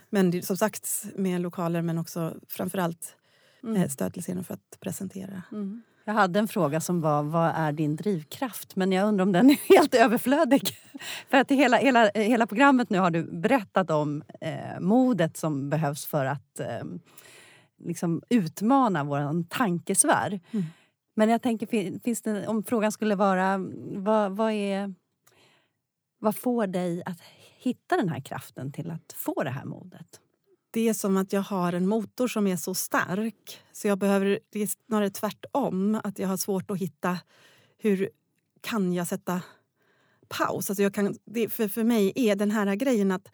men 0.10 0.42
som 0.42 0.58
sagt 0.58 1.06
med 1.16 1.42
lokaler 1.42 1.82
men 1.82 1.98
också 1.98 2.34
framförallt 2.48 3.16
mm. 3.64 3.82
Eh, 3.82 3.90
stöd 3.90 4.14
till 4.14 4.22
scenen 4.22 4.44
för 4.44 4.54
att 4.54 4.80
presentera. 4.80 5.44
Mm. 5.52 5.82
Jag 6.12 6.16
hade 6.16 6.39
en 6.39 6.47
fråga 6.47 6.82
som 6.82 7.01
var 7.01 7.24
vad 7.24 7.51
är 7.55 7.72
din 7.72 7.95
drivkraft? 7.95 8.76
Men 8.76 8.91
jag 8.91 9.07
undrar 9.07 9.24
om 9.24 9.32
den 9.32 9.49
är 9.49 9.55
helt 9.76 9.95
överflödig. 9.95 10.70
för 11.30 11.38
att 11.38 11.51
hela, 11.51 11.78
hela, 11.78 12.12
hela 12.16 12.47
programmet 12.47 12.89
nu 12.89 12.99
har 12.99 13.12
du 13.12 13.24
berättat 13.24 13.91
om 13.91 14.24
eh, 14.41 14.80
modet 14.80 15.38
som 15.38 15.70
behövs 15.70 16.05
för 16.05 16.26
att 16.26 16.59
eh, 16.59 16.84
liksom 17.78 18.22
utmana 18.30 19.03
vår 19.03 19.43
tankesfär. 19.49 20.39
Mm. 20.51 20.66
Men 21.16 21.30
jag 21.30 21.41
tänker, 21.41 21.99
finns 21.99 22.22
det, 22.22 22.47
om 22.47 22.64
frågan 22.64 22.91
skulle 22.91 23.16
vara 23.16 23.57
vad, 23.95 24.32
vad, 24.32 24.51
är, 24.51 24.93
vad 26.20 26.36
får 26.36 26.68
dig 26.68 27.03
att 27.05 27.22
hitta 27.57 27.97
den 27.97 28.09
här 28.09 28.22
kraften 28.22 28.72
till 28.72 28.91
att 28.91 29.14
få 29.14 29.43
det 29.43 29.49
här 29.51 29.66
modet? 29.66 30.20
Det 30.72 30.90
är 30.90 30.94
som 30.94 31.18
att 31.18 31.34
jag 31.34 31.42
har 31.42 31.74
en 31.74 31.88
motor 31.88 32.28
som 32.28 32.48
är 32.48 32.56
så 32.56 32.74
stark 32.74 33.62
så 33.72 33.88
jag 33.88 33.98
behöver, 33.98 34.40
det 34.50 34.62
är 34.62 34.70
snarare 34.88 35.10
tvärtom, 35.10 36.02
att 36.04 36.20
jag 36.20 36.28
har 36.28 36.38
svårt 36.38 36.72
att 36.72 36.78
hitta 36.78 37.18
hur 37.78 38.10
kan 38.62 38.94
jag 38.94 39.08
sätta 39.08 39.42
paus. 40.28 40.70
Alltså 40.70 40.84
jag 40.84 40.94
kan, 40.94 41.18
det, 41.26 41.50
för, 41.50 41.68
för 41.68 41.84
mig 41.84 42.12
är 42.16 42.36
den 42.36 42.52
här 42.52 42.76
grejen 42.76 43.12
att, 43.12 43.32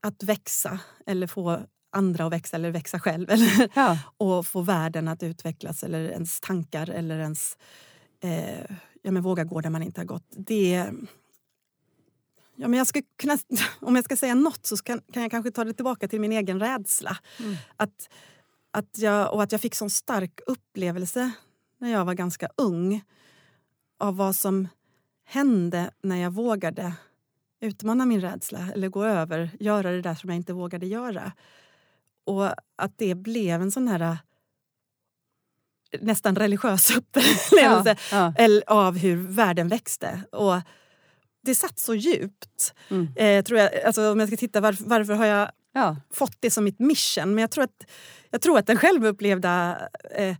att 0.00 0.22
växa 0.22 0.80
eller 1.06 1.26
få 1.26 1.60
andra 1.90 2.26
att 2.26 2.32
växa 2.32 2.56
eller 2.56 2.70
växa 2.70 3.00
själv 3.00 3.30
eller, 3.30 3.70
ja. 3.74 3.98
och 4.16 4.46
få 4.46 4.60
världen 4.60 5.08
att 5.08 5.22
utvecklas 5.22 5.82
eller 5.82 6.10
ens 6.10 6.40
tankar 6.40 6.90
eller 6.90 7.18
ens 7.18 7.58
eh, 8.20 8.76
ja, 9.02 9.10
men 9.10 9.22
våga 9.22 9.44
gå 9.44 9.60
där 9.60 9.70
man 9.70 9.82
inte 9.82 10.00
har 10.00 10.06
gått. 10.06 10.26
Det, 10.30 10.90
Ja, 12.56 12.68
men 12.68 12.78
jag 12.78 12.86
ska 12.86 13.02
kunna, 13.16 13.38
om 13.80 13.96
jag 13.96 14.04
ska 14.04 14.16
säga 14.16 14.34
nåt 14.34 14.66
så 14.66 14.76
kan, 14.76 15.00
kan 15.12 15.22
jag 15.22 15.30
kanske 15.30 15.50
ta 15.50 15.64
det 15.64 15.72
tillbaka 15.72 16.08
till 16.08 16.20
min 16.20 16.32
egen 16.32 16.60
rädsla. 16.60 17.18
Mm. 17.38 17.54
Att, 17.76 18.08
att 18.70 18.98
jag, 18.98 19.34
och 19.34 19.42
att 19.42 19.52
jag 19.52 19.60
fick 19.60 19.74
sån 19.74 19.90
stark 19.90 20.40
upplevelse 20.46 21.30
när 21.78 21.92
jag 21.92 22.04
var 22.04 22.14
ganska 22.14 22.48
ung 22.56 23.04
av 23.98 24.16
vad 24.16 24.36
som 24.36 24.68
hände 25.24 25.90
när 26.02 26.16
jag 26.16 26.30
vågade 26.30 26.92
utmana 27.60 28.06
min 28.06 28.20
rädsla 28.20 28.68
eller 28.74 28.88
gå 28.88 29.04
över, 29.04 29.50
göra 29.60 29.90
det 29.90 30.02
där 30.02 30.14
som 30.14 30.30
jag 30.30 30.36
inte 30.36 30.52
vågade 30.52 30.86
göra. 30.86 31.32
Och 32.24 32.46
att 32.76 32.98
det 32.98 33.14
blev 33.14 33.62
en 33.62 33.70
sån 33.70 33.88
här 33.88 34.18
nästan 36.00 36.36
religiös 36.36 36.90
upplevelse 36.96 37.96
ja, 38.10 38.32
ja. 38.38 38.62
av 38.66 38.98
hur 38.98 39.16
världen 39.16 39.68
växte. 39.68 40.22
Och 40.32 40.54
det 41.42 41.54
satt 41.54 41.78
så 41.78 41.94
djupt. 41.94 42.74
Mm. 42.88 43.08
Eh, 43.16 43.44
tror 43.44 43.58
jag, 43.58 43.82
alltså, 43.82 44.12
om 44.12 44.20
jag 44.20 44.28
ska 44.28 44.36
titta 44.36 44.60
varför, 44.60 44.84
varför 44.84 45.14
har 45.14 45.26
jag 45.26 45.50
ja. 45.74 45.96
fått 46.10 46.36
det 46.40 46.50
som 46.50 46.64
mitt 46.64 46.78
mission. 46.78 47.34
Men 47.34 47.38
jag 47.38 47.50
tror 47.50 47.64
att, 47.64 47.84
jag 48.30 48.40
tror 48.40 48.58
att 48.58 48.66
den 48.66 48.76
självupplevda 48.76 49.78
eh, 50.16 50.36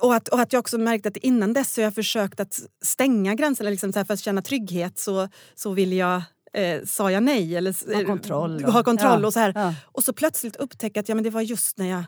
och 0.00 0.14
att, 0.14 0.28
och 0.28 0.40
att 0.40 0.52
jag 0.52 0.60
också 0.60 0.78
märkte 0.78 1.08
att 1.08 1.16
innan 1.16 1.52
dess 1.52 1.76
har 1.76 1.84
jag 1.84 1.94
försökt 1.94 2.40
att 2.40 2.60
stänga 2.84 3.34
gränserna 3.34 3.70
liksom 3.70 3.92
för 3.92 4.12
att 4.12 4.20
känna 4.20 4.42
trygghet 4.42 4.98
så, 4.98 5.28
så 5.54 5.72
vill 5.72 5.92
jag 5.92 6.22
eh, 6.52 6.84
sa 6.84 7.10
jag 7.10 7.22
nej. 7.22 7.56
Eller, 7.56 7.94
ha 7.94 8.04
kontroll. 8.04 8.64
Och, 8.64 8.72
ha 8.72 8.82
kontroll 8.82 9.20
ja, 9.20 9.26
och 9.26 9.32
så 9.32 9.40
här. 9.40 9.52
Ja. 9.54 9.74
Och 9.84 10.04
så 10.04 10.12
plötsligt 10.12 10.56
upptäcka 10.56 11.00
att 11.00 11.08
ja, 11.08 11.14
men 11.14 11.24
det 11.24 11.30
var 11.30 11.40
just 11.40 11.78
när 11.78 11.90
jag 11.90 12.04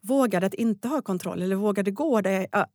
vågade 0.00 0.46
att 0.46 0.54
inte 0.54 0.88
ha 0.88 1.02
kontroll 1.02 1.42
eller 1.42 1.56
vågade 1.56 1.90
gå 1.90 2.20
där 2.20 2.46
jag, 2.52 2.66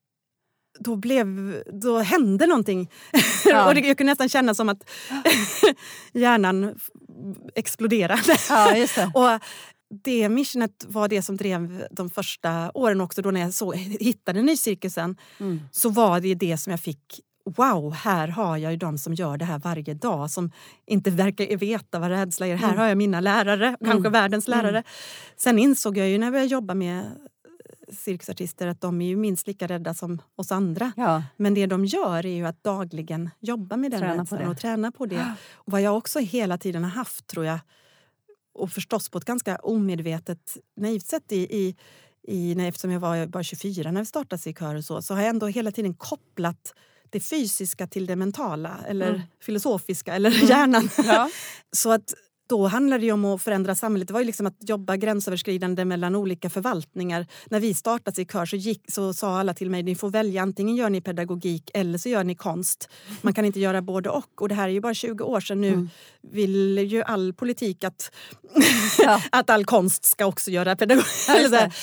då, 0.79 0.95
blev, 0.95 1.55
då 1.81 1.99
hände 1.99 2.47
någonting. 2.47 2.89
Ja. 3.45 3.67
och 3.67 3.75
det, 3.75 3.81
jag 3.81 3.97
kunde 3.97 4.11
nästan 4.11 4.29
känna 4.29 4.53
som 4.53 4.69
att 4.69 4.89
hjärnan 6.13 6.79
exploderade. 7.55 8.37
Ja, 8.49 8.71
det. 8.73 9.11
och 9.13 9.39
det 10.03 10.29
missionet 10.29 10.85
var 10.87 11.07
det 11.07 11.21
som 11.21 11.37
drev 11.37 11.87
de 11.91 12.09
första 12.09 12.71
åren 12.73 13.01
också. 13.01 13.21
Då 13.21 13.31
när 13.31 13.41
jag 13.41 13.53
så, 13.53 13.71
hittade 13.71 14.41
nycirkusen 14.41 15.17
mm. 15.39 15.61
så 15.71 15.89
var 15.89 16.19
det 16.19 16.35
det 16.35 16.57
som 16.57 16.71
jag 16.71 16.79
fick 16.79 17.21
wow, 17.45 17.93
här 17.93 18.27
har 18.27 18.57
jag 18.57 18.71
ju 18.71 18.77
de 18.77 18.97
som 18.97 19.13
gör 19.13 19.37
det 19.37 19.45
här 19.45 19.59
varje 19.59 19.93
dag 19.93 20.31
som 20.31 20.51
inte 20.85 21.11
verkar 21.11 21.57
veta 21.57 21.99
vad 21.99 22.09
rädsla 22.09 22.47
är. 22.47 22.55
Här 22.55 22.67
mm. 22.67 22.79
har 22.79 22.87
jag 22.87 22.97
mina 22.97 23.19
lärare, 23.19 23.67
mm. 23.67 23.77
kanske 23.91 24.09
världens 24.09 24.47
lärare. 24.47 24.69
Mm. 24.69 24.83
Sen 25.37 25.59
insåg 25.59 25.97
jag 25.97 26.09
ju 26.09 26.17
när 26.17 26.33
jag 26.33 26.45
jobbade 26.45 26.77
med 26.77 27.05
cirkusartister 27.89 28.67
att 28.67 28.81
de 28.81 29.01
är 29.01 29.05
ju 29.05 29.15
minst 29.15 29.47
lika 29.47 29.67
rädda 29.67 29.93
som 29.93 30.21
oss 30.35 30.51
andra. 30.51 30.91
Ja. 30.97 31.23
Men 31.37 31.53
det 31.53 31.65
de 31.65 31.85
gör 31.85 32.25
är 32.25 32.35
ju 32.35 32.45
att 32.45 32.63
dagligen 32.63 33.29
jobba 33.39 33.77
med 33.77 33.91
den 33.91 33.99
träna 33.99 34.21
rädslan 34.21 34.47
och 34.47 34.57
träna 34.57 34.91
på 34.91 35.05
det. 35.05 35.35
Och 35.53 35.71
vad 35.71 35.81
jag 35.81 35.97
också 35.97 36.19
hela 36.19 36.57
tiden 36.57 36.83
har 36.83 36.91
haft, 36.91 37.27
tror 37.27 37.45
jag, 37.45 37.59
och 38.53 38.71
förstås 38.71 39.09
på 39.09 39.17
ett 39.17 39.25
ganska 39.25 39.55
omedvetet, 39.55 40.57
naivt 40.77 41.05
sätt 41.05 41.31
i, 41.31 41.37
i, 41.37 41.75
i 42.27 42.55
när, 42.55 42.67
eftersom 42.67 42.91
jag 42.91 42.99
var 42.99 43.25
bara 43.25 43.43
24 43.43 43.91
när 43.91 44.01
vi 44.01 44.05
startade 44.05 44.49
i 44.49 44.53
kör 44.53 44.75
och 44.75 44.85
så, 44.85 45.01
så 45.01 45.13
har 45.13 45.21
jag 45.21 45.29
ändå 45.29 45.47
hela 45.47 45.71
tiden 45.71 45.93
kopplat 45.93 46.73
det 47.09 47.19
fysiska 47.19 47.87
till 47.87 48.05
det 48.05 48.15
mentala 48.15 48.77
eller 48.87 49.09
mm. 49.09 49.21
filosofiska 49.41 50.15
eller 50.15 50.31
mm. 50.35 50.47
hjärnan. 50.47 50.89
Ja. 50.97 51.29
så 51.71 51.91
att 51.91 52.13
då 52.47 52.67
handlade 52.67 53.05
det 53.05 53.11
om 53.11 53.25
att 53.25 53.41
förändra 53.41 53.75
samhället. 53.75 54.07
Det 54.07 54.13
var 54.13 54.21
ju 54.21 54.25
liksom 54.25 54.45
att 54.45 54.69
jobba 54.69 54.95
gränsöverskridande 54.97 55.85
mellan 55.85 56.15
olika 56.15 56.49
förvaltningar. 56.49 57.27
När 57.45 57.59
vi 57.59 57.73
startade 57.73 58.21
i 58.21 58.25
Kör 58.25 58.45
så, 58.45 58.55
gick, 58.55 58.91
så 58.91 59.13
sa 59.13 59.39
alla 59.39 59.53
till 59.53 59.69
mig 59.69 59.83
ni 59.83 59.95
får 59.95 60.09
välja 60.09 60.41
antingen 60.41 60.75
gör 60.75 60.89
ni 60.89 61.01
pedagogik 61.01 61.71
eller 61.73 61.97
så 61.97 62.09
gör 62.09 62.23
ni 62.23 62.35
konst. 62.35 62.89
Man 63.21 63.33
kan 63.33 63.45
inte 63.45 63.59
göra 63.59 63.81
både 63.81 64.09
och. 64.09 64.41
Och 64.41 64.49
det 64.49 64.55
här 64.55 64.67
är 64.67 64.73
ju 64.73 64.81
bara 64.81 64.93
20 64.93 65.23
år 65.23 65.39
sedan 65.39 65.61
nu. 65.61 65.73
Mm. 65.73 65.89
vill 66.21 66.77
ju 66.77 67.03
all 67.03 67.33
politik 67.33 67.83
att, 67.83 68.11
ja. 68.99 69.21
att 69.31 69.49
all 69.49 69.65
konst 69.65 70.05
ska 70.05 70.25
också 70.25 70.51
göra 70.51 70.75
pedagogik. 70.75 71.07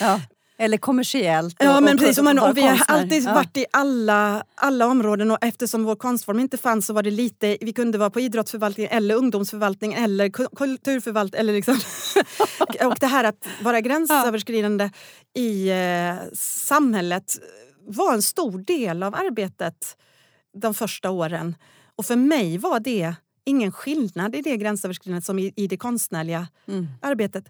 Ja, 0.01 0.21
eller 0.63 0.79
kommersiellt. 0.79 1.57
Ja, 1.59 1.81
men 1.81 1.99
precis. 1.99 2.19
Och, 2.19 2.25
man, 2.25 2.39
och 2.39 2.57
vi 2.57 2.63
har 2.63 2.81
alltid 2.89 3.23
ja. 3.23 3.35
varit 3.35 3.57
i 3.57 3.67
alla, 3.71 4.45
alla 4.55 4.87
områden 4.87 5.31
och 5.31 5.39
eftersom 5.41 5.85
vår 5.85 5.97
konstform 5.97 6.41
inte 6.41 6.57
fanns 6.57 6.87
så 6.87 6.93
var 6.93 7.03
det 7.03 7.11
lite, 7.11 7.59
vi 7.61 7.73
kunde 7.73 7.99
vara 7.99 8.11
på 8.11 8.21
idrottsförvaltning 8.21 8.89
eller 8.91 9.15
ungdomsförvaltning 9.15 9.93
eller 9.93 10.29
kulturförvaltning. 10.57 11.41
Eller 11.41 11.53
liksom. 11.53 11.75
och 12.87 12.97
det 13.01 13.07
här 13.07 13.25
att 13.25 13.49
vara 13.63 13.81
gränsöverskridande 13.81 14.91
ja. 15.33 15.43
i 15.43 15.69
eh, 15.71 16.35
samhället 16.39 17.39
var 17.87 18.15
en 18.15 18.23
stor 18.23 18.59
del 18.59 19.03
av 19.03 19.15
arbetet 19.15 19.97
de 20.55 20.75
första 20.75 21.11
åren. 21.11 21.55
Och 21.97 22.07
för 22.07 22.17
mig 22.17 22.59
var 22.59 22.81
det 22.81 23.15
ingen 23.45 23.73
skillnad 23.73 24.35
i 24.35 24.43
det 24.43 24.57
gränsöverskridande 24.57 25.23
som 25.23 25.39
i, 25.39 25.53
i 25.57 25.67
det 25.67 25.77
konstnärliga 25.77 26.49
mm. 26.69 26.87
arbetet. 27.03 27.45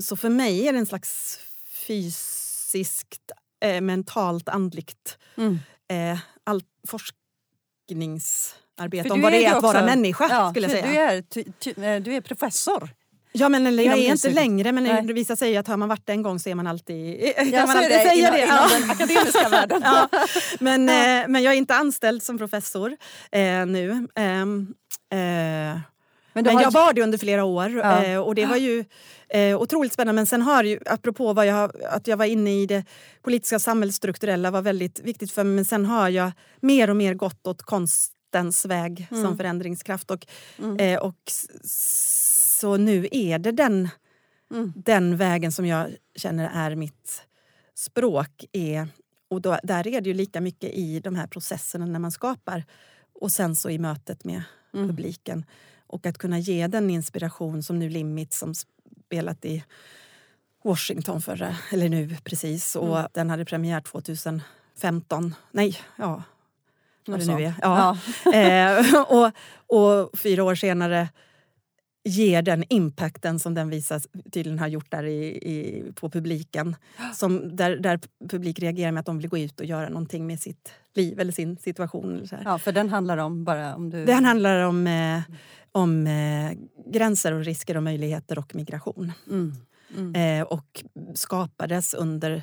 Så 0.00 0.16
för 0.16 0.28
mig 0.28 0.68
är 0.68 0.72
det 0.72 0.78
en 0.78 0.86
slags 0.86 1.38
fys 1.86 2.37
fysiskt, 2.72 3.30
eh, 3.64 3.80
mentalt, 3.80 4.48
andligt. 4.48 5.18
Mm. 5.36 5.58
Eh, 5.88 6.18
allt 6.44 6.66
forskningsarbete 6.88 9.10
om 9.10 9.20
vad 9.20 9.32
det 9.32 9.44
är 9.44 9.56
att 9.56 9.62
vara 9.62 9.84
människa. 9.84 10.28
Ja, 10.30 10.50
skulle 10.50 10.66
jag 10.66 10.84
säga. 10.84 10.90
Du, 10.90 10.98
är, 10.98 11.22
ty, 11.22 11.44
ty, 11.58 11.70
eh, 11.70 12.00
du 12.00 12.14
är 12.14 12.20
professor. 12.20 12.90
Ja, 13.32 13.48
men 13.48 13.66
eller, 13.66 13.82
jag 13.82 13.98
är 13.98 14.10
inte 14.10 14.30
längre, 14.30 14.72
men 14.72 14.84
Nej. 14.84 15.02
det 15.02 15.12
visar 15.12 15.36
sig 15.36 15.56
att 15.56 15.66
har 15.66 15.76
man 15.76 15.88
varit 15.88 16.06
det 16.06 16.12
en 16.12 16.22
gång 16.22 16.38
så 16.38 16.50
är 16.50 16.54
man 16.54 16.66
alltid... 16.66 17.20
Kan 17.36 17.50
man 17.50 17.76
alltid 17.76 17.90
det, 17.90 18.00
säga 18.00 18.30
det? 18.30 18.44
Inom 18.44 18.56
ja. 18.56 18.68
den 18.78 18.90
akademiska 18.90 19.48
världen. 19.48 19.80
ja. 19.84 20.08
Men, 20.60 20.88
ja. 20.88 21.22
Eh, 21.22 21.28
men 21.28 21.42
jag 21.42 21.54
är 21.54 21.58
inte 21.58 21.74
anställd 21.74 22.22
som 22.22 22.38
professor 22.38 22.96
eh, 23.32 23.66
nu. 23.66 24.08
Ehm, 24.14 24.74
eh, 25.12 25.80
men, 26.44 26.54
men 26.54 26.62
jag 26.62 26.70
var 26.70 26.92
det 26.92 27.02
under 27.02 27.18
flera 27.18 27.44
år 27.44 27.70
ja. 27.70 28.04
Eh, 28.04 28.20
och 28.20 28.34
det 28.34 28.46
var 28.46 28.56
ju 28.56 28.84
eh, 29.28 29.60
otroligt 29.60 29.92
spännande. 29.92 30.18
Men 30.18 30.26
sen 30.26 30.42
har 30.42 30.64
ju, 30.64 30.78
apropå 30.86 31.32
vad 31.32 31.46
jag, 31.46 31.82
att 31.84 32.06
jag 32.06 32.16
var 32.16 32.24
inne 32.24 32.62
i 32.62 32.66
det 32.66 32.84
politiska 33.22 33.58
samhällsstrukturella 33.58 34.50
var 34.50 34.62
väldigt 34.62 35.00
viktigt 35.00 35.32
för 35.32 35.44
mig. 35.44 35.54
Men 35.54 35.64
sen 35.64 35.86
har 35.86 36.08
jag 36.08 36.32
mer 36.60 36.90
och 36.90 36.96
mer 36.96 37.14
gått 37.14 37.46
åt 37.46 37.62
konstens 37.62 38.64
väg 38.64 39.06
mm. 39.10 39.24
som 39.24 39.36
förändringskraft. 39.36 40.10
Och, 40.10 40.26
mm. 40.58 40.76
eh, 40.76 41.00
och 41.00 41.16
så 42.60 42.76
nu 42.76 43.08
är 43.10 43.38
det 43.38 43.52
den, 43.52 43.88
mm. 44.50 44.72
den 44.76 45.16
vägen 45.16 45.52
som 45.52 45.66
jag 45.66 45.86
känner 46.16 46.50
är 46.54 46.74
mitt 46.74 47.22
språk. 47.74 48.44
Är, 48.52 48.88
och 49.30 49.40
då, 49.40 49.58
där 49.62 49.86
är 49.86 50.00
det 50.00 50.08
ju 50.08 50.14
lika 50.14 50.40
mycket 50.40 50.70
i 50.74 51.00
de 51.00 51.14
här 51.14 51.26
processerna 51.26 51.86
när 51.86 51.98
man 51.98 52.12
skapar 52.12 52.64
och 53.20 53.32
sen 53.32 53.56
så 53.56 53.70
i 53.70 53.78
mötet 53.78 54.24
med 54.24 54.42
mm. 54.74 54.88
publiken. 54.88 55.44
Och 55.88 56.06
att 56.06 56.18
kunna 56.18 56.38
ge 56.38 56.66
den 56.66 56.90
inspiration 56.90 57.62
som 57.62 57.78
nu 57.78 57.88
Limit 57.88 58.32
som 58.32 58.54
spelat 58.54 59.44
i 59.44 59.64
Washington 60.64 61.22
förra, 61.22 61.56
eller 61.72 61.88
nu 61.88 62.16
precis. 62.24 62.76
Och 62.76 62.98
mm. 62.98 63.10
den 63.14 63.30
hade 63.30 63.44
premiär 63.44 63.80
2015. 63.80 65.34
Nej, 65.50 65.78
ja. 65.96 66.22
Vad 67.06 67.20
det 67.20 67.36
nu 67.36 67.44
är. 67.44 67.54
Ja. 67.62 67.96
ja. 68.24 68.32
eh, 68.32 69.00
och, 69.00 69.32
och 69.66 70.18
fyra 70.18 70.44
år 70.44 70.54
senare 70.54 71.08
ger 72.08 72.42
den 72.42 72.64
impacten 72.68 73.38
som 73.38 73.54
den 73.54 73.70
visar 73.70 74.02
tydligen 74.32 74.58
har 74.58 74.68
gjort 74.68 74.90
där 74.90 75.04
i, 75.04 75.26
i, 75.26 75.84
på 75.94 76.10
publiken. 76.10 76.76
Som, 77.14 77.56
där, 77.56 77.76
där 77.76 78.00
publik 78.28 78.58
reagerar 78.58 78.92
med 78.92 79.00
att 79.00 79.06
de 79.06 79.18
vill 79.18 79.28
gå 79.28 79.38
ut 79.38 79.60
och 79.60 79.66
göra 79.66 79.88
någonting 79.88 80.26
med 80.26 80.40
sitt 80.40 80.72
liv 80.94 81.20
eller 81.20 81.32
sin 81.32 81.56
situation. 81.56 82.16
Eller 82.16 82.26
så 82.26 82.36
här. 82.36 82.42
Ja, 82.44 82.58
för 82.58 82.72
den 82.72 82.88
handlar 82.88 83.18
om 83.18 83.44
bara 83.44 83.74
om 83.74 83.90
du... 83.90 84.04
Den 84.04 84.24
handlar 84.24 84.60
om, 84.60 84.86
eh, 84.86 85.20
om 85.72 86.06
eh, 86.06 86.52
gränser 86.92 87.32
och 87.32 87.44
risker 87.44 87.76
och 87.76 87.82
möjligheter 87.82 88.38
och 88.38 88.54
migration. 88.54 89.12
Mm. 89.30 89.54
Mm. 89.96 90.40
Eh, 90.40 90.46
och 90.46 90.84
skapades 91.14 91.94
under 91.94 92.42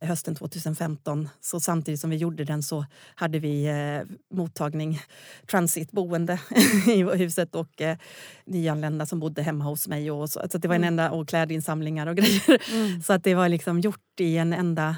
hösten 0.00 0.34
2015. 0.34 1.28
Så 1.40 1.60
samtidigt 1.60 2.00
som 2.00 2.10
vi 2.10 2.16
gjorde 2.16 2.44
den 2.44 2.62
så 2.62 2.86
hade 3.14 3.38
vi 3.38 3.64
eh, 3.64 4.16
mottagning, 4.36 5.00
transitboende 5.46 6.40
i 6.86 7.02
huset 7.02 7.54
och 7.54 7.80
eh, 7.80 7.96
nyanlända 8.44 9.06
som 9.06 9.20
bodde 9.20 9.42
hemma 9.42 9.64
hos 9.64 9.88
mig. 9.88 10.10
Och 10.10 10.30
så, 10.30 10.48
så 10.50 10.58
det 10.58 10.68
var 10.68 10.74
en 10.74 10.84
mm. 10.84 10.98
enda, 10.98 11.10
och 11.10 11.28
klädinsamlingar 11.28 12.06
och 12.06 12.16
grejer. 12.16 12.72
Mm. 12.72 13.02
Så 13.02 13.12
att 13.12 13.24
det 13.24 13.34
var 13.34 13.48
liksom 13.48 13.80
gjort 13.80 14.20
i 14.20 14.36
en 14.36 14.52
enda... 14.52 14.96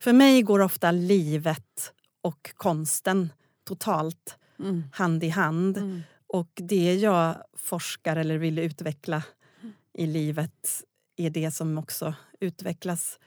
För 0.00 0.12
mig 0.12 0.42
går 0.42 0.60
ofta 0.60 0.90
livet 0.90 1.92
och 2.22 2.50
konsten 2.56 3.32
totalt 3.64 4.38
mm. 4.58 4.84
hand 4.92 5.24
i 5.24 5.28
hand. 5.28 5.76
Mm. 5.76 6.02
Och 6.26 6.50
det 6.54 6.94
jag 6.94 7.36
forskar 7.56 8.16
eller 8.16 8.38
vill 8.38 8.58
utveckla 8.58 9.22
i 9.92 10.06
livet 10.06 10.82
är 11.16 11.30
det 11.30 11.50
som 11.50 11.78
också 11.78 12.14
utvecklas 12.40 13.18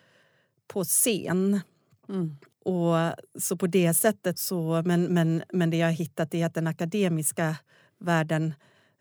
på 0.68 0.84
scen. 0.84 1.62
Mm. 2.10 2.38
Och 2.66 2.96
så 3.42 3.58
på 3.58 3.68
det 3.68 3.94
sättet 3.94 4.40
så, 4.40 4.82
men, 4.86 5.04
men, 5.04 5.44
men 5.54 5.70
det 5.70 5.78
jag 5.78 5.88
har 5.88 5.92
hittat 5.92 6.34
är 6.34 6.46
att 6.46 6.54
den 6.54 6.68
akademiska 6.68 7.56
världen, 7.98 8.54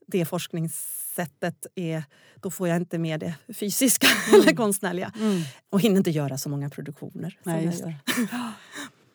det 0.06 0.24
forskningssättet 0.24 1.66
är, 1.74 2.04
då 2.40 2.50
får 2.50 2.68
jag 2.68 2.76
inte 2.76 2.98
med 2.98 3.20
det 3.20 3.54
fysiska 3.54 4.06
mm. 4.28 4.40
eller 4.40 4.52
konstnärliga. 4.52 5.12
Mm. 5.20 5.42
Och 5.70 5.80
hinner 5.80 5.96
inte 5.96 6.10
göra 6.10 6.38
så 6.38 6.48
många 6.48 6.70
produktioner. 6.70 7.38
Nej, 7.42 7.72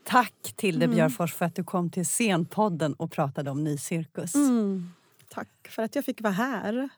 Tack 0.04 0.54
Tilde 0.56 0.86
mm. 0.86 0.96
Björfors 0.96 1.34
för 1.34 1.46
att 1.46 1.56
du 1.56 1.64
kom 1.64 1.90
till 1.90 2.06
Scenpodden 2.06 2.94
och 2.94 3.12
pratade 3.12 3.52
om 3.52 3.64
ny 3.64 3.78
cirkus. 3.78 4.36
Mm. 4.36 4.92
Tack 5.30 5.68
för 5.70 5.84
att 5.84 5.96
jag 5.96 6.06
fick 6.06 6.22
vara 6.22 6.34
här. 6.34 6.90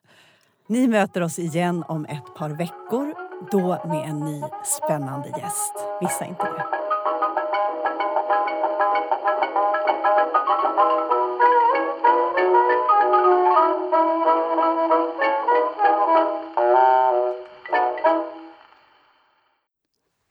Ni 0.68 0.88
möter 0.88 1.22
oss 1.22 1.39
igen 1.39 1.84
om 1.88 2.06
ett 2.06 2.36
par 2.38 2.49
veckor, 2.49 3.16
då 3.52 3.82
med 3.86 4.10
en 4.10 4.20
ny 4.20 4.42
spännande 4.64 5.30
gäst. 5.30 5.74
Missa 6.02 6.26
inte 6.26 6.44
det. 6.44 6.66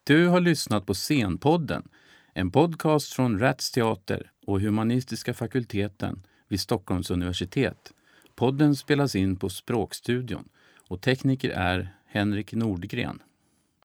Du 0.05 0.27
har 0.27 0.41
lyssnat 0.41 0.85
på 0.85 0.93
Scenpodden, 0.93 1.87
en 2.33 2.51
podcast 2.51 3.13
från 3.13 3.39
Rats 3.39 3.71
Teater 3.71 4.31
och 4.45 4.61
Humanistiska 4.61 5.33
fakulteten 5.33 6.23
vid 6.47 6.59
Stockholms 6.59 7.11
universitet. 7.11 7.93
Podden 8.35 8.75
spelas 8.75 9.15
in 9.15 9.35
på 9.35 9.49
Språkstudion 9.49 10.49
och 10.87 11.01
tekniker 11.01 11.49
är 11.49 11.95
Henrik 12.13 12.53
Nordgren. 12.53 13.19